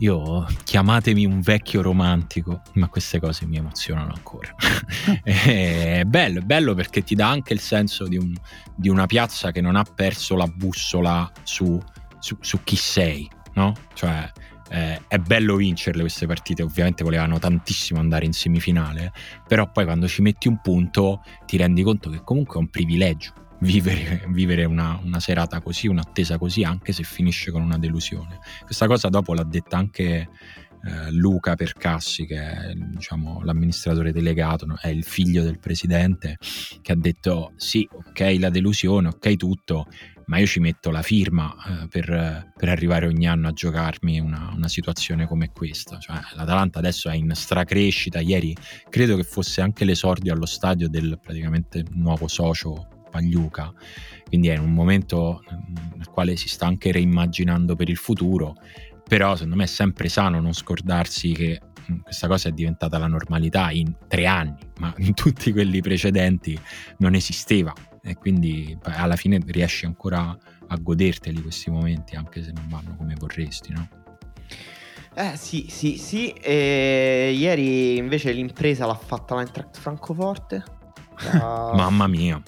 Io 0.00 0.46
chiamatemi 0.62 1.24
un 1.24 1.40
vecchio 1.40 1.82
romantico, 1.82 2.62
ma 2.74 2.88
queste 2.88 3.18
cose 3.18 3.46
mi 3.46 3.56
emozionano 3.56 4.12
ancora. 4.14 4.54
è 5.24 6.04
bello, 6.06 6.38
è 6.38 6.42
bello 6.42 6.74
perché 6.74 7.02
ti 7.02 7.16
dà 7.16 7.28
anche 7.28 7.52
il 7.52 7.60
senso 7.60 8.06
di, 8.06 8.16
un, 8.16 8.32
di 8.76 8.88
una 8.88 9.06
piazza 9.06 9.50
che 9.50 9.60
non 9.60 9.74
ha 9.74 9.82
perso 9.82 10.36
la 10.36 10.46
bussola 10.46 11.28
su, 11.42 11.80
su, 12.20 12.36
su 12.40 12.62
chi 12.62 12.76
sei, 12.76 13.28
no? 13.54 13.72
Cioè, 13.94 14.30
eh, 14.70 15.00
è 15.08 15.18
bello 15.18 15.56
vincerle 15.56 16.00
queste 16.00 16.26
partite, 16.26 16.62
ovviamente 16.62 17.04
volevano 17.04 17.38
tantissimo 17.38 18.00
andare 18.00 18.24
in 18.24 18.32
semifinale, 18.32 19.12
però 19.46 19.70
poi 19.70 19.84
quando 19.84 20.08
ci 20.08 20.22
metti 20.22 20.48
un 20.48 20.60
punto 20.60 21.22
ti 21.46 21.56
rendi 21.56 21.82
conto 21.82 22.10
che 22.10 22.22
comunque 22.22 22.56
è 22.56 22.58
un 22.58 22.68
privilegio 22.68 23.32
vivere, 23.60 24.24
vivere 24.30 24.64
una, 24.64 25.00
una, 25.02 25.20
serata 25.20 25.60
così, 25.60 25.86
un'attesa 25.86 26.38
così, 26.38 26.62
anche 26.62 26.92
se 26.92 27.02
finisce 27.02 27.50
con 27.50 27.62
una 27.62 27.78
delusione. 27.78 28.38
Questa 28.64 28.86
cosa 28.86 29.08
dopo 29.08 29.34
l'ha 29.34 29.44
detta 29.44 29.76
anche 29.76 30.28
eh, 30.84 31.10
Luca 31.10 31.54
Percassi, 31.54 32.26
che 32.26 32.36
è 32.36 32.72
diciamo, 32.74 33.42
l'amministratore 33.42 34.12
delegato, 34.12 34.66
no? 34.66 34.76
è 34.80 34.88
il 34.88 35.04
figlio 35.04 35.42
del 35.42 35.58
presidente, 35.58 36.38
che 36.80 36.92
ha 36.92 36.96
detto 36.96 37.52
sì, 37.56 37.88
ok 37.90 38.36
la 38.38 38.50
delusione, 38.50 39.08
ok 39.08 39.36
tutto, 39.36 39.86
ma 40.28 40.38
io 40.38 40.46
ci 40.46 40.60
metto 40.60 40.90
la 40.90 41.02
firma 41.02 41.54
eh, 41.54 41.88
per, 41.88 42.52
per, 42.56 42.68
arrivare 42.68 43.06
ogni 43.06 43.26
anno 43.26 43.48
a 43.48 43.52
giocarmi 43.52 44.20
una, 44.20 44.52
una 44.54 44.68
situazione 44.68 45.26
come 45.26 45.50
questa. 45.50 45.98
Cioè, 45.98 46.16
L'Atalanta 46.34 46.78
adesso 46.78 47.08
è 47.08 47.14
in 47.14 47.32
stracrescita, 47.34 48.20
ieri 48.20 48.54
credo 48.88 49.16
che 49.16 49.24
fosse 49.24 49.60
anche 49.60 49.84
l'esordio 49.84 50.32
allo 50.32 50.46
stadio 50.46 50.88
del 50.88 51.18
praticamente 51.20 51.84
nuovo 51.92 52.28
socio 52.28 52.88
Pagliuca, 53.10 53.72
quindi 54.28 54.48
è 54.48 54.58
un 54.58 54.72
momento 54.72 55.42
nel 55.96 56.08
quale 56.08 56.36
si 56.36 56.48
sta 56.48 56.66
anche 56.66 56.92
reimmaginando 56.92 57.74
per 57.74 57.88
il 57.88 57.96
futuro, 57.96 58.54
però 59.08 59.34
secondo 59.34 59.56
me 59.56 59.64
è 59.64 59.66
sempre 59.68 60.10
sano 60.10 60.40
non 60.40 60.52
scordarsi 60.52 61.32
che 61.32 61.58
mm, 61.90 62.00
questa 62.00 62.28
cosa 62.28 62.50
è 62.50 62.52
diventata 62.52 62.98
la 62.98 63.06
normalità 63.06 63.70
in 63.70 63.94
tre 64.06 64.26
anni, 64.26 64.58
ma 64.78 64.92
in 64.98 65.14
tutti 65.14 65.52
quelli 65.52 65.80
precedenti 65.80 66.58
non 66.98 67.14
esisteva 67.14 67.72
e 68.02 68.14
quindi 68.16 68.76
alla 68.82 69.16
fine 69.16 69.40
riesci 69.46 69.86
ancora 69.86 70.36
a 70.68 70.76
goderteli 70.76 71.42
questi 71.42 71.70
momenti 71.70 72.16
anche 72.16 72.42
se 72.42 72.52
non 72.52 72.66
vanno 72.68 72.96
come 72.96 73.14
vorresti, 73.18 73.72
no? 73.72 73.88
Eh 75.14 75.36
sì, 75.36 75.66
sì, 75.68 75.96
sì. 75.96 76.30
E 76.30 77.34
ieri 77.36 77.96
invece 77.96 78.30
l'impresa 78.32 78.86
l'ha 78.86 78.94
fatta 78.94 79.34
l'Eintracht 79.34 79.78
Francoforte. 79.78 80.64
Uh, 81.18 81.74
Mamma 81.74 82.06
mia 82.06 82.40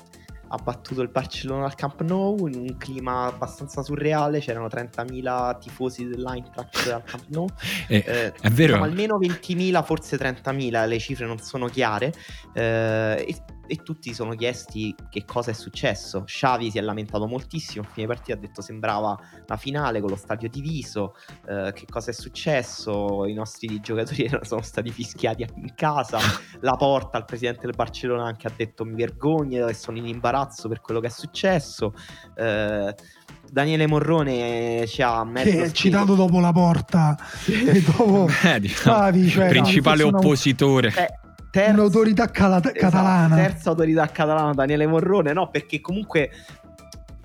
ha 0.52 0.56
battuto 0.56 1.02
il 1.02 1.08
Barcellona 1.08 1.64
al 1.64 1.74
Camp 1.74 2.02
Nou 2.02 2.46
in 2.46 2.56
un 2.56 2.76
clima 2.76 3.26
abbastanza 3.26 3.82
surreale, 3.82 4.40
c'erano 4.40 4.66
30.000 4.66 5.58
tifosi 5.58 6.06
dell'Eintracht 6.06 6.88
al 6.88 7.04
Camp 7.04 7.24
Nou. 7.28 7.46
Eh, 7.86 8.04
eh, 8.06 8.32
è 8.32 8.50
vero. 8.50 8.72
Diciamo, 8.74 8.84
almeno 8.84 9.18
20.000, 9.18 9.84
forse 9.84 10.16
30.000, 10.16 10.88
le 10.88 10.98
cifre 10.98 11.26
non 11.26 11.38
sono 11.38 11.66
chiare. 11.66 12.12
Eh, 12.52 13.24
e 13.28 13.36
e 13.70 13.84
tutti 13.84 14.12
sono 14.12 14.34
chiesti 14.34 14.92
che 15.08 15.24
cosa 15.24 15.52
è 15.52 15.54
successo. 15.54 16.24
Xavi 16.24 16.72
si 16.72 16.78
è 16.78 16.80
lamentato 16.80 17.28
moltissimo, 17.28 17.84
a 17.84 17.88
fine 17.88 18.08
partita 18.08 18.36
ha 18.36 18.40
detto 18.40 18.62
sembrava 18.62 19.16
una 19.46 19.56
finale 19.56 20.00
con 20.00 20.10
lo 20.10 20.16
stadio 20.16 20.48
diviso, 20.48 21.14
eh, 21.46 21.70
che 21.72 21.86
cosa 21.88 22.10
è 22.10 22.12
successo, 22.12 23.26
i 23.26 23.32
nostri 23.32 23.78
giocatori 23.78 24.28
sono 24.42 24.62
stati 24.62 24.90
fischiati 24.90 25.46
in 25.54 25.72
casa, 25.76 26.18
la 26.62 26.74
porta 26.74 27.16
al 27.16 27.24
presidente 27.24 27.60
del 27.66 27.76
Barcellona 27.76 28.24
anche 28.24 28.48
ha 28.48 28.52
detto 28.54 28.84
mi 28.84 28.96
vergogno 28.96 29.68
e 29.68 29.74
sono 29.74 29.98
in 29.98 30.06
imbarazzo 30.08 30.66
per 30.66 30.80
quello 30.80 30.98
che 30.98 31.06
è 31.06 31.10
successo. 31.10 31.94
Eh, 32.34 32.92
Daniele 33.52 33.86
Morrone 33.86 34.84
ci 34.86 35.02
ha 35.02 35.24
messo 35.24 35.72
citato 35.72 36.14
dopo 36.14 36.38
la 36.40 36.52
porta 36.52 37.16
e 37.46 37.80
dopo 37.82 38.28
eh, 38.44 38.60
diciamo, 38.60 38.96
Xavi, 38.96 39.28
cioè, 39.28 39.48
principale 39.48 40.02
no, 40.02 40.16
oppositore. 40.16 40.92
Eh, 40.96 41.19
terza, 41.50 41.72
un'autorità 41.72 42.26
cala- 42.30 42.58
esatto, 42.58 42.78
catalana. 42.78 43.36
Terza 43.36 43.70
autorità 43.70 44.06
catalana, 44.06 44.52
Daniele 44.52 44.86
Morrone, 44.86 45.32
no, 45.32 45.48
perché 45.50 45.80
comunque 45.80 46.30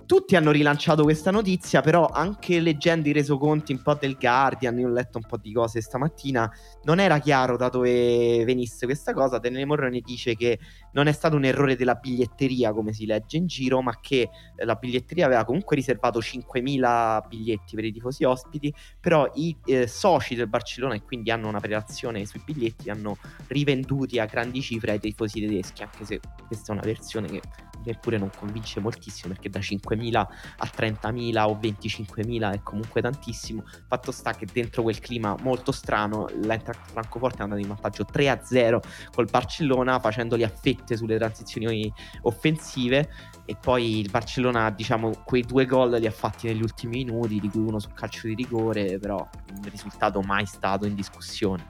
tutti 0.05 0.35
hanno 0.35 0.51
rilanciato 0.51 1.03
questa 1.03 1.31
notizia, 1.31 1.81
però 1.81 2.07
anche 2.07 2.59
leggendo 2.59 3.09
i 3.09 3.11
resoconti 3.11 3.73
un 3.73 3.81
po' 3.81 3.95
del 3.95 4.17
Guardian, 4.17 4.77
io 4.77 4.87
ho 4.87 4.91
letto 4.91 5.17
un 5.17 5.25
po' 5.27 5.37
di 5.37 5.51
cose 5.51 5.81
stamattina, 5.81 6.51
non 6.83 6.99
era 6.99 7.19
chiaro 7.19 7.57
da 7.57 7.69
dove 7.69 8.43
venisse 8.45 8.85
questa 8.85 9.13
cosa. 9.13 9.39
Daniele 9.39 9.65
Morrone 9.65 10.01
dice 10.01 10.35
che 10.35 10.59
non 10.93 11.07
è 11.07 11.11
stato 11.11 11.35
un 11.35 11.45
errore 11.45 11.75
della 11.75 11.95
biglietteria, 11.95 12.71
come 12.71 12.93
si 12.93 13.05
legge 13.05 13.37
in 13.37 13.47
giro, 13.47 13.81
ma 13.81 13.99
che 13.99 14.29
eh, 14.55 14.65
la 14.65 14.75
biglietteria 14.75 15.25
aveva 15.25 15.43
comunque 15.43 15.75
riservato 15.75 16.19
5.000 16.19 17.27
biglietti 17.27 17.75
per 17.75 17.85
i 17.85 17.91
tifosi 17.91 18.23
ospiti, 18.23 18.73
però 18.99 19.29
i 19.35 19.55
eh, 19.65 19.87
soci 19.87 20.35
del 20.35 20.47
Barcellona, 20.47 20.95
e 20.95 21.01
quindi 21.03 21.31
hanno 21.31 21.47
una 21.47 21.59
prelazione 21.59 22.25
sui 22.25 22.41
biglietti, 22.45 22.89
hanno 22.89 23.17
rivenduti 23.47 24.19
a 24.19 24.25
grandi 24.25 24.61
cifre 24.61 24.91
ai 24.91 24.99
tifosi 24.99 25.39
tedeschi, 25.39 25.83
anche 25.83 26.05
se 26.05 26.19
questa 26.47 26.71
è 26.71 26.75
una 26.75 26.85
versione 26.85 27.27
che 27.27 27.41
neppure 27.85 28.17
non 28.17 28.29
convince 28.37 28.79
moltissimo 28.79 29.33
perché 29.33 29.49
da 29.49 29.59
5.000 29.59 30.15
a 30.15 30.71
30.000 30.75 31.43
o 31.43 31.59
25.000 31.61 32.53
è 32.53 32.59
comunque 32.63 33.01
tantissimo. 33.01 33.63
Fatto 33.87 34.11
sta 34.11 34.33
che 34.33 34.47
dentro 34.51 34.83
quel 34.83 34.99
clima 34.99 35.35
molto 35.41 35.71
strano 35.71 36.27
l'Eintracht 36.41 36.91
Francoforte 36.91 37.39
è 37.39 37.41
andato 37.43 37.61
in 37.61 37.67
vantaggio 37.67 38.05
3-0 38.11 38.79
col 39.13 39.29
Barcellona 39.29 39.99
facendoli 39.99 40.43
a 40.43 40.49
fette 40.49 40.97
sulle 40.97 41.17
transizioni 41.17 41.91
offensive 42.21 43.09
e 43.45 43.55
poi 43.59 43.99
il 43.99 44.09
Barcellona 44.09 44.69
diciamo 44.71 45.21
quei 45.23 45.41
due 45.41 45.65
gol 45.65 45.91
li 45.91 46.07
ha 46.07 46.11
fatti 46.11 46.47
negli 46.47 46.61
ultimi 46.61 47.03
minuti 47.03 47.39
di 47.39 47.49
cui 47.49 47.61
uno 47.61 47.79
sul 47.79 47.93
calcio 47.93 48.27
di 48.27 48.33
rigore 48.33 48.97
però 48.97 49.27
un 49.55 49.69
risultato 49.69 50.21
mai 50.21 50.45
stato 50.45 50.85
in 50.85 50.95
discussione 50.95 51.69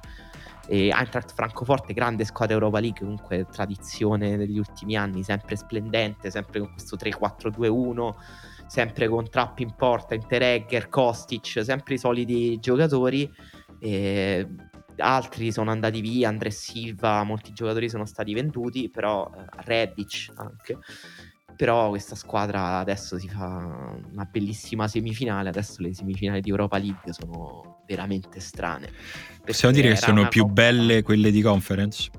e 0.68 0.90
Eintracht 0.90 1.34
Francoforte, 1.34 1.94
grande 1.94 2.26
squadra 2.26 2.56
Europa 2.56 2.80
League, 2.80 3.00
comunque 3.00 3.46
tradizione 3.52 4.38
degli 4.38 4.58
ultimi 4.58 4.96
anni, 4.96 5.24
sempre 5.24 5.56
splendente, 5.56 6.32
sempre 6.32 6.60
con 6.60 6.72
questo 6.72 6.96
3-4-2-1, 6.96 8.14
sempre 8.68 9.08
con 9.08 9.30
Trapp 9.30 9.60
in 9.60 9.74
porta, 9.76 10.16
Interegger, 10.16 10.90
Kostic, 10.90 11.64
sempre 11.64 11.96
i 11.96 11.98
soliti 11.98 12.60
giocatori. 12.60 13.32
E 13.80 14.48
altri 14.98 15.52
sono 15.52 15.72
andati 15.72 16.02
via, 16.02 16.30
Andre 16.30 16.52
Silva, 16.52 17.24
molti 17.24 17.54
giocatori 17.54 17.90
sono 17.90 18.06
stati 18.06 18.34
venduti, 18.34 18.90
però 18.90 19.30
eh, 19.36 19.46
Rebic 19.64 20.32
anche. 20.36 20.78
Però 21.56 21.90
questa 21.90 22.16
squadra 22.16 22.78
adesso 22.80 23.18
si 23.18 23.30
fa 23.30 23.96
una 24.12 24.28
bellissima 24.30 24.88
semifinale, 24.88 25.50
adesso 25.50 25.82
le 25.82 25.94
semifinali 25.94 26.42
di 26.42 26.50
Europa 26.50 26.78
League 26.78 27.14
sono 27.14 27.82
veramente 27.86 28.40
strane. 28.40 28.90
Possiamo 29.44 29.74
dire 29.74 29.90
che 29.90 29.96
sono 29.96 30.28
più 30.28 30.42
coppa... 30.42 30.54
belle 30.54 31.04
quelle 31.04 31.32
di 31.32 31.42
conference? 31.42 32.10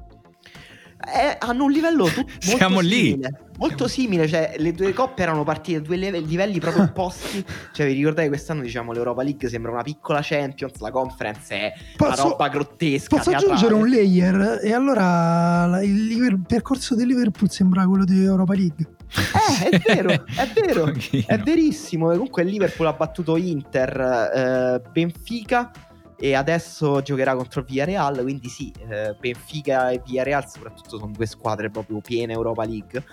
Eh, 1.07 1.37
hanno 1.39 1.65
un 1.65 1.71
livello 1.71 2.07
tut- 2.07 2.27
Siamo 2.39 2.81
simile, 2.81 3.17
lì. 3.17 3.21
Molto 3.59 3.87
simile, 3.87 4.27
cioè 4.27 4.55
le 4.59 4.73
due 4.73 4.93
coppe 4.93 5.23
erano 5.23 5.45
partite 5.45 5.79
a 5.79 5.81
due 5.81 5.97
livelli 5.97 6.59
proprio 6.59 6.83
opposti. 6.91 7.45
cioè, 7.73 7.87
vi 7.87 7.93
ricordate 7.93 8.29
questante 8.29 8.65
diciamo 8.65 8.93
l'Europa 8.93 9.23
League 9.23 9.49
sembra 9.49 9.71
una 9.71 9.83
piccola 9.83 10.21
Champions, 10.23 10.79
la 10.79 10.91
conference 10.91 11.55
è 11.55 11.73
posso, 11.97 12.23
una 12.23 12.31
roba 12.31 12.49
grottesca. 12.49 13.17
Posso 13.17 13.31
teatrale. 13.31 13.55
aggiungere 13.55 13.75
un 13.75 13.89
layer? 13.89 14.61
E 14.63 14.73
allora 14.73 15.81
il, 15.83 16.11
il 16.11 16.41
percorso 16.47 16.95
del 16.95 17.07
Liverpool 17.07 17.51
sembra 17.51 17.87
quello 17.87 18.05
di 18.05 18.25
Europa 18.25 18.55
League. 18.55 18.96
Eh, 19.15 19.69
è 19.69 19.79
vero, 19.95 20.11
è 20.11 20.49
vero, 20.55 20.93
è 21.27 21.39
verissimo. 21.39 22.09
Comunque 22.11 22.43
il 22.43 22.49
Liverpool 22.49 22.89
ha 22.89 22.93
battuto 22.93 23.37
Inter, 23.37 24.01
eh, 24.35 24.83
Benfica 24.91 25.71
e 26.19 26.35
adesso 26.35 27.03
giocherà 27.03 27.35
contro 27.35 27.61
il 27.61 27.67
Villarreal, 27.67 28.23
quindi 28.23 28.49
sì, 28.49 28.73
eh, 28.89 29.15
Benfica 29.19 29.91
e 29.91 30.01
Villarreal 30.05 30.49
soprattutto 30.49 30.99
sono 30.99 31.13
due 31.13 31.27
squadre 31.27 31.71
proprio 31.71 32.01
piene 32.01 32.33
Europa 32.33 32.65
League. 32.65 33.05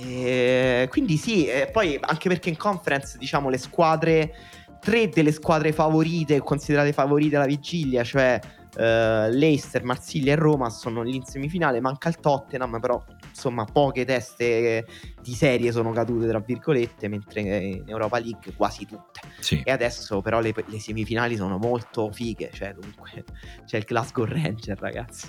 E 0.00 0.88
quindi 0.90 1.16
sì, 1.16 1.46
e 1.46 1.68
poi 1.72 1.98
anche 2.00 2.28
perché 2.28 2.48
in 2.48 2.56
conference 2.56 3.18
diciamo 3.18 3.48
le 3.48 3.58
squadre, 3.58 4.34
tre 4.80 5.08
delle 5.08 5.32
squadre 5.32 5.72
favorite, 5.72 6.40
considerate 6.40 6.92
favorite 6.92 7.36
alla 7.36 7.46
vigilia, 7.46 8.04
cioè 8.04 8.40
Uh, 8.76 9.30
Leicester, 9.30 9.84
Marsiglia 9.84 10.32
e 10.32 10.34
Roma 10.34 10.68
sono 10.68 11.02
lì 11.02 11.14
in 11.14 11.22
semifinale. 11.22 11.78
Manca 11.78 12.08
il 12.08 12.18
Tottenham, 12.18 12.80
però 12.80 13.00
insomma 13.34 13.64
poche 13.64 14.04
teste 14.04 14.86
di 15.20 15.34
serie 15.34 15.72
sono 15.72 15.90
cadute, 15.90 16.28
tra 16.28 16.38
virgolette, 16.38 17.08
mentre 17.08 17.40
in 17.40 17.84
Europa 17.86 18.18
League 18.18 18.54
quasi 18.56 18.86
tutte. 18.86 19.20
Sì. 19.40 19.60
E 19.64 19.72
adesso 19.72 20.20
però 20.22 20.40
le, 20.40 20.54
le, 20.66 20.78
semifinali 20.78 21.36
sono 21.36 21.58
molto 21.58 22.10
fighe, 22.12 22.50
cioè 22.52 22.72
dunque 22.72 23.24
c'è 23.66 23.78
il 23.78 23.84
Glasgow 23.84 24.24
Ranger, 24.24 24.78
ragazzi. 24.78 25.26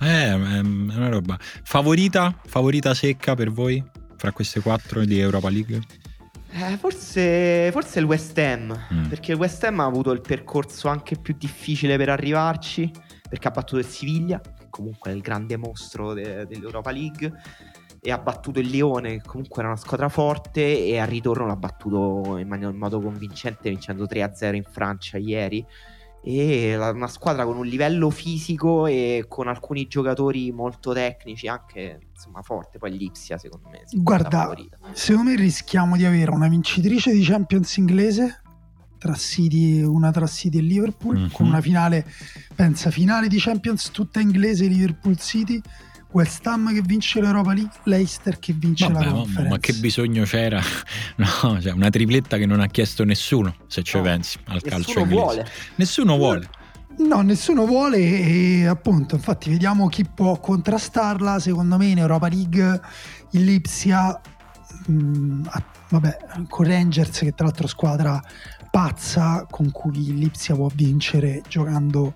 Eh, 0.00 0.28
è 0.28 0.32
una 0.34 1.08
roba. 1.08 1.38
Favorita? 1.40 2.38
Favorita 2.44 2.92
secca 2.92 3.34
per 3.34 3.50
voi? 3.50 3.82
Fra 4.16 4.32
queste 4.32 4.60
quattro 4.60 5.04
di 5.04 5.18
Europa 5.18 5.48
League? 5.48 5.80
Eh, 6.50 6.76
forse, 6.76 7.70
forse, 7.72 7.98
il 7.98 8.04
West 8.04 8.36
Ham, 8.38 8.86
mm. 8.92 9.06
perché 9.06 9.32
il 9.32 9.38
West 9.38 9.62
Ham 9.64 9.80
ha 9.80 9.84
avuto 9.84 10.10
il 10.10 10.20
percorso 10.20 10.88
anche 10.88 11.16
più 11.16 11.34
difficile 11.38 11.96
per 11.96 12.08
arrivarci, 12.08 12.90
perché 13.28 13.48
ha 13.48 13.50
battuto 13.50 13.78
il 13.78 13.86
Siviglia, 13.86 14.40
comunque 14.76 15.10
è 15.10 15.14
il 15.14 15.22
grande 15.22 15.56
mostro 15.56 16.12
de- 16.12 16.46
dell'Europa 16.46 16.90
League, 16.90 17.32
e 18.00 18.12
ha 18.12 18.18
battuto 18.18 18.60
il 18.60 18.68
Lione, 18.68 19.16
che 19.16 19.26
comunque 19.26 19.60
era 19.60 19.72
una 19.72 19.80
squadra 19.80 20.08
forte, 20.08 20.84
e 20.84 20.98
al 20.98 21.08
ritorno 21.08 21.46
l'ha 21.46 21.56
battuto 21.56 22.36
in, 22.36 22.46
man- 22.46 22.62
in 22.62 22.76
modo 22.76 23.00
convincente, 23.00 23.68
vincendo 23.68 24.04
3-0 24.04 24.54
in 24.54 24.64
Francia 24.64 25.18
ieri. 25.18 25.64
E 26.22 26.76
una 26.76 27.06
squadra 27.06 27.44
con 27.44 27.56
un 27.56 27.66
livello 27.66 28.10
fisico 28.10 28.86
e 28.86 29.26
con 29.28 29.46
alcuni 29.46 29.86
giocatori 29.86 30.50
molto 30.50 30.92
tecnici 30.92 31.46
anche 31.46 32.00
insomma 32.12 32.42
forte. 32.42 32.78
Poi 32.78 32.96
l'Ipsia 32.96 33.38
secondo 33.38 33.68
me 33.68 33.82
guarda 33.92 34.52
secondo 34.90 35.30
me 35.30 35.36
rischiamo 35.36 35.96
di 35.96 36.04
avere 36.04 36.32
una 36.32 36.48
vincitrice 36.48 37.12
di 37.12 37.22
Champions 37.22 37.76
inglese 37.76 38.40
tra 38.98 39.14
City, 39.14 39.82
una 39.82 40.10
tra 40.10 40.26
City 40.26 40.58
e 40.58 40.62
Liverpool, 40.62 41.16
Mhm. 41.18 41.30
con 41.32 41.46
una 41.46 41.60
finale, 41.60 42.06
pensa, 42.54 42.90
finale 42.90 43.28
di 43.28 43.38
Champions 43.38 43.90
tutta 43.90 44.20
inglese 44.20 44.66
Liverpool 44.66 45.16
City, 45.18 45.60
West 46.12 46.46
Ham 46.46 46.72
che 46.72 46.80
vince 46.82 47.20
l'Europa 47.20 47.52
League, 47.52 47.72
Leicester 47.84 48.38
che 48.38 48.52
vince 48.54 48.86
Vabbè, 48.86 49.04
la 49.04 49.10
ma, 49.10 49.16
Conference. 49.18 49.50
ma 49.50 49.58
che 49.58 49.72
bisogno 49.74 50.24
c'era? 50.24 50.60
No, 51.16 51.60
cioè 51.60 51.72
una 51.72 51.90
tripletta 51.90 52.36
che 52.38 52.46
non 52.46 52.60
ha 52.60 52.66
chiesto 52.68 53.04
nessuno, 53.04 53.54
se 53.66 53.82
ci 53.82 53.96
No, 53.96 54.02
pensi, 54.02 54.38
al 54.46 54.62
calcio 54.62 54.76
Nessuno 54.88 55.00
inglese. 55.04 55.22
vuole. 55.24 55.46
Nessuno 55.76 56.16
vuole. 56.16 56.48
No, 56.98 57.20
nessuno 57.20 57.66
vuole 57.66 57.98
e 57.98 58.66
appunto, 58.66 59.16
infatti 59.16 59.50
vediamo 59.50 59.88
chi 59.88 60.04
può 60.06 60.40
contrastarla, 60.40 61.38
secondo 61.38 61.76
me 61.76 61.86
in 61.88 61.98
Europa 61.98 62.28
League 62.28 62.80
il 63.32 63.44
Lipsia, 63.44 64.18
mh, 64.86 65.42
ah, 65.50 65.62
vabbè, 65.90 66.16
con 66.48 66.66
Rangers 66.66 67.18
che 67.18 67.32
tra 67.34 67.44
l'altro 67.44 67.66
squadra 67.66 68.18
pazza 68.76 69.46
con 69.50 69.70
cui 69.70 70.12
Lipsia 70.12 70.54
può 70.54 70.68
vincere 70.74 71.40
giocando 71.48 72.12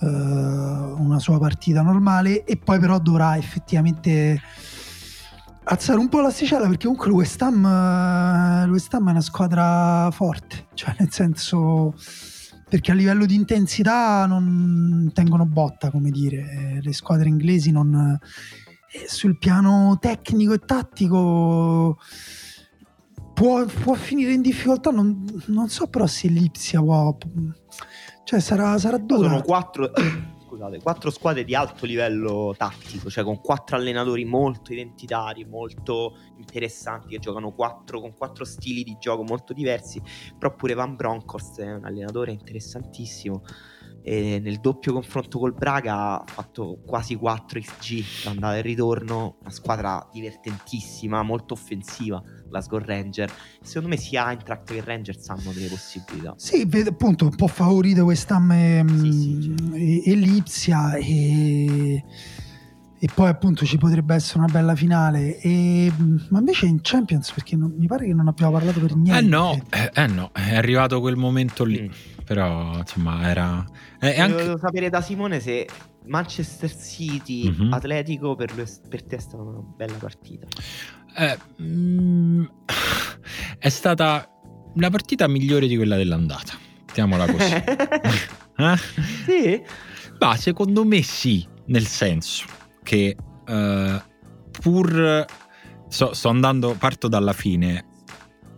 eh, 0.00 0.06
una 0.06 1.18
sua 1.18 1.38
partita 1.38 1.80
normale 1.80 2.44
e 2.44 2.58
poi 2.58 2.78
però 2.78 2.98
dovrà 2.98 3.38
effettivamente 3.38 4.38
alzare 5.62 5.98
un 5.98 6.10
po' 6.10 6.20
l'asticella 6.20 6.68
perché 6.68 6.88
comunque 6.88 7.10
West 7.10 7.40
Ham, 7.40 7.64
eh, 7.64 8.68
West 8.68 8.92
Ham 8.92 9.08
è 9.08 9.10
una 9.12 9.22
squadra 9.22 10.10
forte, 10.10 10.66
cioè 10.74 10.94
nel 10.98 11.10
senso 11.10 11.94
perché 12.68 12.90
a 12.90 12.94
livello 12.94 13.24
di 13.24 13.34
intensità 13.34 14.26
non 14.26 15.10
tengono 15.14 15.46
botta, 15.46 15.90
come 15.90 16.10
dire, 16.10 16.80
le 16.82 16.92
squadre 16.92 17.30
inglesi 17.30 17.70
non 17.70 17.94
eh, 17.94 19.08
sul 19.08 19.38
piano 19.38 19.96
tecnico 19.98 20.52
e 20.52 20.58
tattico 20.58 21.98
può, 23.38 23.64
può 23.64 23.94
finire 23.94 24.32
in 24.32 24.42
difficoltà, 24.42 24.90
non, 24.90 25.24
non 25.46 25.68
so 25.68 25.86
però 25.86 26.06
se 26.06 26.26
l'Ipsia 26.28 26.80
può 26.80 27.16
cioè 28.24 28.40
sarà, 28.40 28.76
sarà 28.76 28.98
dura. 28.98 29.28
Sono 29.28 29.42
quattro, 29.42 29.90
scusate, 30.44 30.82
quattro 30.82 31.10
squadre 31.10 31.44
di 31.44 31.54
alto 31.54 31.86
livello 31.86 32.52
tattico, 32.54 33.08
cioè 33.08 33.24
con 33.24 33.40
quattro 33.40 33.76
allenatori 33.76 34.26
molto 34.26 34.72
identitari, 34.72 35.46
molto 35.46 36.18
interessanti, 36.36 37.08
che 37.08 37.20
giocano 37.20 37.52
quattro, 37.52 38.00
con 38.00 38.12
quattro 38.14 38.44
stili 38.44 38.82
di 38.82 38.98
gioco 39.00 39.22
molto 39.22 39.54
diversi. 39.54 40.02
Però 40.38 40.54
pure 40.54 40.74
Van 40.74 40.94
Bronckhorst 40.94 41.60
è 41.60 41.72
un 41.72 41.84
allenatore 41.84 42.32
interessantissimo. 42.32 43.42
E 44.02 44.40
nel 44.40 44.60
doppio 44.60 44.92
confronto 44.92 45.38
col 45.38 45.54
Braga 45.54 46.20
ha 46.20 46.24
fatto 46.26 46.80
quasi 46.84 47.14
4 47.14 47.60
XG 47.60 48.24
l'andata 48.24 48.58
e 48.58 48.60
ritorno, 48.60 49.38
una 49.40 49.50
squadra 49.50 50.06
divertentissima, 50.12 51.22
molto 51.22 51.54
offensiva, 51.54 52.22
la 52.50 52.60
Score 52.60 52.84
Ranger. 52.84 53.30
Secondo 53.62 53.88
me 53.88 53.96
sia 53.96 54.28
Eintracht 54.30 54.72
che 54.72 54.82
Rangers 54.84 55.28
hanno 55.28 55.52
delle 55.52 55.68
possibilità. 55.68 56.34
Sì, 56.36 56.64
vedo 56.66 56.90
appunto 56.90 57.24
un 57.24 57.34
po' 57.34 57.46
favorite 57.48 58.00
West 58.00 58.30
Ham 58.30 58.50
e, 58.52 58.84
Sì, 58.86 59.12
sì, 59.12 59.54
mm, 59.62 59.74
e, 59.74 60.02
e 60.10 60.14
Lipsia 60.14 60.94
e, 60.96 62.04
e 63.00 63.08
poi 63.14 63.28
appunto 63.28 63.64
ci 63.64 63.78
potrebbe 63.78 64.14
essere 64.14 64.38
una 64.40 64.48
bella 64.52 64.74
finale 64.74 65.38
e, 65.38 65.92
mm, 65.92 66.16
ma 66.30 66.38
invece 66.40 66.66
in 66.66 66.80
Champions 66.82 67.30
perché 67.32 67.54
non- 67.56 67.74
mi 67.76 67.86
pare 67.86 68.06
che 68.06 68.14
non 68.14 68.26
abbiamo 68.28 68.52
parlato 68.52 68.80
per 68.80 68.96
niente 68.96 69.24
Eh 69.24 69.28
no, 69.28 69.60
eh, 69.70 69.90
eh 69.94 70.06
no, 70.06 70.30
è 70.32 70.56
arrivato 70.56 71.00
quel 71.00 71.16
momento 71.16 71.64
lì. 71.64 71.82
Mm. 71.82 72.16
Però, 72.24 72.76
insomma, 72.78 73.26
era. 73.30 73.64
eh, 74.00 74.08
e 74.10 74.16
Volevo 74.28 74.50
anche... 74.50 74.58
sapere 74.60 74.90
da 74.90 75.00
Simone 75.00 75.40
se 75.40 75.66
Manchester 76.04 76.74
City 76.76 77.48
Mhm. 77.50 77.72
Atletico 77.72 78.34
per, 78.34 78.54
lui- 78.54 78.66
per 78.88 79.02
te 79.02 79.16
è 79.16 79.18
stata 79.18 79.42
una 79.42 79.60
bella 79.62 79.96
partita. 79.96 80.46
Eh, 81.18 81.38
mm, 81.60 82.44
è 83.58 83.68
stata 83.68 84.28
la 84.76 84.90
partita 84.90 85.26
migliore 85.26 85.66
di 85.66 85.76
quella 85.76 85.96
dell'andata. 85.96 86.56
Mettiamola 86.86 87.26
così. 87.26 87.54
Eh? 88.58 88.76
sì? 89.24 89.62
Ma 90.18 90.36
secondo 90.36 90.84
me 90.84 91.00
sì, 91.02 91.46
nel 91.66 91.86
senso 91.86 92.44
che 92.82 93.16
eh, 93.46 94.02
pur 94.60 95.24
so- 95.86 96.12
sto 96.12 96.28
andando, 96.28 96.74
parto 96.76 97.06
dalla 97.06 97.32
fine, 97.32 97.86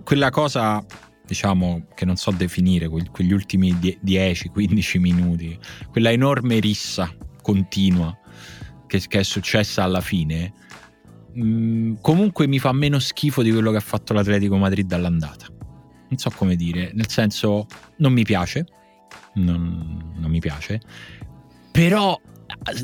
quella 0.03 0.31
cosa 0.31 0.83
diciamo 1.27 1.87
che 1.95 2.07
non 2.07 2.17
so 2.17 2.31
definire, 2.31 2.89
que- 2.89 3.11
quegli 3.11 3.33
ultimi 3.33 3.75
10-15 3.75 4.99
minuti, 4.99 5.59
quella 5.91 6.11
enorme 6.11 6.61
rissa 6.61 7.15
continua 7.43 8.19
che, 8.87 9.01
che 9.07 9.19
è 9.19 9.23
successa 9.23 9.83
alla 9.83 10.01
fine, 10.01 10.55
mh, 11.33 12.01
comunque 12.01 12.47
mi 12.47 12.59
fa 12.59 12.73
meno 12.73 12.99
schifo 12.99 13.43
di 13.43 13.51
quello 13.51 13.71
che 13.71 13.79
ha 13.79 13.83
fatto 13.83 14.13
l'Atletico 14.13 14.57
Madrid 14.57 14.91
all'andata. 14.93 15.47
Non 16.09 16.19
so 16.19 16.31
come 16.31 16.57
dire, 16.57 16.91
nel 16.95 17.09
senso 17.09 17.67
non 17.99 18.13
mi 18.13 18.25
piace, 18.25 18.67
non, 19.35 20.13
non 20.17 20.31
mi 20.31 20.41
piace, 20.41 20.81
però 21.71 22.19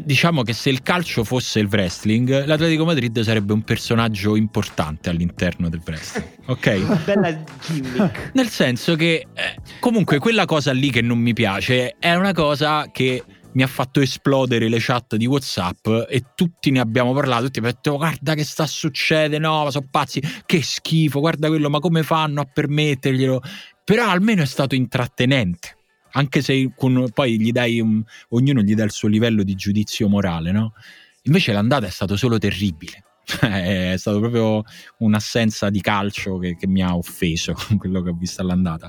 diciamo 0.03 0.43
che 0.43 0.53
se 0.53 0.71
il 0.71 0.83
calcio 0.83 1.25
fosse 1.25 1.59
il 1.59 1.69
wrestling, 1.71 2.45
l'Atletico 2.45 2.85
Madrid 2.85 3.19
sarebbe 3.21 3.53
un 3.53 3.63
personaggio 3.63 4.37
importante 4.37 5.11
all'interno 5.11 5.69
del 5.69 5.83
wrestling, 5.85 6.29
ok? 6.47 7.05
Bella 7.05 7.45
gimmick. 7.67 8.31
Nel 8.35 8.49
senso 8.49 8.95
che 8.97 9.27
eh, 9.35 9.57
comunque 9.81 10.19
quella 10.19 10.45
cosa 10.45 10.73
lì 10.73 10.91
che 10.91 11.03
non 11.03 11.19
mi 11.19 11.33
piace 11.33 11.97
è 11.99 12.15
una 12.15 12.33
cosa 12.33 12.89
che 12.93 13.23
mi 13.57 13.63
ha 13.63 13.67
fatto 13.67 14.01
esplodere 14.01 14.69
le 14.69 14.77
chat 14.79 15.17
di 15.17 15.27
WhatsApp 15.27 15.89
e 16.09 16.25
tutti 16.35 16.71
ne 16.71 16.79
abbiamo 16.79 17.15
parlato. 17.15 17.45
Tutti 17.47 17.59
abbiamo 17.59 17.77
detto: 17.83 17.97
Guarda 17.97 18.35
che 18.35 18.45
sta 18.45 18.67
succedendo, 18.67 19.49
no, 19.49 19.71
sono 19.71 19.89
pazzi, 19.91 20.23
che 20.45 20.63
schifo, 20.63 21.21
guarda 21.21 21.49
quello, 21.49 21.71
ma 21.71 21.81
come 21.81 22.03
fanno 22.03 22.43
a 22.43 22.45
permetterglielo? 22.45 23.41
Però 23.83 24.09
almeno 24.09 24.43
è 24.43 24.47
stato 24.47 24.75
intrattenente. 24.75 25.75
Anche 26.13 26.43
se 26.43 26.73
con- 26.77 27.09
poi 27.13 27.41
gli 27.41 27.51
dai 27.51 27.81
un- 27.81 28.03
ognuno 28.31 28.61
gli 28.61 28.75
dà 28.75 28.85
il 28.85 28.93
suo 28.93 29.09
livello 29.09 29.43
di 29.43 29.55
giudizio 29.55 30.09
morale, 30.09 30.53
no? 30.53 30.75
Invece 31.23 31.53
l'andata 31.53 31.87
è 31.87 31.91
stato 31.91 32.17
solo 32.17 32.39
terribile. 32.39 33.05
È 33.41 33.97
stato 33.97 34.21
proprio 34.21 34.63
un'assenza 34.99 35.69
di 35.69 35.81
calcio 35.81 36.39
che, 36.39 36.55
che 36.55 36.69
mi 36.69 36.81
ha 36.81 36.95
offeso 36.95 37.55
quello 37.77 38.01
che 38.01 38.11
ho 38.11 38.17
visto 38.17 38.41
all'andata. 38.41 38.89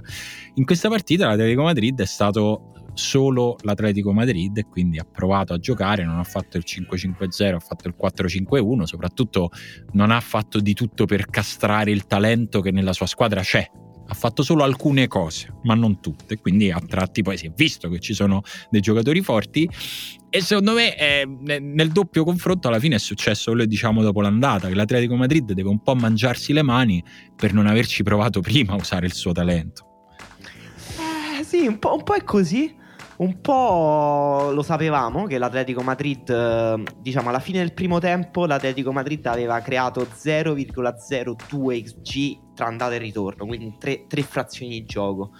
In 0.55 0.65
questa 0.65 0.89
partita 0.89 1.25
l'Atletico 1.25 1.63
Madrid 1.63 1.99
è 1.99 2.05
stato 2.05 2.76
solo 2.97 3.55
l'Atletico 3.61 4.11
Madrid 4.11 4.57
e 4.57 4.65
quindi 4.67 4.97
ha 4.97 5.05
provato 5.09 5.53
a 5.53 5.59
giocare, 5.59 6.03
non 6.03 6.19
ha 6.19 6.23
fatto 6.23 6.57
il 6.57 6.63
5-5-0, 6.65 7.55
ha 7.55 7.59
fatto 7.59 7.87
il 7.87 7.95
4-5-1, 7.99 8.83
soprattutto 8.83 9.51
non 9.93 10.11
ha 10.11 10.19
fatto 10.19 10.59
di 10.59 10.73
tutto 10.73 11.05
per 11.05 11.27
castrare 11.27 11.91
il 11.91 12.05
talento 12.05 12.61
che 12.61 12.71
nella 12.71 12.93
sua 12.93 13.05
squadra 13.05 13.41
c'è. 13.41 13.69
Ha 14.09 14.13
fatto 14.13 14.41
solo 14.41 14.63
alcune 14.63 15.07
cose, 15.07 15.53
ma 15.63 15.75
non 15.75 15.99
tutte, 15.99 16.37
quindi 16.37 16.71
a 16.71 16.79
tratti 16.79 17.21
poi 17.21 17.37
si 17.37 17.47
è 17.47 17.51
visto 17.53 17.89
che 17.89 17.99
ci 17.99 18.13
sono 18.13 18.41
dei 18.69 18.79
giocatori 18.79 19.21
forti 19.21 19.69
e 20.29 20.41
secondo 20.41 20.73
me 20.73 20.97
eh, 20.97 21.25
ne- 21.25 21.59
nel 21.59 21.89
doppio 21.91 22.23
confronto 22.23 22.67
alla 22.67 22.79
fine 22.79 22.95
è 22.95 22.99
successo 22.99 23.51
quello 23.51 23.65
diciamo 23.65 24.01
dopo 24.01 24.21
l'andata, 24.21 24.67
che 24.69 24.75
l'Atletico 24.75 25.15
Madrid 25.15 25.51
deve 25.51 25.69
un 25.69 25.81
po' 25.81 25.95
mangiarsi 25.95 26.53
le 26.53 26.63
mani 26.63 27.03
per 27.35 27.53
non 27.53 27.67
averci 27.67 28.03
provato 28.03 28.39
prima 28.39 28.73
a 28.73 28.75
usare 28.75 29.05
il 29.05 29.13
suo 29.13 29.33
talento. 29.33 29.85
Eh, 31.39 31.43
sì, 31.43 31.67
un 31.67 31.77
po', 31.79 31.95
un 31.95 32.03
po' 32.03 32.15
è 32.15 32.23
così. 32.23 32.75
Un 33.17 33.41
po' 33.41 34.51
lo 34.53 34.61
sapevamo 34.61 35.25
che 35.25 35.39
l'Atletico 35.39 35.81
Madrid, 35.81 36.29
eh, 36.29 36.83
diciamo 36.99 37.29
alla 37.29 37.39
fine 37.39 37.57
del 37.59 37.73
primo 37.73 37.97
tempo, 37.97 38.45
l'Atletico 38.45 38.91
Madrid 38.91 39.25
aveva 39.25 39.59
creato 39.61 40.05
0,02 40.05 41.81
XG 41.81 42.53
tra 42.53 42.67
andata 42.67 42.93
e 42.93 42.99
ritorno, 42.99 43.47
quindi 43.47 43.75
tre, 43.79 44.05
tre 44.07 44.21
frazioni 44.21 44.69
di 44.71 44.85
gioco. 44.85 45.31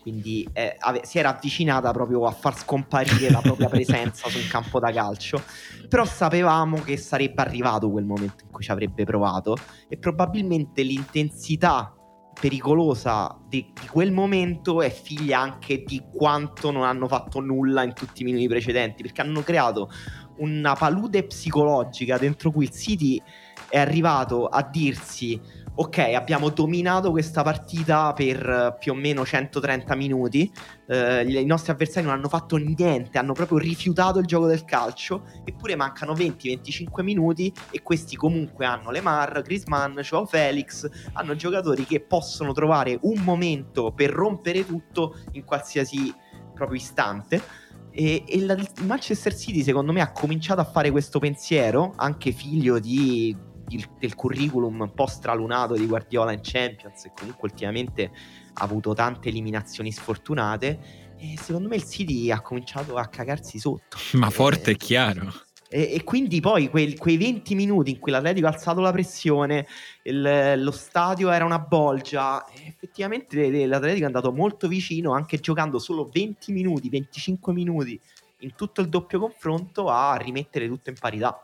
Quindi 0.00 0.48
eh, 0.52 0.76
ave- 0.78 1.04
si 1.04 1.18
era 1.18 1.30
avvicinata 1.30 1.90
proprio 1.90 2.24
a 2.26 2.30
far 2.30 2.56
scomparire 2.56 3.30
la 3.30 3.40
propria 3.40 3.68
presenza 3.68 4.28
su 4.28 4.38
un 4.38 4.46
campo 4.48 4.78
da 4.78 4.92
calcio. 4.92 5.42
Però 5.88 6.04
sapevamo 6.04 6.82
che 6.82 6.96
sarebbe 6.96 7.42
arrivato 7.42 7.90
quel 7.90 8.04
momento 8.04 8.44
in 8.44 8.50
cui 8.52 8.62
ci 8.62 8.70
avrebbe 8.70 9.04
provato 9.04 9.56
e 9.88 9.96
probabilmente 9.96 10.82
l'intensità 10.82 11.93
pericolosa 12.38 13.36
di, 13.48 13.70
di 13.72 13.86
quel 13.88 14.12
momento 14.12 14.82
è 14.82 14.90
figlia 14.90 15.40
anche 15.40 15.82
di 15.84 16.02
quanto 16.12 16.70
non 16.70 16.82
hanno 16.82 17.08
fatto 17.08 17.40
nulla 17.40 17.82
in 17.82 17.94
tutti 17.94 18.22
i 18.22 18.24
minuti 18.24 18.48
precedenti, 18.48 19.02
perché 19.02 19.20
hanno 19.20 19.42
creato 19.42 19.90
una 20.36 20.74
palude 20.74 21.24
psicologica 21.24 22.18
dentro 22.18 22.50
cui 22.50 22.64
il 22.64 22.70
City 22.70 23.22
è 23.68 23.78
arrivato 23.78 24.46
a 24.46 24.62
dirsi 24.62 25.40
ok 25.76 25.98
abbiamo 26.14 26.50
dominato 26.50 27.10
questa 27.10 27.42
partita 27.42 28.12
per 28.12 28.48
eh, 28.48 28.76
più 28.78 28.92
o 28.92 28.94
meno 28.94 29.24
130 29.24 29.94
minuti. 29.96 30.50
Eh, 30.86 31.22
i 31.40 31.44
nostri 31.46 31.72
avversari 31.72 32.06
non 32.06 32.14
hanno 32.14 32.28
fatto 32.28 32.56
niente 32.56 33.16
hanno 33.18 33.32
proprio 33.32 33.58
rifiutato 33.58 34.18
il 34.18 34.26
gioco 34.26 34.46
del 34.46 34.64
calcio 34.64 35.24
eppure 35.44 35.74
mancano 35.76 36.12
20-25 36.12 37.02
minuti 37.02 37.52
e 37.70 37.82
questi 37.82 38.16
comunque 38.16 38.66
hanno 38.66 38.90
Lemar, 38.90 39.42
Griezmann, 39.42 39.98
Joao 40.00 40.26
Felix 40.26 40.86
hanno 41.14 41.34
giocatori 41.34 41.84
che 41.84 42.00
possono 42.00 42.52
trovare 42.52 42.98
un 43.02 43.20
momento 43.22 43.92
per 43.92 44.10
rompere 44.10 44.64
tutto 44.66 45.16
in 45.32 45.44
qualsiasi 45.44 46.12
proprio 46.54 46.78
istante. 46.78 47.42
E, 47.90 48.24
e 48.26 48.40
la- 48.44 48.54
il 48.54 48.68
Manchester 48.82 49.34
City 49.36 49.62
secondo 49.62 49.92
me 49.92 50.00
ha 50.00 50.12
cominciato 50.12 50.60
a 50.60 50.64
fare 50.64 50.90
questo 50.90 51.18
pensiero 51.18 51.92
anche 51.96 52.32
figlio 52.32 52.78
di- 52.78 53.52
il- 53.68 53.88
del 53.98 54.14
curriculum 54.14 54.80
un 54.80 54.92
po' 54.92 55.06
stralunato 55.06 55.74
di 55.74 55.86
Guardiola 55.86 56.32
in 56.32 56.40
Champions 56.42 57.04
e 57.04 57.12
comunque 57.14 57.48
ultimamente 57.48 58.10
ha 58.54 58.62
avuto 58.64 58.94
tante 58.94 59.28
eliminazioni 59.28 59.92
sfortunate. 59.92 61.02
E 61.16 61.38
secondo 61.40 61.68
me 61.68 61.76
il 61.76 61.84
City 61.84 62.30
ha 62.30 62.40
cominciato 62.40 62.96
a 62.96 63.06
cagarsi 63.06 63.58
sotto. 63.58 63.96
Ma 64.14 64.30
forte 64.30 64.72
e 64.72 64.76
chiaro. 64.76 65.32
E, 65.68 65.94
e 65.94 66.04
quindi 66.04 66.40
poi 66.40 66.68
quei, 66.68 66.96
quei, 66.96 67.16
20 67.16 67.54
minuti 67.56 67.90
in 67.90 67.98
cui 67.98 68.12
l'Atletico 68.12 68.46
ha 68.46 68.50
alzato 68.50 68.80
la 68.80 68.92
pressione, 68.92 69.66
il, 70.02 70.54
lo 70.62 70.70
stadio 70.70 71.30
era 71.30 71.44
una 71.44 71.58
bolgia, 71.58 72.46
effettivamente 72.64 73.66
l'Atletico 73.66 74.04
è 74.04 74.06
andato 74.06 74.30
molto 74.30 74.68
vicino, 74.68 75.14
anche 75.14 75.40
giocando 75.40 75.80
solo 75.80 76.08
20 76.12 76.52
minuti, 76.52 76.88
25 76.88 77.52
minuti 77.52 78.00
in 78.38 78.54
tutto 78.54 78.82
il 78.82 78.88
doppio 78.88 79.18
confronto, 79.18 79.88
a 79.88 80.14
rimettere 80.16 80.68
tutto 80.68 80.90
in 80.90 80.96
parità. 81.00 81.43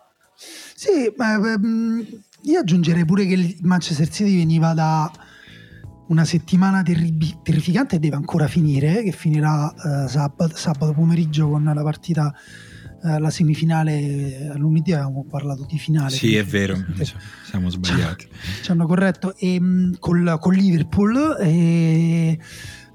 Sì, 0.74 1.12
ma 1.16 1.38
mm, 1.38 2.00
io 2.42 2.60
aggiungerei 2.60 3.04
pure 3.04 3.26
che 3.26 3.34
il 3.34 3.56
Manchester 3.62 4.08
City 4.08 4.36
veniva 4.36 4.72
da 4.72 5.10
una 6.08 6.24
settimana 6.24 6.82
terri- 6.82 7.38
terrificante 7.42 7.96
e 7.96 7.98
deve 7.98 8.16
ancora 8.16 8.48
finire, 8.48 9.02
che 9.02 9.12
finirà 9.12 9.66
uh, 9.66 10.08
sabato, 10.08 10.56
sabato 10.56 10.92
pomeriggio 10.92 11.48
con 11.48 11.64
la 11.64 11.82
partita 11.82 12.34
eh, 13.02 13.18
la 13.18 13.30
semifinale 13.30 14.52
lunedì 14.56 14.92
avevamo 14.92 15.24
parlato 15.24 15.64
di 15.64 15.78
finale. 15.78 16.10
Sì, 16.10 16.36
è 16.36 16.44
vero, 16.44 16.76
siamo 17.48 17.70
sbagliati. 17.70 18.28
Ci 18.62 18.70
hanno 18.70 18.86
corretto 18.86 19.34
e, 19.36 19.58
mm, 19.58 19.94
col, 19.98 20.36
con 20.38 20.52
Liverpool 20.52 21.36
e 21.40 22.38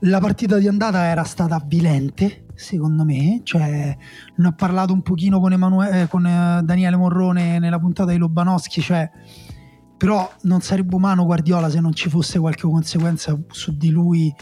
la 0.01 0.19
partita 0.19 0.57
di 0.57 0.67
andata 0.67 1.05
era 1.05 1.23
stata 1.23 1.55
avvilente, 1.55 2.44
secondo 2.55 3.03
me. 3.03 3.41
Cioè, 3.43 3.97
ne 4.35 4.47
ho 4.47 4.53
parlato 4.53 4.93
un 4.93 5.01
pochino 5.01 5.39
con, 5.39 5.53
Emanuele, 5.53 6.01
eh, 6.01 6.07
con 6.07 6.25
eh, 6.25 6.61
Daniele 6.63 6.95
Morrone 6.95 7.59
nella 7.59 7.79
puntata 7.79 8.11
di 8.11 8.17
Lobanowski, 8.17 8.81
cioè 8.81 9.09
però 9.97 10.29
non 10.41 10.61
sarebbe 10.61 10.93
umano 10.95 11.25
Guardiola 11.25 11.69
se 11.69 11.79
non 11.79 11.93
ci 11.93 12.09
fosse 12.09 12.37
qualche 12.37 12.63
conseguenza 12.63 13.37
su 13.47 13.77
di 13.77 13.91
lui 13.91 14.33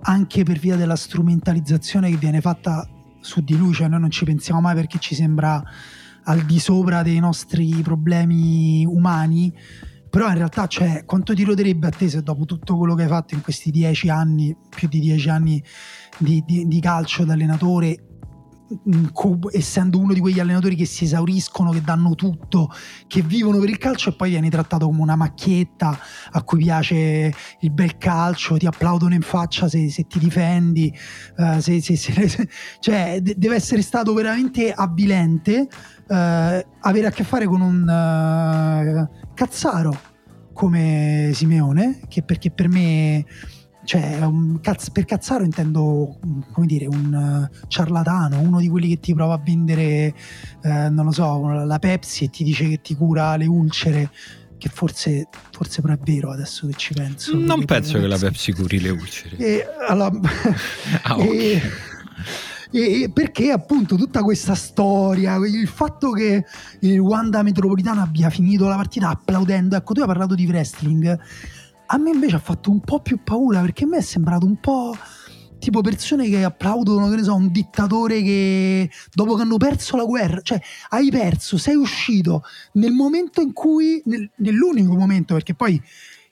anche 0.00 0.44
per 0.44 0.58
via 0.58 0.76
della 0.76 0.96
strumentalizzazione 0.96 2.10
che 2.10 2.16
viene 2.16 2.40
fatta 2.40 2.88
su 3.20 3.42
di 3.42 3.56
lui, 3.56 3.72
cioè 3.74 3.88
noi 3.88 4.00
non 4.00 4.10
ci 4.10 4.24
pensiamo 4.24 4.60
mai 4.60 4.74
perché 4.74 4.98
ci 4.98 5.14
sembra 5.14 5.62
al 6.24 6.40
di 6.42 6.58
sopra 6.58 7.02
dei 7.02 7.18
nostri 7.18 7.68
problemi 7.82 8.84
umani, 8.86 9.52
però 10.08 10.28
in 10.28 10.34
realtà 10.34 10.66
cioè, 10.66 11.04
quanto 11.04 11.34
ti 11.34 11.42
roderebbe 11.42 11.88
a 11.88 11.90
te 11.90 12.08
se 12.08 12.22
dopo 12.22 12.44
tutto 12.44 12.76
quello 12.76 12.94
che 12.94 13.02
hai 13.02 13.08
fatto 13.08 13.34
in 13.34 13.42
questi 13.42 13.70
dieci 13.70 14.08
anni, 14.08 14.56
più 14.68 14.88
di 14.88 15.00
dieci 15.00 15.28
anni 15.28 15.62
di, 16.18 16.42
di, 16.46 16.66
di 16.66 16.80
calcio 16.80 17.24
da 17.24 17.32
allenatore, 17.32 18.02
essendo 19.50 19.98
uno 19.98 20.12
di 20.12 20.20
quegli 20.20 20.40
allenatori 20.40 20.74
che 20.74 20.84
si 20.84 21.04
esauriscono, 21.04 21.70
che 21.70 21.80
danno 21.80 22.14
tutto, 22.14 22.70
che 23.06 23.22
vivono 23.22 23.58
per 23.58 23.70
il 23.70 23.78
calcio 23.78 24.10
e 24.10 24.12
poi 24.12 24.30
vieni 24.30 24.50
trattato 24.50 24.86
come 24.86 25.00
una 25.00 25.16
macchietta 25.16 25.98
a 26.30 26.42
cui 26.42 26.58
piace 26.58 27.32
il 27.60 27.70
bel 27.70 27.96
calcio, 27.96 28.56
ti 28.56 28.66
applaudono 28.66 29.14
in 29.14 29.22
faccia 29.22 29.68
se, 29.68 29.90
se 29.90 30.06
ti 30.06 30.18
difendi, 30.18 30.92
uh, 31.36 31.60
se, 31.60 31.80
se, 31.80 32.48
cioè 32.80 33.20
d- 33.22 33.34
deve 33.36 33.54
essere 33.54 33.80
stato 33.80 34.12
veramente 34.12 34.72
avvilente 34.72 35.66
uh, 36.08 36.14
avere 36.14 37.06
a 37.06 37.10
che 37.10 37.24
fare 37.24 37.46
con 37.46 37.60
un 37.60 37.82
uh, 37.82 39.32
cazzaro 39.34 40.16
come 40.52 41.30
Simeone, 41.32 42.00
che 42.08 42.22
perché 42.22 42.50
per 42.50 42.68
me 42.68 43.24
cioè, 43.88 44.18
cazz- 44.60 44.90
per 44.90 45.06
cazzaro 45.06 45.44
intendo, 45.44 46.18
come 46.52 46.66
dire, 46.66 46.84
un 46.84 47.48
uh, 47.50 47.66
ciarlatano, 47.68 48.38
uno 48.38 48.60
di 48.60 48.68
quelli 48.68 48.86
che 48.86 49.00
ti 49.00 49.14
prova 49.14 49.32
a 49.32 49.40
vendere, 49.42 50.14
uh, 50.62 50.92
non 50.92 51.06
lo 51.06 51.10
so, 51.10 51.64
la 51.64 51.78
Pepsi 51.78 52.24
e 52.24 52.28
ti 52.28 52.44
dice 52.44 52.68
che 52.68 52.82
ti 52.82 52.94
cura 52.94 53.34
le 53.36 53.46
ulcere, 53.46 54.10
che 54.58 54.68
forse, 54.68 55.28
forse 55.52 55.80
però 55.80 55.94
è 55.94 55.98
vero 56.04 56.30
adesso 56.30 56.66
che 56.66 56.74
ci 56.76 56.92
penso. 56.92 57.34
Non 57.34 57.64
penso 57.64 57.98
che 57.98 58.06
la 58.06 58.18
Pepsi 58.18 58.52
curi 58.52 58.78
le 58.78 58.90
ulcere. 58.90 59.36
E, 59.38 59.64
allora, 59.88 60.20
ah, 61.04 61.16
okay. 61.16 61.62
e, 62.70 63.02
e 63.04 63.10
perché 63.10 63.52
appunto 63.52 63.96
tutta 63.96 64.20
questa 64.20 64.54
storia, 64.54 65.36
il 65.36 65.66
fatto 65.66 66.10
che 66.10 66.44
il 66.80 66.98
Wanda 66.98 67.42
Metropolitano 67.42 68.02
abbia 68.02 68.28
finito 68.28 68.68
la 68.68 68.76
partita 68.76 69.08
applaudendo, 69.08 69.76
ecco 69.76 69.94
tu 69.94 70.02
hai 70.02 70.06
parlato 70.06 70.34
di 70.34 70.44
wrestling, 70.44 71.18
a 71.90 71.96
me 71.98 72.10
invece 72.10 72.36
ha 72.36 72.40
fatto 72.40 72.70
un 72.70 72.80
po' 72.80 73.00
più 73.00 73.22
paura 73.22 73.60
perché 73.60 73.84
a 73.84 73.86
me 73.86 73.98
è 73.98 74.02
sembrato 74.02 74.44
un 74.46 74.58
po' 74.60 74.96
tipo 75.58 75.80
persone 75.80 76.28
che 76.28 76.44
applaudono, 76.44 77.08
che 77.08 77.16
ne 77.16 77.22
so, 77.22 77.34
un 77.34 77.50
dittatore 77.50 78.22
che 78.22 78.90
dopo 79.12 79.34
che 79.34 79.42
hanno 79.42 79.56
perso 79.56 79.96
la 79.96 80.04
guerra, 80.04 80.40
cioè 80.40 80.60
hai 80.90 81.10
perso, 81.10 81.58
sei 81.58 81.74
uscito 81.74 82.42
nel 82.74 82.92
momento 82.92 83.40
in 83.40 83.52
cui, 83.52 84.00
nel, 84.04 84.30
nell'unico 84.36 84.94
momento, 84.94 85.34
perché 85.34 85.54
poi 85.54 85.80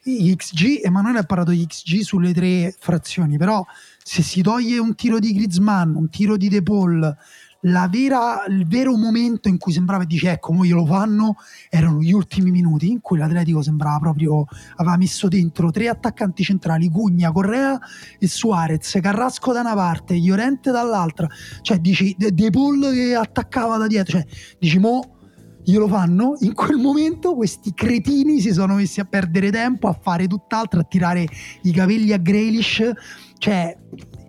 XG, 0.07 0.85
Emanuele 0.85 1.19
ha 1.19 1.25
parlato 1.25 1.51
di 1.51 1.67
XG 1.67 2.01
sulle 2.01 2.33
tre 2.33 2.75
frazioni, 2.79 3.37
però 3.37 3.65
se 4.03 4.23
si 4.23 4.41
toglie 4.41 4.79
un 4.79 4.95
tiro 4.95 5.19
di 5.19 5.33
Griezmann, 5.33 5.97
un 5.97 6.09
tiro 6.09 6.37
di 6.37 6.49
De 6.49 6.63
Paul, 6.63 7.17
vera, 7.91 8.45
il 8.49 8.67
vero 8.67 8.97
momento 8.97 9.49
in 9.49 9.59
cui 9.59 9.73
sembrava 9.73 10.05
e 10.05 10.07
dice 10.07 10.31
ecco, 10.31 10.53
mo 10.53 10.65
lo 10.65 10.87
fanno, 10.87 11.37
erano 11.69 12.01
gli 12.01 12.13
ultimi 12.13 12.51
minuti 12.51 12.91
in 12.91 13.01
cui 13.01 13.19
l'Atletico 13.19 13.63
sembrava 13.63 13.99
proprio, 13.99 14.45
aveva 14.77 14.97
messo 14.97 15.29
dentro 15.29 15.71
tre 15.71 15.89
attaccanti 15.89 16.43
centrali, 16.43 16.89
Cugna, 16.89 17.33
Correa 17.33 17.79
e 18.19 18.29
Suarez, 18.29 18.99
Carrasco 19.01 19.53
da 19.53 19.61
una 19.61 19.75
parte, 19.75 20.15
Llorente 20.15 20.71
dall'altra, 20.71 21.29
cioè 21.63 21.79
dici 21.79 22.15
De, 22.17 22.33
De 22.33 22.51
Paul 22.51 22.93
che 22.93 23.15
attaccava 23.15 23.77
da 23.77 23.87
dietro, 23.87 24.19
cioè 24.19 24.27
dici 24.59 24.79
mo 24.79 25.17
glielo 25.67 25.89
fanno, 25.89 26.37
in 26.41 26.55
quel 26.55 26.77
momento 26.77 27.35
questi 27.35 27.75
cretini 27.75 28.41
si 28.41 28.53
sono 28.53 28.77
messi 28.77 29.01
a 29.01 29.05
perdere 29.05 29.51
tempo, 29.51 29.89
a 29.89 29.99
fare 30.01 30.29
tutt'altro, 30.29 30.79
a 30.79 30.85
tirare 30.85 31.27
i 31.63 31.73
capelli 31.73 32.13
a 32.13 32.19
Grealish, 32.19 32.89
cioè 33.39 33.77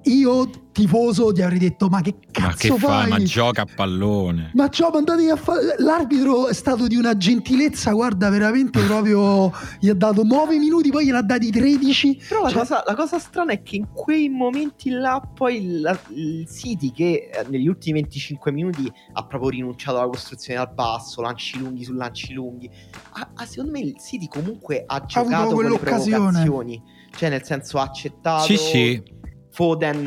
io 0.08 0.50
tifoso 0.78 1.32
ti 1.32 1.42
avrei 1.42 1.58
detto 1.58 1.88
ma 1.88 2.02
che 2.02 2.18
cazzo 2.32 2.68
ma 2.68 2.76
che 2.76 2.80
fai? 2.80 3.10
Ma 3.10 3.18
gioca 3.24 3.64
a 3.64 3.68
pallone. 3.74 4.52
Ma 4.54 4.70
ciò, 4.70 4.92
mandatevi 4.92 5.30
a 5.30 5.36
fare... 5.36 5.76
L'arbitro 5.80 6.48
è 6.48 6.54
stato 6.54 6.86
di 6.86 6.96
una 6.96 7.18
gentilezza, 7.18 7.92
guarda, 7.92 8.30
veramente 8.30 8.80
proprio... 8.82 9.52
gli 9.80 9.90
ha 9.90 9.96
dato 9.96 10.24
9 10.24 10.58
minuti, 10.60 10.90
poi 10.90 11.06
gliene 11.06 11.18
ha 11.18 11.24
dati 11.24 11.50
13. 11.50 12.22
Però 12.28 12.44
la, 12.44 12.50
cioè... 12.50 12.60
cosa, 12.60 12.84
la 12.86 12.96
cosa, 12.96 13.18
strana 13.18 13.54
è 13.54 13.64
che 13.64 13.78
in 13.78 13.88
quei 13.92 14.30
momenti 14.30 14.92
là 14.92 15.20
poi 15.20 15.64
il, 15.64 16.00
il 16.10 16.48
City 16.48 16.92
che 16.92 17.30
eh, 17.34 17.46
negli 17.50 17.68
ultimi 17.68 18.00
25 18.02 18.52
minuti 18.52 18.92
ha 19.14 19.26
proprio 19.26 19.50
rinunciato 19.50 19.98
alla 19.98 20.08
costruzione 20.08 20.60
dal 20.60 20.74
basso, 20.74 21.22
lanci 21.22 21.58
lunghi 21.58 21.84
su 21.84 21.94
lanci 21.94 22.34
lunghi. 22.34 22.70
Ha, 23.14 23.32
ha, 23.34 23.46
secondo 23.46 23.72
me 23.72 23.80
il 23.80 23.96
City 24.00 24.28
comunque 24.28 24.84
ha 24.86 25.04
giocato 25.06 25.50
ha 25.50 25.54
con 25.54 25.64
le 25.64 25.80
provocazioni. 25.80 26.96
Cioè 27.16 27.30
nel 27.30 27.44
senso 27.44 27.80
ha 27.80 27.84
accettato... 27.84 28.44
Sì, 28.44 28.58
sì 28.58 29.16
Foden, 29.58 30.06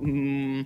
mh, 0.00 0.10
mm, 0.10 0.60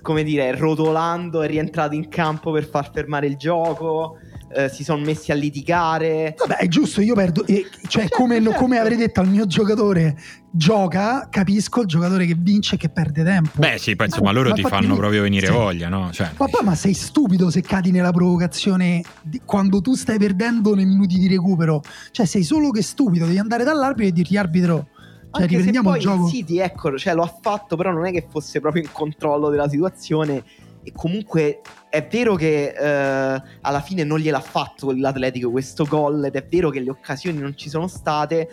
come 0.00 0.22
dire, 0.22 0.56
rotolando 0.56 1.42
è 1.42 1.46
rientrato 1.46 1.94
in 1.94 2.08
campo 2.08 2.50
per 2.50 2.66
far 2.66 2.90
fermare 2.90 3.26
il 3.26 3.36
gioco. 3.36 4.16
Eh, 4.50 4.70
si 4.70 4.82
sono 4.82 5.04
messi 5.04 5.32
a 5.32 5.34
litigare. 5.34 6.34
Vabbè, 6.38 6.56
è 6.56 6.66
giusto, 6.66 7.02
io 7.02 7.14
perdo. 7.14 7.44
Eh, 7.44 7.66
cioè, 7.82 8.04
certo, 8.04 8.16
come, 8.16 8.40
certo. 8.40 8.58
come, 8.58 8.78
avrei 8.78 8.96
detto 8.96 9.20
al 9.20 9.28
mio 9.28 9.46
giocatore, 9.46 10.16
gioca, 10.50 11.28
capisco 11.30 11.82
il 11.82 11.86
giocatore 11.86 12.24
che 12.24 12.34
vince 12.38 12.76
e 12.76 12.78
che 12.78 12.88
perde 12.88 13.22
tempo. 13.22 13.50
Beh, 13.56 13.76
sì, 13.76 13.94
poi 13.94 14.06
insomma, 14.06 14.30
loro 14.30 14.54
ti 14.54 14.62
fanno 14.62 14.96
proprio 14.96 15.20
venire 15.20 15.48
sì. 15.48 15.52
voglia, 15.52 15.90
no? 15.90 16.10
Cioè, 16.10 16.30
Papà, 16.34 16.62
ma 16.62 16.74
sei 16.74 16.94
stupido 16.94 17.50
se 17.50 17.60
cadi 17.60 17.90
nella 17.90 18.12
provocazione 18.12 19.02
di, 19.20 19.42
quando 19.44 19.82
tu 19.82 19.94
stai 19.94 20.16
perdendo 20.16 20.74
nei 20.74 20.86
minuti 20.86 21.18
di 21.18 21.28
recupero. 21.28 21.82
Cioè, 22.12 22.24
sei 22.24 22.44
solo 22.44 22.70
che 22.70 22.80
stupido, 22.80 23.26
devi 23.26 23.38
andare 23.38 23.62
dall'arbitro 23.62 24.06
e 24.06 24.12
dirgli 24.12 24.38
arbitro 24.38 24.88
cioè, 25.30 25.42
Anche 25.42 25.56
riprendiamo 25.56 25.94
il 25.94 26.00
gioco. 26.00 26.28
City, 26.28 26.58
ecco, 26.58 26.96
cioè, 26.96 27.14
lo 27.14 27.22
ha 27.22 27.38
fatto, 27.40 27.76
però 27.76 27.90
non 27.90 28.06
è 28.06 28.12
che 28.12 28.26
fosse 28.30 28.60
proprio 28.60 28.82
in 28.82 28.90
controllo 28.90 29.50
della 29.50 29.68
situazione. 29.68 30.42
E 30.82 30.92
comunque 30.92 31.60
è 31.90 32.06
vero 32.06 32.34
che 32.34 32.68
eh, 32.68 33.42
alla 33.60 33.80
fine 33.80 34.04
non 34.04 34.18
gliel'ha 34.20 34.40
fatto 34.40 34.90
l'Atletico 34.90 35.50
questo 35.50 35.84
gol. 35.84 36.24
Ed 36.24 36.34
è 36.34 36.46
vero 36.48 36.70
che 36.70 36.80
le 36.80 36.90
occasioni 36.90 37.38
non 37.38 37.56
ci 37.56 37.68
sono 37.68 37.88
state. 37.88 38.48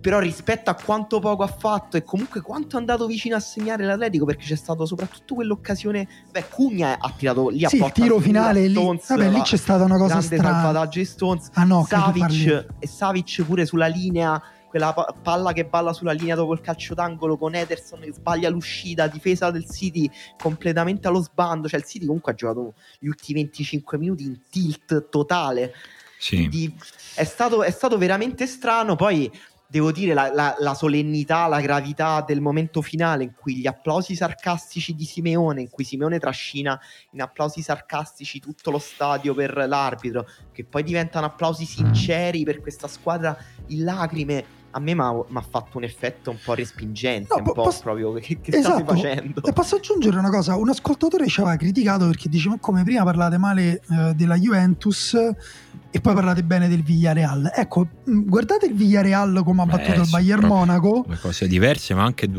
Però 0.00 0.18
rispetto 0.18 0.68
a 0.68 0.74
quanto 0.74 1.20
poco 1.20 1.44
ha 1.44 1.46
fatto 1.46 1.96
e 1.96 2.02
comunque 2.02 2.40
quanto 2.40 2.74
è 2.74 2.80
andato 2.80 3.06
vicino 3.06 3.36
a 3.36 3.38
segnare 3.38 3.84
l'Atletico, 3.84 4.24
perché 4.24 4.44
c'è 4.44 4.56
stato 4.56 4.84
soprattutto 4.84 5.36
quell'occasione. 5.36 6.08
Beh, 6.32 6.48
Cugna 6.48 6.98
ha 6.98 7.12
tirato 7.16 7.48
lì 7.50 7.64
a 7.64 7.68
sì, 7.68 7.76
il 7.76 7.92
tiro 7.92 8.18
finale 8.18 8.68
Stones, 8.68 9.08
lì, 9.10 9.16
vabbè, 9.16 9.30
lì 9.30 9.40
c'è 9.42 9.56
stata 9.56 9.84
una 9.84 9.98
cosa 9.98 10.18
grande 10.18 10.36
strana. 10.36 10.62
salvataggio 10.62 10.98
di 10.98 11.04
Stones. 11.04 11.50
Ah 11.52 11.62
no, 11.62 11.86
Savic, 11.88 12.66
e 12.80 12.86
Savic 12.88 13.44
pure 13.44 13.64
sulla 13.64 13.86
linea 13.86 14.42
quella 14.72 14.94
palla 14.94 15.52
che 15.52 15.66
balla 15.66 15.92
sulla 15.92 16.12
linea 16.12 16.34
dopo 16.34 16.54
il 16.54 16.62
calcio 16.62 16.94
d'angolo 16.94 17.36
con 17.36 17.54
Ederson 17.54 18.00
che 18.00 18.14
sbaglia 18.14 18.48
l'uscita, 18.48 19.06
difesa 19.06 19.50
del 19.50 19.68
City 19.68 20.10
completamente 20.38 21.08
allo 21.08 21.20
sbando, 21.20 21.68
cioè 21.68 21.78
il 21.78 21.84
City 21.84 22.06
comunque 22.06 22.32
ha 22.32 22.34
giocato 22.34 22.72
gli 22.98 23.06
ultimi 23.06 23.42
25 23.42 23.98
minuti 23.98 24.24
in 24.24 24.38
tilt 24.48 25.10
totale. 25.10 25.74
Sì. 26.18 26.36
Quindi 26.36 26.74
è 27.14 27.24
stato, 27.24 27.62
è 27.62 27.70
stato 27.70 27.98
veramente 27.98 28.46
strano, 28.46 28.96
poi 28.96 29.30
devo 29.66 29.92
dire 29.92 30.14
la, 30.14 30.32
la, 30.32 30.56
la, 30.58 30.72
solennità, 30.72 31.46
la 31.48 31.60
gravità 31.60 32.24
del 32.26 32.40
momento 32.40 32.80
finale 32.80 33.24
in 33.24 33.32
cui 33.34 33.56
gli 33.56 33.66
applausi 33.66 34.14
sarcastici 34.14 34.94
di 34.94 35.04
Simeone, 35.04 35.60
in 35.60 35.68
cui 35.68 35.84
Simeone 35.84 36.18
trascina 36.18 36.80
in 37.10 37.20
applausi 37.20 37.60
sarcastici 37.60 38.40
tutto 38.40 38.70
lo 38.70 38.78
stadio 38.78 39.34
per 39.34 39.66
l'arbitro, 39.68 40.26
che 40.50 40.64
poi 40.64 40.82
diventano 40.82 41.26
applausi 41.26 41.66
sinceri 41.66 42.42
per 42.42 42.62
questa 42.62 42.88
squadra 42.88 43.36
in 43.66 43.84
lacrime 43.84 44.60
a 44.74 44.80
me 44.80 44.94
mi 44.94 45.02
ha 45.02 45.44
fatto 45.48 45.76
un 45.76 45.84
effetto 45.84 46.30
un 46.30 46.38
po' 46.42 46.54
respingente, 46.54 47.28
no, 47.30 47.36
un 47.36 47.44
po', 47.44 47.52
posso... 47.52 47.82
proprio 47.82 48.12
che, 48.14 48.40
che 48.40 48.56
esatto. 48.56 48.84
state 48.84 48.84
facendo. 48.84 49.42
E 49.42 49.52
posso 49.52 49.76
aggiungere 49.76 50.18
una 50.18 50.30
cosa, 50.30 50.56
un 50.56 50.70
ascoltatore 50.70 51.26
ci 51.28 51.40
aveva 51.40 51.56
criticato 51.56 52.06
perché 52.06 52.28
diceva 52.28 52.56
come 52.58 52.82
prima 52.82 53.04
parlate 53.04 53.36
male 53.36 53.82
eh, 53.90 54.14
della 54.14 54.36
Juventus 54.36 55.14
e 55.14 56.00
poi 56.00 56.14
parlate 56.14 56.42
bene 56.42 56.68
del 56.68 56.82
Villarreal. 56.82 57.52
Ecco, 57.54 57.86
mm, 58.08 58.22
guardate 58.28 58.66
il 58.66 58.74
Villarreal 58.74 59.42
come 59.44 59.62
ha 59.62 59.66
battuto 59.66 60.00
il 60.00 60.08
Bayern 60.08 60.46
Monaco. 60.46 61.04
Due 61.06 61.18
cose 61.18 61.46
diverse, 61.46 61.92
ma 61.92 62.04
anche 62.04 62.30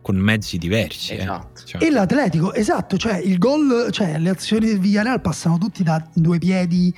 con 0.00 0.16
mezzi 0.16 0.58
diversi. 0.58 1.14
Eh. 1.14 1.22
Esatto. 1.22 1.62
Eh. 1.62 1.66
Cioè. 1.66 1.84
E 1.84 1.90
l'Atletico, 1.90 2.54
esatto, 2.54 2.96
cioè 2.96 3.16
il 3.16 3.38
gol, 3.38 3.88
cioè 3.90 4.18
le 4.18 4.30
azioni 4.30 4.66
del 4.66 4.78
Villarreal 4.78 5.20
passano 5.20 5.58
tutti 5.58 5.82
da 5.82 6.04
due 6.12 6.38
piedi 6.38 6.94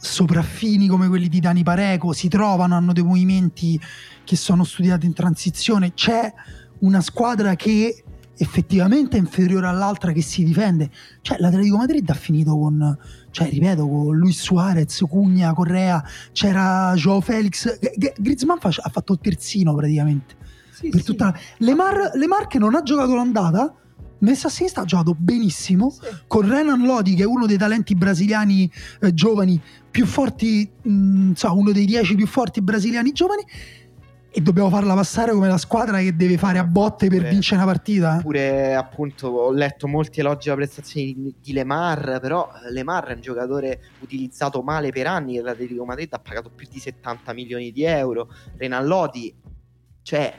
sopraffini 0.00 0.86
come 0.86 1.08
quelli 1.08 1.28
di 1.28 1.40
Dani 1.40 1.62
Pareco, 1.62 2.12
si 2.12 2.28
trovano, 2.28 2.74
hanno 2.74 2.92
dei 2.92 3.02
movimenti 3.02 3.80
che 4.24 4.36
sono 4.36 4.64
studiati 4.64 5.06
in 5.06 5.12
transizione, 5.12 5.94
c'è 5.94 6.32
una 6.80 7.00
squadra 7.00 7.56
che 7.56 8.04
effettivamente 8.40 9.16
è 9.16 9.20
inferiore 9.20 9.66
all'altra 9.66 10.12
che 10.12 10.22
si 10.22 10.44
difende. 10.44 10.90
Cioè, 11.20 11.38
l'Atletico 11.40 11.76
Madrid 11.76 12.08
ha 12.08 12.14
finito 12.14 12.56
con, 12.56 12.96
cioè, 13.30 13.48
ripeto, 13.50 13.88
con 13.88 14.16
Luis 14.16 14.40
Suarez, 14.40 15.04
Cugna, 15.08 15.52
Correa, 15.52 16.02
c'era 16.32 16.92
Joao 16.94 17.20
Felix, 17.20 17.78
Griezmann 18.16 18.58
ha 18.60 18.90
fatto 18.90 19.12
il 19.12 19.18
terzino 19.20 19.74
praticamente. 19.74 20.36
Sì, 20.70 20.88
per 20.88 21.00
sì. 21.00 21.06
tutta 21.06 21.24
la... 21.26 21.34
Lemar, 21.58 22.12
Lemar 22.14 22.46
che 22.46 22.58
non 22.58 22.74
ha 22.76 22.82
giocato 22.82 23.14
l'andata, 23.14 23.74
messa 24.20 24.48
a 24.48 24.50
sinistra 24.50 24.82
ha 24.82 24.84
giocato 24.84 25.14
benissimo 25.16 25.90
sì. 25.90 26.06
con 26.26 26.48
Renan 26.48 26.82
Lodi 26.84 27.14
che 27.14 27.22
è 27.22 27.26
uno 27.26 27.46
dei 27.46 27.56
talenti 27.56 27.94
brasiliani 27.94 28.70
eh, 29.00 29.14
giovani 29.14 29.60
più 29.90 30.06
forti, 30.06 30.68
mh, 30.82 30.90
mm, 30.90 31.32
so, 31.32 31.56
uno 31.56 31.72
dei 31.72 31.84
dieci 31.84 32.14
più 32.14 32.26
forti 32.26 32.60
brasiliani 32.60 33.12
giovani 33.12 33.44
e 34.30 34.40
dobbiamo 34.40 34.68
farla 34.68 34.94
passare 34.94 35.32
come 35.32 35.48
la 35.48 35.56
squadra 35.56 35.98
che 35.98 36.14
deve 36.14 36.36
fare 36.36 36.58
a 36.58 36.64
botte 36.64 37.08
per 37.08 37.18
pure, 37.18 37.30
vincere 37.30 37.56
una 37.56 37.64
partita. 37.64 38.18
Pure 38.20 38.74
appunto 38.74 39.28
ho 39.28 39.50
letto 39.50 39.88
molti 39.88 40.20
elogi 40.20 40.48
alla 40.48 40.58
prestazione 40.58 41.06
di, 41.06 41.34
di 41.40 41.52
Lemar, 41.52 42.20
però 42.20 42.48
Lemar 42.70 43.06
è 43.06 43.14
un 43.14 43.20
giocatore 43.20 43.80
utilizzato 44.00 44.62
male 44.62 44.90
per 44.90 45.06
anni 45.06 45.38
e 45.38 45.40
l'Atletico 45.40 45.84
Madrid 45.84 46.12
ha 46.12 46.18
pagato 46.18 46.50
più 46.54 46.68
di 46.70 46.78
70 46.78 47.32
milioni 47.32 47.72
di 47.72 47.84
euro. 47.84 48.28
Renan 48.56 48.86
Lodi, 48.86 49.34
cioè 50.02 50.32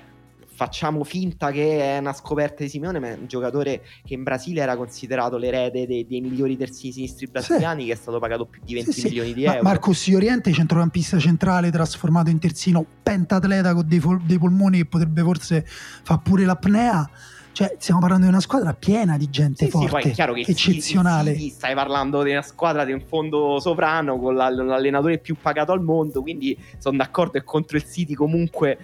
facciamo 0.59 1.05
finta 1.05 1.51
che 1.51 1.95
è 1.95 1.99
una 1.99 2.11
scoperta 2.11 2.63
di 2.63 2.69
Simeone, 2.69 2.99
ma 2.99 3.07
è 3.11 3.13
un 3.13 3.27
giocatore 3.27 3.81
che 4.03 4.13
in 4.13 4.23
Brasile 4.23 4.59
era 4.59 4.75
considerato 4.75 5.37
l'erede 5.37 5.87
dei, 5.87 6.05
dei 6.05 6.19
migliori 6.19 6.57
terzini 6.57 6.91
sinistri 6.91 7.27
brasiliani, 7.27 7.83
sì. 7.83 7.87
che 7.87 7.93
è 7.93 7.95
stato 7.95 8.19
pagato 8.19 8.45
più 8.45 8.59
di 8.65 8.73
20 8.73 8.91
sì, 8.91 9.03
milioni 9.03 9.29
sì. 9.29 9.33
di 9.35 9.45
euro. 9.45 9.61
Marcos 9.61 10.05
Oriente, 10.09 10.51
centrocampista 10.51 11.17
centrale, 11.17 11.71
trasformato 11.71 12.29
in 12.29 12.39
terzino, 12.39 12.85
pentatleta 13.01 13.73
con 13.73 13.87
dei, 13.87 14.01
dei 14.23 14.37
polmoni 14.37 14.79
che 14.79 14.85
potrebbe 14.85 15.21
forse 15.21 15.63
fare 15.65 16.19
pure 16.21 16.43
l'apnea. 16.43 17.09
Cioè, 17.53 17.77
stiamo 17.79 18.01
parlando 18.01 18.25
di 18.25 18.31
una 18.31 18.41
squadra 18.41 18.73
piena 18.73 19.17
di 19.17 19.29
gente 19.29 19.65
sì, 19.65 19.71
forte, 19.71 20.01
sì, 20.01 20.07
è 20.09 20.11
chiaro 20.11 20.33
che 20.33 20.43
eccezionale. 20.45 21.35
Sì, 21.35 21.49
stai 21.49 21.73
parlando 21.73 22.21
di 22.23 22.31
una 22.31 22.41
squadra 22.41 22.83
di 22.83 22.91
un 22.91 23.01
fondo 23.07 23.61
sovrano 23.61 24.19
con 24.19 24.35
l'allenatore 24.35 25.19
più 25.19 25.37
pagato 25.41 25.71
al 25.71 25.81
mondo, 25.81 26.21
quindi 26.21 26.57
sono 26.77 26.97
d'accordo 26.97 27.39
che 27.39 27.45
contro 27.45 27.77
il 27.77 27.85
City 27.85 28.13
comunque 28.13 28.77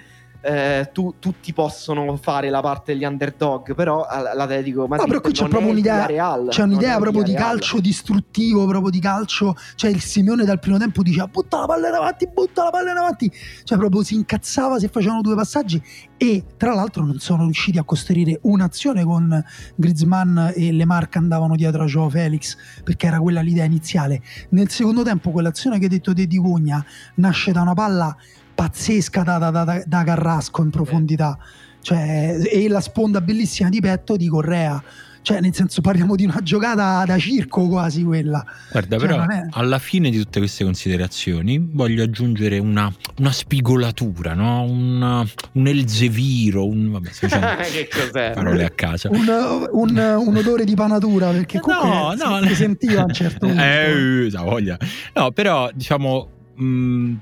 eh, 0.46 0.92
tu, 0.94 1.16
tutti 1.18 1.54
possono 1.54 2.18
fare 2.18 2.52
la 2.52 2.62
parte 2.62 2.94
degli 2.94 3.04
underdog, 3.04 3.74
però 3.74 4.06
l'Atletico 4.36 4.86
Madrid 4.86 5.08
no, 5.08 5.08
però 5.08 5.22
qui 5.22 5.34
c'è 5.34 5.48
proprio 5.48 5.72
un'idea, 5.72 6.06
real, 6.06 6.50
c'è 6.50 6.62
un'idea 6.62 7.00
proprio 7.00 7.24
di 7.24 7.34
calcio 7.34 7.80
distruttivo, 7.80 8.68
proprio 8.68 8.92
di 8.92 9.00
calcio, 9.00 9.56
cioè 9.74 9.90
il 9.90 10.02
Simeone 10.02 10.46
dal 10.46 10.60
primo 10.60 10.78
tempo 10.78 11.02
diceva 11.02 11.26
butta 11.26 11.62
la 11.62 11.66
palla 11.66 11.88
in 11.88 11.96
avanti, 11.96 12.30
butta 12.32 12.64
la 12.64 12.70
palla 12.70 12.92
in 12.92 12.98
avanti, 12.98 13.32
cioè 13.64 13.76
proprio 13.80 14.04
si 14.04 14.14
incazzava 14.14 14.78
se 14.78 14.88
facevano 14.88 15.22
due 15.22 15.34
passaggi 15.34 15.82
e 16.16 16.44
tra 16.58 16.76
l'altro 16.76 17.04
non 17.04 17.18
sono 17.18 17.46
riusciti 17.46 17.80
a 17.80 17.84
costruire 17.84 18.38
un'azione 18.44 19.04
con 19.04 19.44
Griezmann 19.76 20.38
e 20.54 20.72
le 20.72 20.86
marche 20.86 21.18
andavano 21.18 21.56
dietro 21.56 21.82
a 21.82 21.86
Joao 21.88 22.10
Felix 22.10 22.56
perché 22.84 23.08
era 23.08 23.20
quella 23.20 23.42
l'idea 23.42 23.66
iniziale. 23.66 24.22
Nel 24.50 24.70
secondo 24.70 25.02
tempo 25.02 25.32
quell'azione 25.32 25.80
che 25.80 25.86
hai 25.86 25.90
detto 25.90 26.14
te 26.14 26.28
di 26.28 26.38
Cugna 26.38 26.86
nasce 27.16 27.52
da 27.52 27.62
una 27.62 27.74
palla 27.74 28.16
pazzesca 28.56 29.22
da, 29.24 29.38
da, 29.38 29.52
da, 29.52 29.84
da 29.86 30.04
Carrasco 30.04 30.64
in 30.64 30.70
profondità. 30.70 31.38
Cioè, 31.82 32.40
e 32.52 32.68
la 32.68 32.82
sponda 32.82 33.22
bellissima 33.22 33.70
di 33.70 33.80
petto 33.80 34.16
di 34.16 34.28
Correa. 34.28 34.82
Cioè, 35.26 35.42
nel 35.42 35.56
senso, 35.56 35.82
parliamo 35.82 36.16
di 36.16 36.24
una 36.24 36.40
giocata 36.44 37.04
da 37.04 37.18
circo 37.18 37.68
quasi 37.68 38.04
quella. 38.04 38.46
Guarda, 38.72 39.00
cioè, 39.00 39.08
però, 39.08 39.26
è... 39.26 39.48
alla 39.52 39.80
fine 39.80 40.12
di 40.12 40.20
tutte 40.20 40.38
queste 40.38 40.64
considerazioni 40.64 41.58
voglio 41.60 42.04
aggiungere 42.04 42.60
una, 42.60 42.94
una 43.18 43.32
spigolatura, 43.32 44.36
no? 44.36 44.62
un, 44.62 45.28
un 45.54 45.68
elzeviro, 45.68 46.68
un... 46.68 46.92
Vabbè, 46.92 47.10
che 47.72 47.90
cos'è? 47.92 48.34
Parole 48.36 48.66
a 48.66 48.70
casa. 48.70 49.10
Un, 49.10 49.68
un, 49.72 49.98
un, 49.98 50.36
odore 50.36 50.64
di 50.64 50.76
panatura, 50.76 51.32
perché 51.32 51.60
comunque 51.60 52.24
no, 52.24 52.40
no, 52.40 52.48
si 52.48 52.54
sentiva 52.54 53.02
a 53.02 53.06
un 53.06 53.14
certo 53.14 53.46
punto. 53.48 53.64
Eh, 53.64 54.30
voglia. 54.32 54.78
No, 55.14 55.32
però, 55.32 55.72
diciamo... 55.74 56.30
Mh, 56.56 57.14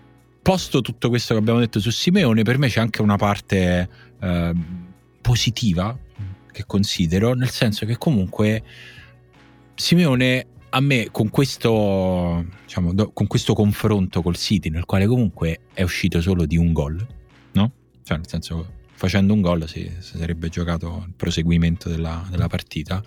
posto 0.44 0.82
tutto 0.82 1.10
questo 1.10 1.34
che 1.34 1.40
abbiamo 1.40 1.60
detto 1.60 1.80
su 1.80 1.90
Simeone, 1.90 2.44
per 2.44 2.60
me 2.60 2.68
c'è 2.68 2.82
anche 2.82 3.02
una 3.02 3.16
parte 3.16 3.90
eh, 4.22 4.54
positiva 5.22 5.98
che 6.52 6.66
considero, 6.68 7.34
nel 7.34 7.50
senso 7.50 7.86
che 7.88 7.98
comunque 7.98 8.62
Simeone 9.74 10.48
a 10.70 10.80
me 10.82 11.10
con 11.12 11.30
questo, 11.30 12.46
diciamo, 12.64 12.94
do, 12.94 13.12
con 13.12 13.26
questo 13.28 13.54
confronto 13.54 14.22
col 14.22 14.36
City, 14.36 14.70
nel 14.70 14.86
quale 14.86 15.08
comunque 15.08 15.62
è 15.74 15.82
uscito 15.82 16.20
solo 16.20 16.46
di 16.46 16.58
un 16.58 16.74
gol, 16.74 17.08
no? 17.54 17.72
Cioè, 18.04 18.18
nel 18.18 18.28
senso, 18.28 18.72
facendo 18.92 19.34
un 19.34 19.42
gol 19.42 19.68
si, 19.68 19.90
si 20.00 20.18
sarebbe 20.18 20.50
giocato 20.50 21.06
il 21.08 21.14
proseguimento 21.16 21.90
della, 21.90 22.26
della 22.30 22.48
partita. 22.48 23.04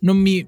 Non 0.00 0.18
mi, 0.18 0.46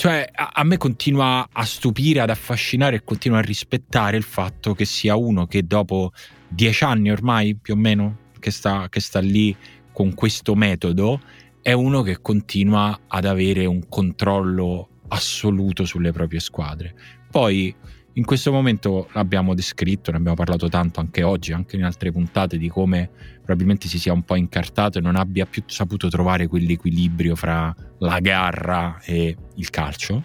cioè, 0.00 0.26
a, 0.32 0.52
a, 0.54 0.64
me 0.64 0.78
continua 0.78 1.46
a 1.52 1.62
stupire, 1.66 2.20
ad 2.20 2.30
affascinare 2.30 2.96
e 2.96 3.04
continua 3.04 3.36
a 3.36 3.42
rispettare 3.42 4.16
il 4.16 4.22
fatto 4.22 4.72
che 4.72 4.86
sia 4.86 5.14
uno 5.14 5.46
che 5.46 5.66
dopo 5.66 6.12
dieci 6.48 6.84
anni 6.84 7.10
ormai, 7.10 7.54
più 7.54 7.74
o 7.74 7.76
meno, 7.76 8.16
che 8.38 8.50
sta, 8.50 8.88
che 8.88 8.98
sta 8.98 9.20
lì 9.20 9.54
con 9.92 10.14
questo 10.14 10.54
metodo, 10.54 11.20
è 11.60 11.72
uno 11.72 12.00
che 12.00 12.22
continua 12.22 12.98
ad 13.08 13.26
avere 13.26 13.66
un 13.66 13.90
controllo 13.90 14.88
assoluto 15.08 15.84
sulle 15.84 16.12
proprie 16.12 16.40
squadre. 16.40 16.94
Poi 17.30 17.74
in 18.14 18.24
questo 18.24 18.50
momento 18.50 19.08
l'abbiamo 19.12 19.54
descritto, 19.54 20.10
ne 20.10 20.16
abbiamo 20.16 20.36
parlato 20.36 20.68
tanto 20.68 21.00
anche 21.00 21.22
oggi, 21.22 21.52
anche 21.52 21.76
in 21.76 21.84
altre 21.84 22.10
puntate, 22.10 22.58
di 22.58 22.68
come 22.68 23.08
probabilmente 23.36 23.88
si 23.88 23.98
sia 23.98 24.12
un 24.12 24.22
po' 24.22 24.34
incartato 24.34 24.98
e 24.98 25.00
non 25.00 25.16
abbia 25.16 25.46
più 25.46 25.62
saputo 25.66 26.08
trovare 26.08 26.48
quell'equilibrio 26.48 27.36
fra 27.36 27.74
la 27.98 28.18
garra 28.18 29.00
e 29.04 29.36
il 29.54 29.70
calcio. 29.70 30.24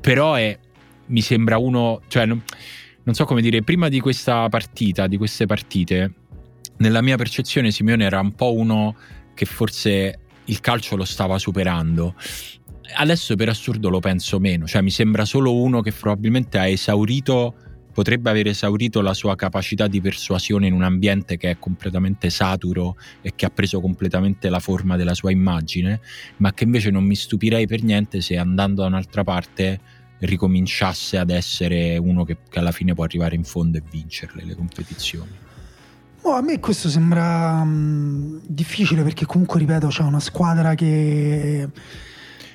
Però 0.00 0.34
è, 0.34 0.58
mi 1.06 1.20
sembra 1.22 1.56
uno, 1.56 2.02
cioè 2.08 2.26
non, 2.26 2.42
non 3.02 3.14
so 3.14 3.24
come 3.24 3.40
dire, 3.40 3.62
prima 3.62 3.88
di 3.88 4.00
questa 4.00 4.48
partita, 4.48 5.06
di 5.06 5.16
queste 5.16 5.46
partite, 5.46 6.12
nella 6.78 7.02
mia 7.02 7.16
percezione 7.16 7.70
Simeone 7.70 8.04
era 8.04 8.20
un 8.20 8.34
po' 8.34 8.54
uno 8.54 8.96
che 9.34 9.46
forse 9.46 10.18
il 10.44 10.60
calcio 10.60 10.96
lo 10.96 11.04
stava 11.04 11.38
superando 11.38 12.14
adesso 12.94 13.34
per 13.36 13.48
assurdo 13.48 13.88
lo 13.88 14.00
penso 14.00 14.38
meno, 14.38 14.66
cioè 14.66 14.82
mi 14.82 14.90
sembra 14.90 15.24
solo 15.24 15.54
uno 15.54 15.80
che 15.80 15.92
probabilmente 15.92 16.58
ha 16.58 16.66
esaurito, 16.66 17.54
potrebbe 17.92 18.30
aver 18.30 18.46
esaurito 18.46 19.00
la 19.00 19.14
sua 19.14 19.34
capacità 19.34 19.86
di 19.86 20.00
persuasione 20.00 20.66
in 20.66 20.72
un 20.72 20.82
ambiente 20.82 21.36
che 21.36 21.50
è 21.50 21.58
completamente 21.58 22.30
saturo 22.30 22.96
e 23.20 23.32
che 23.34 23.46
ha 23.46 23.50
preso 23.50 23.80
completamente 23.80 24.48
la 24.48 24.60
forma 24.60 24.96
della 24.96 25.14
sua 25.14 25.30
immagine, 25.30 26.00
ma 26.36 26.52
che 26.52 26.64
invece 26.64 26.90
non 26.90 27.04
mi 27.04 27.16
stupirei 27.16 27.66
per 27.66 27.82
niente 27.82 28.20
se 28.20 28.36
andando 28.36 28.82
da 28.82 28.88
un'altra 28.88 29.24
parte 29.24 29.80
ricominciasse 30.20 31.16
ad 31.18 31.30
essere 31.30 31.96
uno 31.96 32.24
che, 32.24 32.38
che 32.48 32.58
alla 32.58 32.72
fine 32.72 32.94
può 32.94 33.04
arrivare 33.04 33.36
in 33.36 33.44
fondo 33.44 33.78
e 33.78 33.82
vincerle 33.88 34.44
le 34.44 34.54
competizioni. 34.54 35.46
Oh, 36.22 36.32
a 36.32 36.42
me 36.42 36.58
questo 36.58 36.88
sembra 36.88 37.60
um, 37.62 38.40
difficile 38.46 39.02
perché 39.02 39.24
comunque, 39.24 39.60
ripeto, 39.60 39.86
c'è 39.86 40.02
una 40.02 40.20
squadra 40.20 40.74
che 40.74 41.68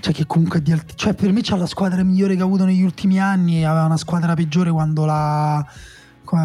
cioè 0.03 0.13
che 0.13 0.25
comunque 0.25 0.61
di 0.61 0.73
alt- 0.73 0.95
cioè 0.95 1.13
per 1.13 1.31
me 1.31 1.39
c'ha 1.41 1.55
la 1.55 1.65
squadra 1.65 2.03
migliore 2.03 2.35
che 2.35 2.41
ha 2.41 2.43
avuto 2.43 2.65
negli 2.65 2.81
ultimi 2.81 3.21
anni 3.21 3.63
aveva 3.63 3.85
una 3.85 3.95
squadra 3.95 4.33
peggiore 4.33 4.69
quando 4.69 5.05
la 5.05 5.65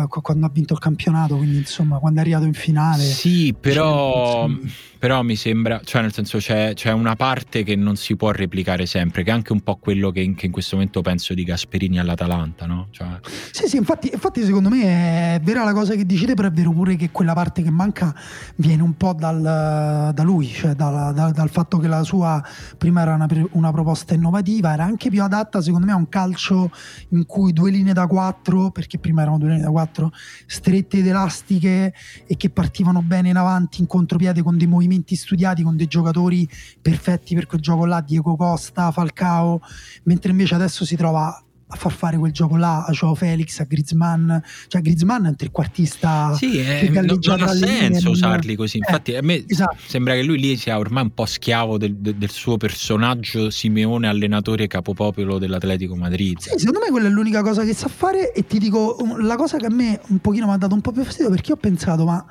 quando 0.08 0.46
ha 0.46 0.50
vinto 0.52 0.74
il 0.74 0.78
campionato, 0.78 1.36
quindi 1.36 1.58
insomma 1.58 1.98
quando 1.98 2.18
è 2.18 2.22
arrivato 2.22 2.44
in 2.44 2.52
finale. 2.52 3.02
Sì, 3.02 3.54
però, 3.58 4.46
cioè, 4.48 4.70
però 4.98 5.22
mi 5.22 5.36
sembra, 5.36 5.80
cioè 5.84 6.02
nel 6.02 6.12
senso 6.12 6.38
c'è, 6.38 6.74
c'è, 6.74 6.92
una 6.92 7.14
parte 7.16 7.62
che 7.62 7.76
non 7.76 7.96
si 7.96 8.16
può 8.16 8.30
replicare 8.30 8.84
sempre, 8.84 9.22
che 9.22 9.30
è 9.30 9.32
anche 9.32 9.52
un 9.52 9.60
po' 9.60 9.76
quello 9.76 10.10
che 10.10 10.20
in, 10.20 10.34
che 10.34 10.46
in 10.46 10.52
questo 10.52 10.76
momento 10.76 11.02
penso 11.02 11.34
di 11.34 11.44
Gasperini 11.44 11.98
all'Atalanta, 11.98 12.66
no? 12.66 12.88
Cioè... 12.90 13.06
Sì, 13.52 13.68
sì, 13.68 13.76
infatti, 13.76 14.10
infatti, 14.12 14.44
secondo 14.44 14.68
me 14.68 15.36
è 15.36 15.40
vera 15.42 15.64
la 15.64 15.72
cosa 15.72 15.94
che 15.94 16.04
dicete, 16.04 16.34
però 16.34 16.48
è 16.48 16.50
vero 16.52 16.72
pure 16.72 16.96
che 16.96 17.10
quella 17.10 17.32
parte 17.32 17.62
che 17.62 17.70
manca 17.70 18.14
viene 18.56 18.82
un 18.82 18.96
po' 18.96 19.14
dal, 19.14 20.12
da 20.12 20.22
lui, 20.22 20.48
cioè 20.48 20.74
dal, 20.74 21.14
dal, 21.14 21.32
dal, 21.32 21.50
fatto 21.50 21.78
che 21.78 21.86
la 21.86 22.02
sua 22.02 22.42
prima 22.76 23.02
era 23.02 23.14
una, 23.14 23.28
una 23.52 23.70
proposta 23.70 24.14
innovativa, 24.14 24.72
era 24.72 24.84
anche 24.84 25.10
più 25.10 25.22
adatta 25.22 25.62
secondo 25.62 25.86
me 25.86 25.92
a 25.92 25.96
un 25.96 26.08
calcio 26.08 26.70
in 27.10 27.24
cui 27.24 27.52
due 27.52 27.70
linee 27.70 27.92
da 27.92 28.06
quattro, 28.06 28.70
perché 28.70 28.98
prima 28.98 29.22
erano 29.22 29.38
due 29.38 29.50
linee 29.50 29.62
da 29.62 29.70
quattro, 29.70 29.77
4 29.78 30.12
strette 30.46 30.98
ed 30.98 31.06
elastiche 31.06 31.94
e 32.26 32.36
che 32.36 32.50
partivano 32.50 33.00
bene 33.02 33.28
in 33.28 33.36
avanti 33.36 33.80
in 33.80 33.86
contropiede 33.86 34.42
con 34.42 34.56
dei 34.58 34.66
movimenti 34.66 35.14
studiati, 35.14 35.62
con 35.62 35.76
dei 35.76 35.86
giocatori 35.86 36.48
perfetti 36.80 37.34
per 37.34 37.46
quel 37.46 37.60
gioco 37.60 37.86
là, 37.86 38.00
Diego 38.00 38.36
Costa, 38.36 38.90
Falcao, 38.90 39.60
mentre 40.04 40.32
invece 40.32 40.54
adesso 40.54 40.84
si 40.84 40.96
trova 40.96 41.42
a 41.70 41.76
far 41.76 41.92
fare 41.92 42.16
quel 42.16 42.32
gioco 42.32 42.56
là 42.56 42.84
a 42.84 42.92
Joao 42.92 43.14
Felix, 43.14 43.60
a 43.60 43.64
Griezmann 43.64 44.32
cioè 44.68 44.80
Griezmann 44.80 45.26
è 45.26 45.28
un 45.28 45.36
trequartista 45.36 46.34
sì, 46.34 46.58
eh, 46.58 46.88
non, 46.88 47.18
non 47.22 47.42
ha 47.42 47.48
senso 47.48 48.10
usarli 48.10 48.56
così 48.56 48.78
infatti 48.78 49.12
eh, 49.12 49.18
a 49.18 49.22
me 49.22 49.44
esatto. 49.46 49.76
sembra 49.86 50.14
che 50.14 50.22
lui 50.22 50.38
lì 50.38 50.56
sia 50.56 50.78
ormai 50.78 51.04
un 51.04 51.12
po' 51.12 51.26
schiavo 51.26 51.76
del, 51.76 51.94
del, 51.94 52.30
suo 52.30 52.56
personaggio 52.56 53.50
Simeone 53.50 54.08
allenatore 54.08 54.66
capopopolo 54.66 55.38
dell'Atletico 55.38 55.94
Madrid 55.94 56.38
sì, 56.38 56.50
secondo 56.56 56.80
me 56.80 56.90
quella 56.90 57.08
è 57.08 57.10
l'unica 57.10 57.42
cosa 57.42 57.64
che 57.64 57.74
sa 57.74 57.88
fare 57.88 58.32
e 58.32 58.46
ti 58.46 58.58
dico 58.58 58.96
la 59.20 59.36
cosa 59.36 59.58
che 59.58 59.66
a 59.66 59.70
me 59.70 60.00
un 60.08 60.20
pochino 60.20 60.46
mi 60.46 60.52
ha 60.52 60.56
dato 60.56 60.74
un 60.74 60.80
po' 60.80 60.92
più 60.92 61.04
fastidio 61.04 61.30
perché 61.30 61.52
ho 61.52 61.56
pensato 61.56 62.04
ma 62.04 62.24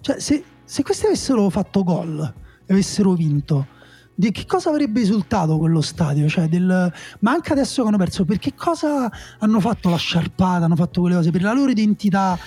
cioè, 0.00 0.20
se, 0.20 0.44
se 0.64 0.82
questi 0.84 1.06
avessero 1.06 1.50
fatto 1.50 1.82
gol 1.82 2.34
e 2.64 2.72
avessero 2.72 3.14
vinto 3.14 3.74
di 4.18 4.32
che 4.32 4.46
cosa 4.46 4.70
avrebbe 4.70 5.00
risultato 5.00 5.58
quello 5.58 5.82
stadio? 5.82 6.26
Cioè 6.26 6.48
del, 6.48 6.92
ma 7.20 7.30
anche 7.30 7.52
adesso 7.52 7.82
che 7.82 7.88
hanno 7.88 7.98
perso, 7.98 8.24
per 8.24 8.38
che 8.38 8.54
cosa 8.54 9.10
hanno 9.38 9.60
fatto 9.60 9.90
la 9.90 9.96
sciarpata, 9.96 10.64
hanno 10.64 10.74
fatto 10.74 11.02
quelle 11.02 11.16
cose? 11.16 11.30
Per 11.30 11.42
la 11.42 11.52
loro 11.52 11.70
identità 11.70 12.38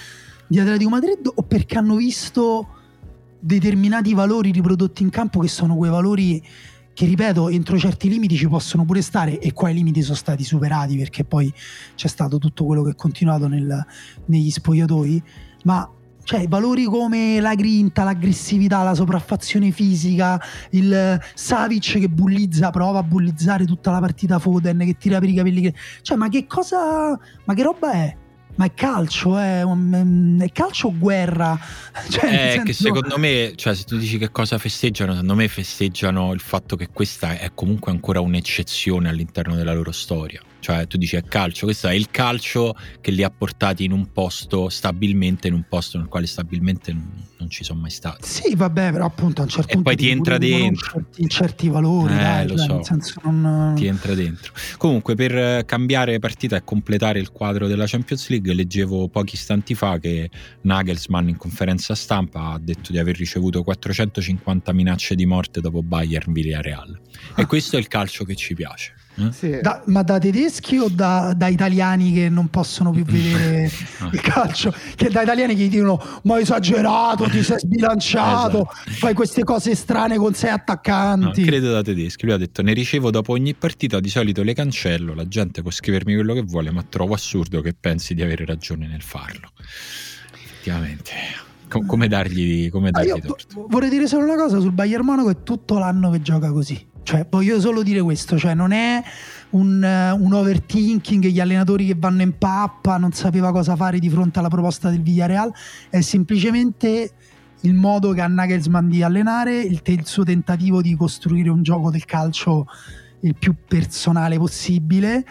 di 0.47 0.59
Atletico 0.59 0.89
Madrid 0.89 1.31
o 1.31 1.43
perché 1.43 1.77
hanno 1.77 1.95
visto 1.95 2.67
determinati 3.39 4.15
valori 4.15 4.49
riprodotti 4.51 5.03
in 5.03 5.11
campo 5.11 5.39
che 5.39 5.47
sono 5.47 5.75
quei 5.75 5.91
valori 5.91 6.43
che 6.91 7.05
ripeto 7.05 7.49
entro 7.49 7.77
certi 7.77 8.09
limiti 8.09 8.35
ci 8.35 8.49
possono 8.49 8.83
pure 8.83 9.01
stare 9.01 9.39
e 9.39 9.53
qua 9.53 9.69
i 9.69 9.73
limiti 9.75 10.01
sono 10.01 10.15
stati 10.17 10.43
superati 10.43 10.97
perché 10.97 11.23
poi 11.23 11.53
c'è 11.95 12.07
stato 12.07 12.39
tutto 12.39 12.65
quello 12.65 12.81
che 12.83 12.91
è 12.91 12.95
continuato 12.95 13.47
nel, 13.47 13.85
negli 14.25 14.49
spogliatoi 14.49 15.23
ma 15.63 15.89
cioè 16.29 16.47
valori 16.47 16.83
come 16.83 17.39
la 17.39 17.55
grinta, 17.55 18.03
l'aggressività, 18.03 18.83
la 18.83 18.93
sopraffazione 18.93 19.71
fisica, 19.71 20.39
il 20.69 21.19
Savic 21.33 21.97
che 21.97 22.07
bullizza, 22.07 22.69
prova 22.69 22.99
a 22.99 23.03
bullizzare 23.03 23.65
tutta 23.65 23.89
la 23.89 23.97
partita 23.97 24.37
Foden, 24.37 24.77
che 24.77 24.95
tira 24.95 25.17
per 25.17 25.27
i 25.27 25.33
capelli. 25.33 25.73
Cioè, 26.03 26.17
ma 26.17 26.29
che 26.29 26.45
cosa, 26.45 27.17
ma 27.45 27.53
che 27.55 27.63
roba 27.63 27.91
è? 27.93 28.15
ma 28.57 28.65
è 28.65 28.73
calcio, 28.75 29.39
è, 29.39 29.63
è 29.63 30.51
calcio 30.51 30.87
o 30.89 30.93
guerra? 30.95 31.57
Cioè, 32.09 32.29
è 32.29 32.49
senso... 32.51 32.63
che 32.63 32.73
secondo 32.73 33.17
me, 33.17 33.53
cioè, 33.55 33.73
se 33.73 33.85
tu 33.85 33.97
dici 33.97 34.19
che 34.19 34.29
cosa 34.29 34.59
festeggiano, 34.59 35.13
secondo 35.13 35.33
me 35.33 35.47
festeggiano 35.47 36.31
il 36.33 36.41
fatto 36.41 36.75
che 36.75 36.89
questa 36.93 37.39
è 37.39 37.49
comunque 37.55 37.91
ancora 37.91 38.19
un'eccezione 38.19 39.09
all'interno 39.09 39.55
della 39.55 39.73
loro 39.73 39.91
storia. 39.91 40.43
Cioè, 40.59 40.87
tu 40.87 40.97
dici 40.97 41.15
è 41.15 41.23
calcio, 41.23 41.65
questo 41.65 41.87
è 41.87 41.93
il 41.93 42.09
calcio 42.11 42.75
che 43.01 43.11
li 43.11 43.23
ha 43.23 43.29
portati 43.29 43.83
in 43.85 43.91
un 43.91 44.11
posto 44.11 44.69
stabilmente, 44.69 45.47
in 45.47 45.53
un 45.53 45.63
posto 45.67 45.97
nel 45.97 46.07
quale 46.07 46.27
stabilmente 46.27 46.91
non, 46.91 47.11
non 47.37 47.49
ci 47.49 47.63
sono 47.63 47.79
mai 47.79 47.89
stati. 47.89 48.27
Sì, 48.27 48.55
vabbè, 48.55 48.91
però 48.91 49.05
appunto 49.05 49.41
a 49.41 49.43
un 49.45 49.49
certo 49.49 49.71
e 49.71 49.73
punto. 49.75 49.89
E 49.89 49.95
poi 49.95 50.03
ti 50.03 50.09
entra 50.11 50.37
dentro. 50.37 50.91
Certi, 50.91 51.29
certi 51.29 51.69
valori, 51.69 52.13
eh, 52.13 52.17
dai, 52.17 52.47
lo 52.47 52.57
cioè, 52.57 52.83
so. 52.83 53.21
non... 53.23 53.73
Ti 53.75 53.85
entra 53.85 54.13
dentro. 54.13 54.53
Comunque, 54.77 55.15
per 55.15 55.65
cambiare 55.65 56.19
partita 56.19 56.57
e 56.57 56.63
completare 56.63 57.19
il 57.19 57.31
quadro 57.31 57.67
della 57.67 57.85
Champions 57.87 58.27
League, 58.29 58.53
leggevo 58.53 59.07
pochi 59.07 59.35
istanti 59.35 59.75
fa 59.75 59.97
che 59.97 60.29
Nagelsmann 60.61 61.29
in 61.29 61.37
conferenza 61.37 61.95
stampa 61.95 62.51
ha 62.51 62.59
detto 62.59 62.91
di 62.91 62.97
aver 62.97 63.15
ricevuto 63.15 63.63
450 63.63 64.73
minacce 64.73 65.15
di 65.15 65.25
morte 65.25 65.61
dopo 65.61 65.81
Bayern 65.81 66.33
Villarreal. 66.33 66.99
E 67.35 67.45
questo 67.45 67.77
è 67.77 67.79
il 67.79 67.87
calcio 67.87 68.25
che 68.25 68.35
ci 68.35 68.53
piace. 68.53 68.98
Eh? 69.15 69.31
Sì. 69.31 69.59
Da, 69.61 69.81
ma 69.87 70.03
da 70.03 70.17
tedeschi 70.17 70.77
o 70.77 70.87
da, 70.89 71.33
da, 71.35 71.47
italiani 71.47 72.13
che 72.13 72.29
non 72.29 72.47
possono 72.49 72.91
più 72.91 73.03
vedere 73.03 73.69
no. 73.99 74.09
il 74.13 74.21
calcio? 74.21 74.73
Che 74.95 75.09
da 75.09 75.21
italiani 75.23 75.55
che 75.55 75.63
gli 75.63 75.69
dicono: 75.69 76.01
Ma 76.23 76.35
hai 76.35 76.43
esagerato, 76.43 77.25
ti 77.25 77.43
sei 77.43 77.59
sbilanciato, 77.59 78.69
esatto. 78.85 78.97
fai 78.97 79.13
queste 79.13 79.43
cose 79.43 79.75
strane 79.75 80.17
con 80.17 80.33
sei 80.33 80.51
attaccanti. 80.51 81.41
No, 81.41 81.47
credo 81.47 81.71
da 81.71 81.81
tedeschi. 81.81 82.25
Lui 82.25 82.33
ha 82.35 82.37
detto: 82.37 82.61
Ne 82.61 82.73
ricevo 82.73 83.11
dopo 83.11 83.33
ogni 83.33 83.53
partita, 83.55 83.99
di 83.99 84.09
solito 84.09 84.43
le 84.43 84.53
cancello. 84.53 85.13
La 85.13 85.27
gente 85.27 85.61
può 85.61 85.71
scrivermi 85.71 86.13
quello 86.13 86.33
che 86.33 86.43
vuole, 86.43 86.71
ma 86.71 86.83
trovo 86.87 87.13
assurdo 87.13 87.61
che 87.61 87.75
pensi 87.77 88.13
di 88.13 88.21
avere 88.21 88.45
ragione 88.45 88.87
nel 88.87 89.01
farlo. 89.01 89.51
Effettivamente 90.33 91.47
come 91.69 92.07
dargli, 92.07 92.69
come 92.69 92.89
dargli 92.89 93.11
ah, 93.11 93.19
torto. 93.19 93.67
Vorrei 93.69 93.89
dire 93.89 94.07
solo 94.07 94.23
una 94.23 94.35
cosa 94.35 94.59
sul 94.59 94.71
Bayern 94.71 95.05
Monaco: 95.05 95.29
è 95.29 95.43
tutto 95.43 95.77
l'anno 95.77 96.09
che 96.09 96.21
gioca 96.21 96.51
così. 96.51 96.87
Cioè, 97.03 97.25
voglio 97.29 97.59
solo 97.59 97.81
dire 97.83 98.01
questo, 98.01 98.37
cioè 98.37 98.53
non 98.53 98.71
è 98.71 99.01
un, 99.51 99.81
uh, 99.81 100.23
un, 100.23 100.33
overthinking, 100.33 101.25
gli 101.25 101.39
allenatori 101.39 101.87
che 101.87 101.95
vanno 101.97 102.21
in 102.21 102.37
pappa, 102.37 102.97
non 102.97 103.11
sapeva 103.13 103.51
cosa 103.51 103.75
fare 103.75 103.99
di 103.99 104.09
fronte 104.09 104.39
alla 104.39 104.49
proposta 104.49 104.89
del 104.89 105.01
Villarreal, 105.01 105.51
è 105.89 106.01
semplicemente 106.01 107.11
il 107.61 107.73
modo 107.73 108.11
che 108.11 108.21
ha 108.21 108.27
Nagelsmann 108.27 108.89
di 108.89 109.01
allenare, 109.03 109.59
il, 109.59 109.81
te- 109.81 109.93
il 109.93 110.05
suo 110.05 110.23
tentativo 110.23 110.81
di 110.81 110.95
costruire 110.95 111.49
un 111.49 111.63
gioco 111.63 111.89
del 111.89 112.05
calcio 112.05 112.67
il 113.21 113.35
più 113.35 113.53
personale 113.67 114.37
possibile 114.37 115.25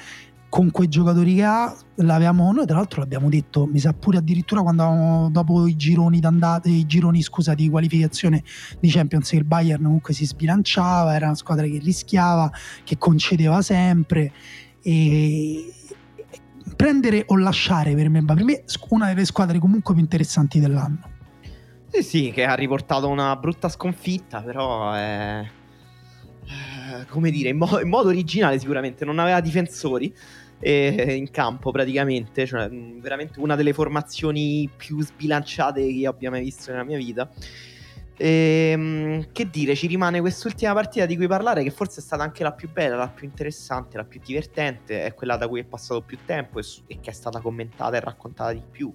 con 0.49 0.71
quei 0.71 0.89
giocatori 0.89 1.35
che 1.35 1.45
ha, 1.45 1.75
l'avevamo, 1.97 2.53
noi 2.53 2.65
tra 2.65 2.77
l'altro 2.77 3.01
l'abbiamo 3.01 3.29
detto, 3.29 3.67
mi 3.67 3.79
sa 3.79 3.93
pure 3.93 4.19
addirittura 4.19 4.63
quando 4.63 5.29
dopo 5.31 5.67
i 5.67 5.77
gironi 5.77 6.21
d'andata, 6.21 6.69
i 6.69 6.87
gironi 6.87 7.21
scusa 7.23 7.55
di 7.55 7.69
qualificazione 7.69 8.43
di 8.81 8.89
Champions 8.91 9.33
il 9.33 9.45
Bayern 9.45 9.83
comunque 9.83 10.15
si 10.15 10.25
sbilanciava, 10.25 11.15
era 11.15 11.27
una 11.27 11.35
squadra 11.35 11.67
che 11.67 11.79
rischiava, 11.79 12.51
che 12.83 12.97
concedeva 12.97 13.61
sempre 13.61 14.33
e 14.81 15.73
prendere 16.77 17.25
o 17.27 17.37
lasciare 17.37 17.95
per 17.95 18.09
me, 18.09 18.25
per 18.25 18.45
me 18.45 18.65
una 18.91 19.09
delle 19.09 19.25
squadre 19.25 19.59
comunque 19.59 19.95
più 19.95 20.03
interessanti 20.03 20.61
dell'anno. 20.61 21.17
Sì, 21.91 22.03
sì, 22.03 22.31
che 22.33 22.45
ha 22.45 22.55
riportato 22.55 23.09
una 23.09 23.35
brutta 23.37 23.69
sconfitta, 23.69 24.43
però 24.43 24.93
è 24.93 25.47
come 27.09 27.31
dire, 27.31 27.51
in, 27.51 27.57
mo- 27.57 27.81
in, 27.81 27.89
modo 27.89 28.09
originale 28.09 28.59
sicuramente, 28.59 29.05
non 29.05 29.19
aveva 29.19 29.41
difensori 29.41 30.15
eh, 30.61 31.15
in 31.15 31.31
campo 31.31 31.71
praticamente, 31.71 32.47
cioè 32.47 32.69
mm, 32.69 33.01
veramente 33.01 33.41
una 33.41 33.57
delle 33.57 33.73
formazioni 33.73 34.69
più 34.77 35.03
sbilanciate 35.03 35.81
che 35.81 35.89
io 35.89 36.11
abbia 36.11 36.31
mai 36.31 36.43
visto 36.43 36.71
nella 36.71 36.85
mia 36.85 36.99
vita. 36.99 37.31
E, 38.21 38.71
ehm, 38.73 39.29
che 39.31 39.49
dire, 39.49 39.77
ci 39.77 39.87
rimane 39.87 40.21
quest'ultima 40.21 40.75
partita 40.75 41.07
di 41.07 41.17
cui 41.17 41.29
parlare, 41.29 41.63
che 41.63 41.71
forse 41.71 42.01
è 42.01 42.03
stata 42.03 42.25
anche 42.25 42.43
la 42.43 42.53
più 42.53 42.69
bella, 42.71 42.97
la 42.97 43.09
più 43.09 43.27
interessante, 43.27 43.97
la 43.97 44.05
più 44.05 44.21
divertente, 44.23 45.05
è 45.05 45.15
quella 45.15 45.37
da 45.37 45.47
cui 45.47 45.61
è 45.61 45.65
passato 45.65 46.03
più 46.03 46.19
tempo 46.27 46.59
e, 46.59 46.65
e 46.89 46.99
che 47.01 47.11
è 47.11 47.15
stata 47.15 47.41
commentata 47.41 47.97
e 47.97 48.01
raccontata 48.01 48.53
di 48.53 48.63
più. 48.69 48.93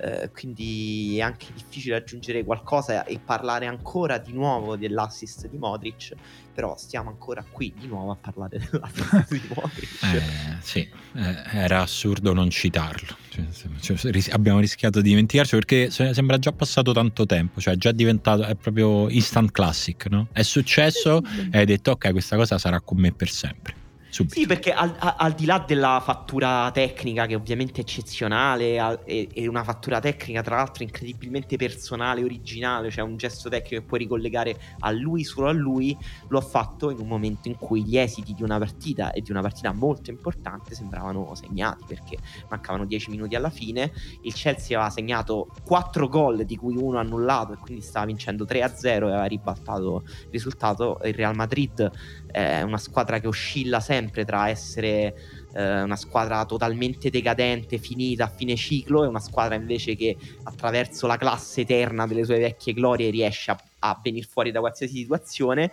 Eh, 0.00 0.30
quindi 0.30 1.18
è 1.18 1.22
anche 1.22 1.46
difficile 1.52 1.96
aggiungere 1.96 2.44
qualcosa 2.44 3.04
e 3.04 3.18
parlare 3.18 3.66
ancora 3.66 4.18
di 4.18 4.32
nuovo 4.32 4.76
dell'assist 4.76 5.48
di 5.48 5.58
Modric, 5.58 6.14
però 6.54 6.76
stiamo 6.76 7.10
ancora 7.10 7.44
qui 7.50 7.74
di 7.76 7.88
nuovo 7.88 8.12
a 8.12 8.16
parlare 8.16 8.58
dell'assist 8.70 9.32
di 9.32 9.42
Modric. 9.54 10.02
Eh, 10.02 10.56
sì, 10.60 10.88
eh, 11.14 11.42
era 11.52 11.82
assurdo 11.82 12.32
non 12.32 12.48
citarlo, 12.50 13.16
cioè, 13.30 13.44
cioè, 13.80 14.32
abbiamo 14.32 14.60
rischiato 14.60 15.00
di 15.00 15.08
dimenticarci 15.08 15.54
perché 15.56 15.90
sembra 15.90 16.38
già 16.38 16.52
passato 16.52 16.92
tanto 16.92 17.26
tempo, 17.26 17.60
cioè 17.60 17.74
è 17.74 17.76
già 17.76 17.90
diventato, 17.90 18.44
è 18.44 18.54
proprio 18.54 19.08
instant 19.08 19.50
classic, 19.50 20.06
no? 20.06 20.28
È 20.32 20.42
successo 20.42 21.22
e 21.50 21.58
hai 21.58 21.66
detto 21.66 21.90
ok 21.92 22.12
questa 22.12 22.36
cosa 22.36 22.56
sarà 22.58 22.80
con 22.80 22.98
me 22.98 23.12
per 23.12 23.28
sempre. 23.30 23.86
Subito. 24.18 24.34
Sì, 24.34 24.46
perché 24.46 24.72
al, 24.72 24.96
al, 24.98 25.32
di 25.32 25.44
là 25.44 25.62
della 25.64 26.00
fattura 26.02 26.68
tecnica, 26.72 27.26
che 27.26 27.36
ovviamente 27.36 27.78
è 27.78 27.80
eccezionale, 27.82 29.04
è, 29.04 29.46
una 29.46 29.62
fattura 29.62 30.00
tecnica, 30.00 30.42
tra 30.42 30.56
l'altro, 30.56 30.82
incredibilmente 30.82 31.56
personale, 31.56 32.24
originale, 32.24 32.90
cioè 32.90 33.04
un 33.04 33.16
gesto 33.16 33.48
tecnico 33.48 33.80
che 33.80 33.86
puoi 33.86 34.00
ricollegare 34.00 34.58
a 34.80 34.90
lui, 34.90 35.22
solo 35.22 35.46
a 35.46 35.52
lui, 35.52 35.96
lo 36.28 36.38
ha 36.38 36.42
fatto 36.42 36.90
in 36.90 36.98
un 36.98 37.06
momento 37.06 37.46
in 37.46 37.56
cui 37.58 37.84
gli 37.84 37.96
esiti 37.96 38.34
di 38.34 38.42
una 38.42 38.58
partita 38.58 39.12
e 39.12 39.20
di 39.20 39.30
una 39.30 39.40
partita 39.40 39.72
molto 39.72 40.10
importante 40.10 40.74
sembravano 40.74 41.32
segnati, 41.36 41.84
perché 41.86 42.16
mancavano 42.48 42.86
10 42.86 43.10
minuti 43.10 43.36
alla 43.36 43.50
fine. 43.50 43.92
Il 44.22 44.34
Chelsea 44.34 44.76
aveva 44.76 44.92
segnato 44.92 45.48
4 45.64 46.08
gol, 46.08 46.44
di 46.44 46.56
cui 46.56 46.76
uno 46.76 46.98
annullato, 46.98 47.52
e 47.52 47.56
quindi 47.58 47.82
stava 47.82 48.06
vincendo 48.06 48.44
3-0 48.44 48.84
e 48.84 48.96
aveva 48.96 49.24
ribaltato 49.26 50.02
il 50.04 50.28
risultato. 50.32 50.98
Il 51.04 51.14
Real 51.14 51.36
Madrid 51.36 51.88
è 52.30 52.62
una 52.62 52.78
squadra 52.78 53.18
che 53.20 53.26
oscilla 53.26 53.80
sempre 53.80 54.24
tra 54.24 54.48
essere 54.48 55.14
eh, 55.54 55.82
una 55.82 55.96
squadra 55.96 56.44
totalmente 56.44 57.10
decadente, 57.10 57.78
finita 57.78 58.24
a 58.24 58.28
fine 58.28 58.56
ciclo, 58.56 59.04
e 59.04 59.06
una 59.06 59.20
squadra 59.20 59.54
invece 59.54 59.96
che 59.96 60.16
attraverso 60.44 61.06
la 61.06 61.16
classe 61.16 61.62
eterna 61.62 62.06
delle 62.06 62.24
sue 62.24 62.38
vecchie 62.38 62.72
glorie 62.72 63.10
riesce 63.10 63.50
a, 63.50 63.62
a 63.80 64.00
venire 64.02 64.26
fuori 64.26 64.50
da 64.50 64.60
qualsiasi 64.60 64.98
situazione 64.98 65.72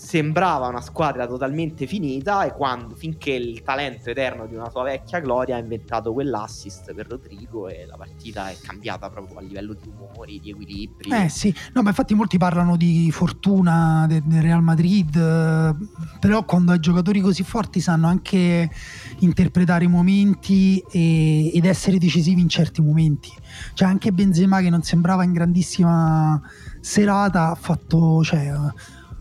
sembrava 0.00 0.66
una 0.66 0.80
squadra 0.80 1.26
totalmente 1.26 1.86
finita 1.86 2.44
e 2.44 2.54
quando, 2.54 2.94
finché 2.94 3.32
il 3.32 3.60
talento 3.62 4.08
eterno 4.08 4.46
di 4.46 4.54
una 4.54 4.70
sua 4.70 4.82
vecchia 4.82 5.20
gloria 5.20 5.56
ha 5.56 5.58
inventato 5.58 6.14
quell'assist 6.14 6.94
per 6.94 7.06
Rodrigo 7.06 7.68
e 7.68 7.84
la 7.84 7.98
partita 7.98 8.48
è 8.48 8.56
cambiata 8.62 9.10
proprio 9.10 9.36
a 9.36 9.42
livello 9.42 9.74
di 9.74 9.90
umori, 9.94 10.40
di 10.40 10.50
equilibri. 10.50 11.10
Eh 11.10 11.28
sì, 11.28 11.54
no, 11.74 11.82
ma 11.82 11.90
infatti 11.90 12.14
molti 12.14 12.38
parlano 12.38 12.78
di 12.78 13.10
fortuna 13.12 14.06
del 14.08 14.22
de 14.22 14.40
Real 14.40 14.62
Madrid, 14.62 15.14
eh, 15.14 15.74
però 16.18 16.44
quando 16.44 16.72
hai 16.72 16.80
giocatori 16.80 17.20
così 17.20 17.42
forti 17.42 17.80
sanno 17.80 18.06
anche 18.06 18.70
interpretare 19.18 19.84
i 19.84 19.88
momenti 19.88 20.82
e, 20.90 21.54
ed 21.54 21.66
essere 21.66 21.98
decisivi 21.98 22.40
in 22.40 22.48
certi 22.48 22.80
momenti. 22.80 23.30
Cioè 23.74 23.86
anche 23.86 24.12
Benzema 24.12 24.62
che 24.62 24.70
non 24.70 24.82
sembrava 24.82 25.24
in 25.24 25.34
grandissima 25.34 26.40
serata 26.80 27.50
ha 27.50 27.54
fatto... 27.54 28.24
Cioè, 28.24 28.50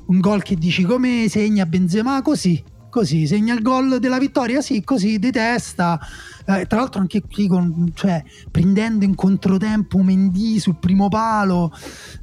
un 0.10 0.20
gol 0.20 0.42
che 0.42 0.56
dici 0.56 0.84
come 0.84 1.28
segna 1.30 1.66
Benzema? 1.66 2.22
Così 2.22 2.78
così 2.90 3.28
segna 3.28 3.54
il 3.54 3.62
gol 3.62 4.00
della 4.00 4.18
vittoria 4.18 4.62
sì 4.62 4.84
così 4.84 5.20
di 5.20 5.32
testa. 5.32 6.00
Eh, 6.46 6.66
tra 6.66 6.80
l'altro 6.80 7.00
anche 7.00 7.22
qui 7.22 7.48
con, 7.48 7.92
cioè, 7.94 8.24
prendendo 8.50 9.06
in 9.06 9.14
controtempo 9.14 10.00
Mendy 10.00 10.58
sul 10.58 10.78
primo 10.78 11.08
palo 11.08 11.72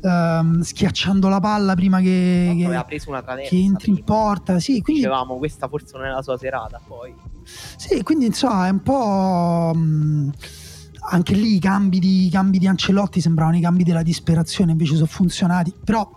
ehm, 0.03 0.63
schiacciando 0.63 1.29
la 1.29 1.39
palla 1.39 1.77
prima 1.77 2.01
che, 2.01 2.53
che, 2.59 2.65
aveva 2.65 2.83
preso 2.83 3.11
una 3.11 3.23
traversa 3.23 3.51
che 3.51 3.57
entri 3.57 3.93
prima. 3.93 3.99
in 3.99 4.05
porta 4.05 4.59
sì, 4.59 4.83
quindi, 4.83 5.03
dicevamo 5.03 5.37
questa 5.37 5.69
forse 5.69 5.97
non 5.97 6.07
è 6.07 6.11
la 6.11 6.23
sua 6.23 6.37
serata 6.37 6.81
poi. 6.85 7.15
Sì 7.77 8.03
quindi 8.03 8.27
insomma 8.27 8.67
è 8.67 8.71
un 8.71 8.83
po' 8.83 9.73
mh, 9.73 10.33
anche 11.11 11.35
lì 11.35 11.55
i 11.55 11.61
cambi 11.61 12.01
di, 12.01 12.27
i 12.27 12.31
cambi 12.31 12.59
di 12.59 12.67
Ancelotti 12.67 13.21
sembravano 13.21 13.57
i 13.57 13.61
cambi 13.61 13.85
della 13.85 14.03
disperazione 14.03 14.73
invece 14.73 14.95
sono 14.95 15.07
funzionati. 15.07 15.73
Però 15.85 16.11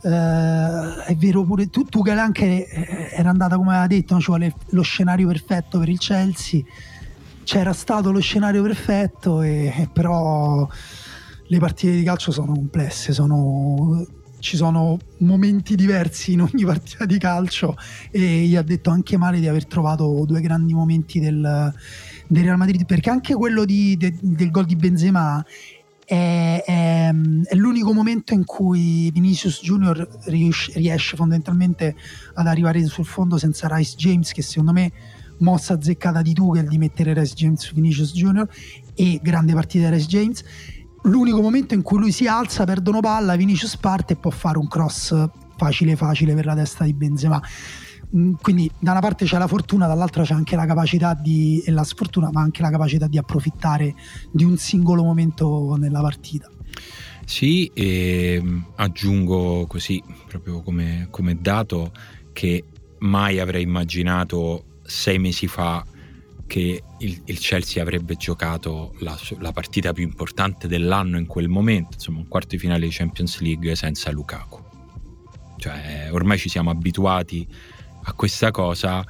Uh, 0.00 1.02
è 1.02 1.16
vero 1.16 1.42
pure 1.42 1.68
tu, 1.70 1.84
tu 1.84 2.02
che 2.02 2.12
anche 2.12 2.68
eh, 2.68 3.08
era 3.12 3.30
andata 3.30 3.56
come 3.56 3.70
aveva 3.70 3.86
detto, 3.86 4.14
no? 4.14 4.20
ci 4.20 4.26
vuole 4.26 4.54
lo 4.70 4.82
scenario 4.82 5.26
perfetto 5.26 5.78
per 5.78 5.88
il 5.88 5.98
Chelsea. 5.98 6.62
C'era 7.42 7.72
stato 7.72 8.12
lo 8.12 8.20
scenario 8.20 8.62
perfetto, 8.62 9.42
e, 9.42 9.72
e 9.76 9.88
però 9.92 10.68
le 11.48 11.58
partite 11.58 11.92
di 11.92 12.02
calcio 12.02 12.30
sono 12.30 12.52
complesse, 12.52 13.12
sono, 13.12 14.06
ci 14.38 14.56
sono 14.56 14.98
momenti 15.18 15.74
diversi 15.74 16.32
in 16.32 16.42
ogni 16.42 16.64
partita 16.66 17.04
di 17.04 17.18
calcio 17.18 17.76
e 18.10 18.20
gli 18.20 18.56
ha 18.56 18.62
detto 18.62 18.90
anche 18.90 19.16
male 19.16 19.40
di 19.40 19.48
aver 19.48 19.66
trovato 19.66 20.24
due 20.26 20.40
grandi 20.40 20.74
momenti 20.74 21.20
del, 21.20 21.72
del 22.26 22.44
Real 22.44 22.56
Madrid 22.56 22.84
perché 22.84 23.10
anche 23.10 23.34
quello 23.34 23.64
di, 23.64 23.96
de, 23.96 24.14
del 24.20 24.50
gol 24.50 24.66
di 24.66 24.76
Benzema 24.76 25.44
è, 26.08 26.62
è, 26.64 27.12
è, 27.44 27.54
l'unico 27.54 27.92
momento 27.92 28.32
in 28.32 28.46
cui 28.46 29.10
Vinicius 29.10 29.60
Junior 29.60 30.08
riesce, 30.24 30.72
riesce, 30.76 31.16
fondamentalmente 31.16 31.94
ad 32.32 32.46
arrivare 32.46 32.82
sul 32.86 33.04
fondo 33.04 33.36
senza 33.36 33.68
Rice 33.70 33.94
James 33.94 34.32
che 34.32 34.40
secondo 34.40 34.72
me 34.72 34.90
mossa 35.40 35.74
azzeccata 35.74 36.22
di 36.22 36.32
Tuchel 36.32 36.66
di 36.66 36.78
mettere 36.78 37.12
Rice 37.12 37.34
James 37.34 37.60
su 37.60 37.74
Vinicius 37.74 38.14
Junior 38.14 38.48
e 38.94 39.20
grande 39.22 39.52
partita 39.52 39.90
di 39.90 39.96
Rice 39.96 40.06
James. 40.06 40.44
L'unico 41.02 41.42
momento 41.42 41.74
in 41.74 41.82
cui 41.82 41.98
lui 41.98 42.10
si 42.10 42.26
alza 42.26 42.64
perdono 42.64 43.00
palla 43.00 43.36
Vinicius 43.36 43.76
parte 43.76 44.14
e 44.14 44.16
può 44.16 44.30
fare 44.30 44.56
un 44.56 44.66
cross 44.66 45.14
facile 45.58 45.94
facile 45.94 46.34
per 46.34 46.46
la 46.46 46.54
testa 46.54 46.84
di 46.84 46.94
Benzema 46.94 47.42
quindi 48.40 48.70
da 48.78 48.92
una 48.92 49.00
parte 49.00 49.24
c'è 49.24 49.38
la 49.38 49.46
fortuna, 49.46 49.86
dall'altra 49.86 50.22
c'è 50.22 50.34
anche 50.34 50.56
la 50.56 50.66
capacità 50.66 51.14
di, 51.14 51.62
e 51.64 51.70
la 51.70 51.84
sfortuna, 51.84 52.30
ma 52.32 52.40
anche 52.40 52.62
la 52.62 52.70
capacità 52.70 53.06
di 53.06 53.18
approfittare 53.18 53.94
di 54.32 54.44
un 54.44 54.56
singolo 54.56 55.02
momento 55.02 55.76
nella 55.76 56.00
partita. 56.00 56.50
Sì, 57.24 57.70
e 57.74 58.40
mm, 58.42 58.60
aggiungo 58.76 59.66
così, 59.66 60.02
proprio 60.26 60.62
come, 60.62 61.08
come 61.10 61.36
dato, 61.38 61.92
che 62.32 62.64
mai 63.00 63.38
avrei 63.38 63.62
immaginato 63.62 64.78
sei 64.82 65.18
mesi 65.18 65.46
fa 65.46 65.84
che 66.46 66.82
il, 67.00 67.22
il 67.26 67.38
Chelsea 67.38 67.82
avrebbe 67.82 68.16
giocato 68.16 68.94
la, 69.00 69.16
la, 69.40 69.52
partita 69.52 69.92
più 69.92 70.02
importante 70.02 70.66
dell'anno 70.66 71.18
in 71.18 71.26
quel 71.26 71.48
momento, 71.48 71.90
insomma 71.92 72.20
un 72.20 72.28
quarto 72.28 72.48
di 72.48 72.58
finale 72.58 72.86
di 72.86 72.92
Champions 72.92 73.38
League 73.40 73.76
senza 73.76 74.10
Lukaku. 74.10 74.64
Cioè, 75.58 76.08
ormai 76.10 76.38
ci 76.38 76.48
siamo 76.48 76.70
abituati 76.70 77.46
a 78.08 78.12
questa 78.14 78.50
cosa, 78.50 79.04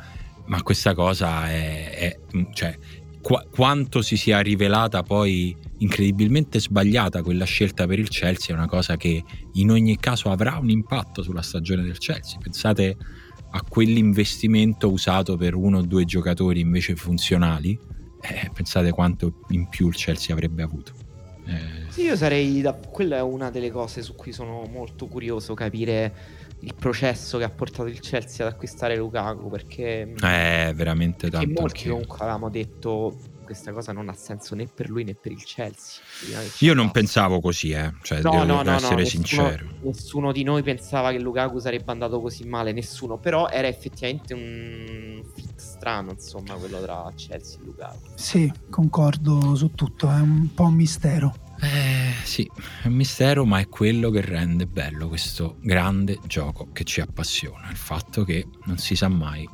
ma 0.47 0.63
questa 0.63 0.93
cosa 0.93 1.49
è, 1.49 1.91
è 1.91 2.19
cioè, 2.53 2.77
qu- 3.23 3.49
quanto 3.49 4.03
si 4.03 4.17
sia 4.17 4.41
rivelata 4.41 5.05
poi 5.05 5.57
incredibilmente 5.79 6.59
sbagliata 6.59 7.23
quella 7.23 7.45
scelta 7.45 7.87
per 7.87 8.01
il 8.01 8.09
Chelsea 8.09 8.55
è 8.55 8.59
una 8.59 8.67
cosa 8.67 8.97
che 8.97 9.23
in 9.53 9.71
ogni 9.71 9.97
caso 9.99 10.31
avrà 10.31 10.59
un 10.59 10.69
impatto 10.69 11.23
sulla 11.23 11.43
stagione 11.43 11.83
del 11.83 11.99
Chelsea. 11.99 12.39
Pensate 12.43 12.97
a 13.51 13.63
quell'investimento 13.63 14.91
usato 14.91 15.37
per 15.37 15.55
uno 15.55 15.79
o 15.79 15.83
due 15.83 16.05
giocatori 16.05 16.61
invece 16.61 16.97
funzionali, 16.97 17.79
eh, 18.21 18.51
pensate 18.53 18.91
quanto 18.91 19.45
in 19.51 19.69
più 19.69 19.87
il 19.87 19.95
Chelsea 19.95 20.35
avrebbe 20.35 20.63
avuto. 20.63 20.93
Eh... 21.47 22.03
Io 22.03 22.17
sarei 22.17 22.61
da... 22.61 22.75
quella 22.75 23.19
è 23.19 23.23
una 23.23 23.49
delle 23.51 23.71
cose 23.71 24.03
su 24.03 24.17
cui 24.17 24.33
sono 24.33 24.65
molto 24.69 25.07
curioso 25.07 25.55
capire 25.55 26.38
il 26.61 26.75
processo 26.75 27.39
che 27.39 27.45
ha 27.45 27.51
portato 27.51 27.89
il 27.89 28.01
Chelsea 28.01 28.47
ad 28.47 28.53
acquistare 28.53 28.97
Lukaku 28.97 29.49
perché 29.49 30.13
è 30.15 30.73
veramente 30.75 31.31
tanto 31.31 31.47
molti 31.47 31.63
perché... 31.63 31.89
comunque 31.91 32.17
avevamo 32.21 32.49
detto 32.49 33.17
questa 33.45 33.73
cosa 33.73 33.93
non 33.93 34.11
ha 34.11 34.13
senso 34.13 34.55
né 34.55 34.67
per 34.67 34.91
lui 34.91 35.05
né 35.05 35.15
per 35.15 35.33
il 35.33 35.43
Chelsea. 35.43 36.03
Io 36.59 36.75
non 36.75 36.91
pensavo 36.91 37.41
così 37.41 37.71
eh. 37.71 37.95
cioè, 38.03 38.21
no, 38.21 38.31
devo, 38.31 38.45
no, 38.45 38.63
no, 38.63 38.73
essere 38.73 39.03
no, 39.03 39.09
sincero 39.09 39.49
nessuno, 39.49 39.79
nessuno, 39.85 40.33
di 40.33 40.43
noi 40.43 40.63
pensava 40.63 41.13
che 41.13 41.19
Lukaku 41.19 41.59
sarebbe 41.59 41.91
andato 41.91 42.21
così 42.21 42.45
male 42.45 42.73
nessuno 42.73 43.17
però 43.17 43.49
era 43.49 43.67
effettivamente 43.67 44.35
un 44.35 45.23
fit 45.35 45.59
strano 45.59 46.11
insomma 46.11 46.55
quello 46.57 46.83
tra 46.83 47.11
Chelsea 47.17 47.59
e 47.61 47.65
Lukaku. 47.65 47.99
Sì 48.17 48.53
concordo 48.69 49.55
su 49.55 49.71
tutto 49.75 50.11
è 50.11 50.21
un 50.21 50.53
po' 50.53 50.65
un 50.65 50.75
mistero 50.75 51.47
eh, 51.61 52.13
sì, 52.23 52.49
è 52.83 52.87
un 52.87 52.95
mistero, 52.95 53.45
ma 53.45 53.59
è 53.59 53.69
quello 53.69 54.11
che 54.11 54.21
rende 54.21 54.67
bello 54.67 55.09
questo 55.09 55.57
grande 55.61 56.19
gioco 56.27 56.69
che 56.73 56.85
ci 56.85 57.01
appassiona. 57.01 57.69
Il 57.71 57.77
fatto 57.77 58.25
che 58.25 58.47
non 58.65 58.79
si 58.79 58.95
sa 58.95 59.09
mai 59.09 59.49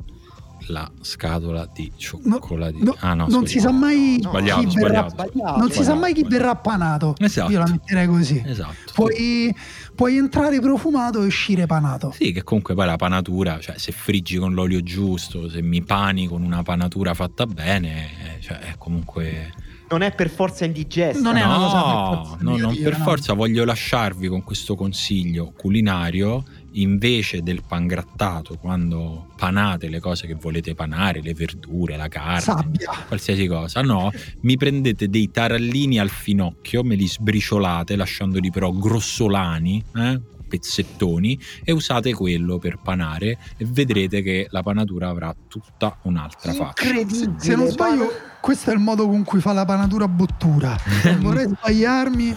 la 0.69 0.91
scatola 1.01 1.69
di 1.73 1.93
cioccolatino. 1.97 2.85
No, 2.85 2.97
ah, 3.01 3.15
no, 3.15 3.27
non 3.29 3.47
si 3.47 3.59
sa 3.59 3.71
mai 3.71 4.19
no, 4.23 4.31
sbagliato, 4.31 4.61
chi 4.61 4.71
sbagliato, 4.71 4.93
verrà, 4.93 5.09
sbagliato, 5.09 5.59
non 5.59 5.71
si 5.71 5.83
sa 5.83 5.95
mai 5.95 6.15
chi 6.15 6.25
verrà 6.27 6.55
panato. 6.57 7.15
Esatto. 7.19 7.51
Io 7.51 7.59
la 7.59 7.69
metterei 7.69 8.07
così. 8.07 8.43
Esatto. 8.45 8.93
Puoi, 8.95 9.55
puoi, 9.95 10.17
entrare 10.17 10.61
profumato 10.61 11.23
e 11.23 11.27
uscire 11.27 11.67
panato. 11.67 12.13
Sì, 12.13 12.33
che 12.33 12.43
comunque 12.43 12.75
poi 12.75 12.87
la 12.87 12.97
panatura, 12.97 13.59
cioè 13.61 13.79
se 13.79 13.93
friggi 13.93 14.37
con 14.37 14.55
l'olio 14.55 14.83
giusto, 14.83 15.49
se 15.49 15.63
mi 15.63 15.83
pani 15.83 16.27
con 16.27 16.43
una 16.43 16.63
panatura 16.63 17.15
fatta 17.15 17.47
bene, 17.47 18.37
eh, 18.37 18.41
cioè 18.41 18.59
è 18.59 18.75
comunque 18.79 19.53
non 19.89 20.03
è 20.03 20.15
per 20.15 20.31
forza 20.31 20.65
indigesta. 20.65 21.21
Non 21.21 21.37
è 21.37 21.45
no, 21.45 21.47
una 21.47 21.57
cosa 21.57 21.83
per 21.83 22.17
forza. 22.17 22.37
No, 22.41 22.57
non 22.57 22.77
per 22.77 22.99
no. 22.99 23.05
forza. 23.05 23.33
Voglio 23.35 23.65
lasciarvi 23.65 24.29
con 24.29 24.43
questo 24.43 24.75
consiglio 24.75 25.53
culinario. 25.57 26.45
Invece 26.77 27.43
del 27.43 27.63
pangrattato, 27.65 28.57
quando 28.57 29.29
panate 29.37 29.89
le 29.89 30.01
cose 30.01 30.27
che 30.27 30.35
volete 30.35 30.75
panare, 30.75 31.21
le 31.23 31.33
verdure, 31.33 31.97
la 31.97 32.09
carne, 32.09 32.41
Sabbia. 32.41 32.91
qualsiasi 33.07 33.47
cosa, 33.47 33.81
no, 33.83 34.11
mi 34.41 34.57
prendete 34.57 35.09
dei 35.09 35.31
tarallini 35.31 36.01
al 36.01 36.09
finocchio, 36.09 36.83
me 36.83 36.97
li 36.97 37.07
sbriciolate, 37.07 37.95
lasciandoli 37.95 38.51
però 38.51 38.73
grossolani, 38.73 39.85
eh? 39.95 40.21
Pezzettoni 40.47 41.39
e 41.65 41.73
usate 41.73 42.13
quello 42.13 42.59
per 42.59 42.79
panare 42.83 43.39
e 43.57 43.65
vedrete 43.67 44.23
che 44.23 44.47
la 44.51 44.63
panatura 44.63 45.09
avrà 45.09 45.35
tutta 45.49 45.99
un'altra 46.03 46.53
faccia. 46.53 46.85
Incredibile. 46.85 47.35
Se 47.39 47.55
non 47.55 47.69
sbaglio, 47.69 48.11
questo 48.41 48.71
è 48.71 48.75
il 48.75 48.81
modo 48.81 49.09
con 49.09 49.25
cui 49.25 49.41
fa 49.41 49.53
la 49.53 49.65
panatura 49.65 50.07
bottura. 50.07 50.77
Non 51.05 51.21
vorrei 51.23 51.49
sbagliarmi. 51.49 52.37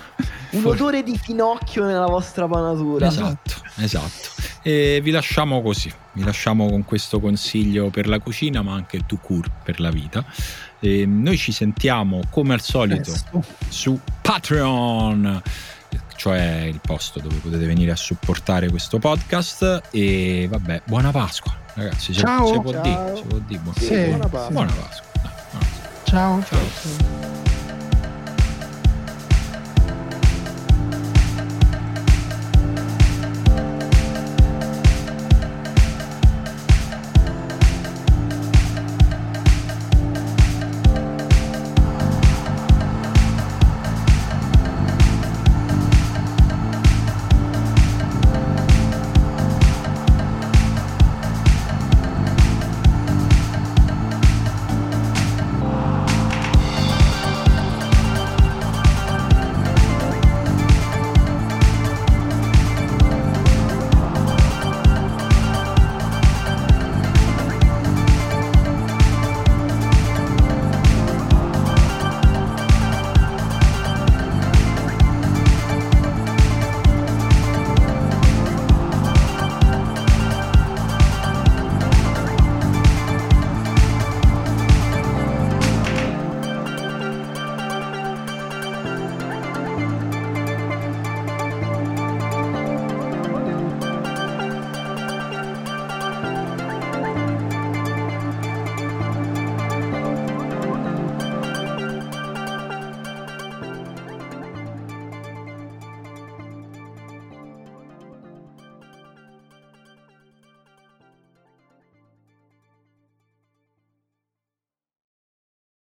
Un 0.49 0.65
odore 0.65 1.03
di 1.03 1.17
finocchio 1.17 1.85
nella 1.85 2.05
vostra 2.05 2.47
panatura. 2.47 3.07
Esatto, 3.07 3.55
esatto. 3.75 4.29
E 4.61 5.01
vi 5.03 5.11
lasciamo 5.11 5.61
così, 5.61 5.91
vi 6.13 6.23
lasciamo 6.23 6.69
con 6.69 6.85
questo 6.85 7.19
consiglio 7.19 7.89
per 7.89 8.07
la 8.07 8.19
cucina, 8.19 8.61
ma 8.61 8.73
anche 8.73 9.05
tu 9.05 9.19
cur 9.19 9.51
per 9.63 9.79
la 9.79 9.91
vita. 9.91 10.25
E 10.79 11.05
noi 11.05 11.37
ci 11.37 11.51
sentiamo 11.51 12.21
come 12.29 12.53
al 12.53 12.61
solito 12.61 13.11
Presto. 13.11 13.43
su 13.67 13.99
Patreon 14.21 15.41
cioè 16.17 16.63
il 16.65 16.81
posto 16.81 17.21
dove 17.21 17.35
potete 17.35 17.65
venire 17.65 17.91
a 17.91 17.95
supportare 17.95 18.69
questo 18.69 18.99
podcast. 18.99 19.83
E 19.91 20.47
vabbè, 20.49 20.81
buona 20.83 21.11
Pasqua, 21.11 21.55
ragazzi. 21.75 22.11
Ciao. 22.13 22.51
Si 22.53 22.59
può 22.59 22.71
dire, 22.81 23.13
si 23.15 23.23
può 23.23 23.37
dire. 23.37 23.61
Buona, 23.61 23.79
sì, 23.79 24.03
buona 24.09 24.27
Pasqua. 24.27 24.51
Buona 24.51 24.71
Pasqua. 24.73 25.05
Ciao. 26.03 26.43
Ciao. 26.43 27.26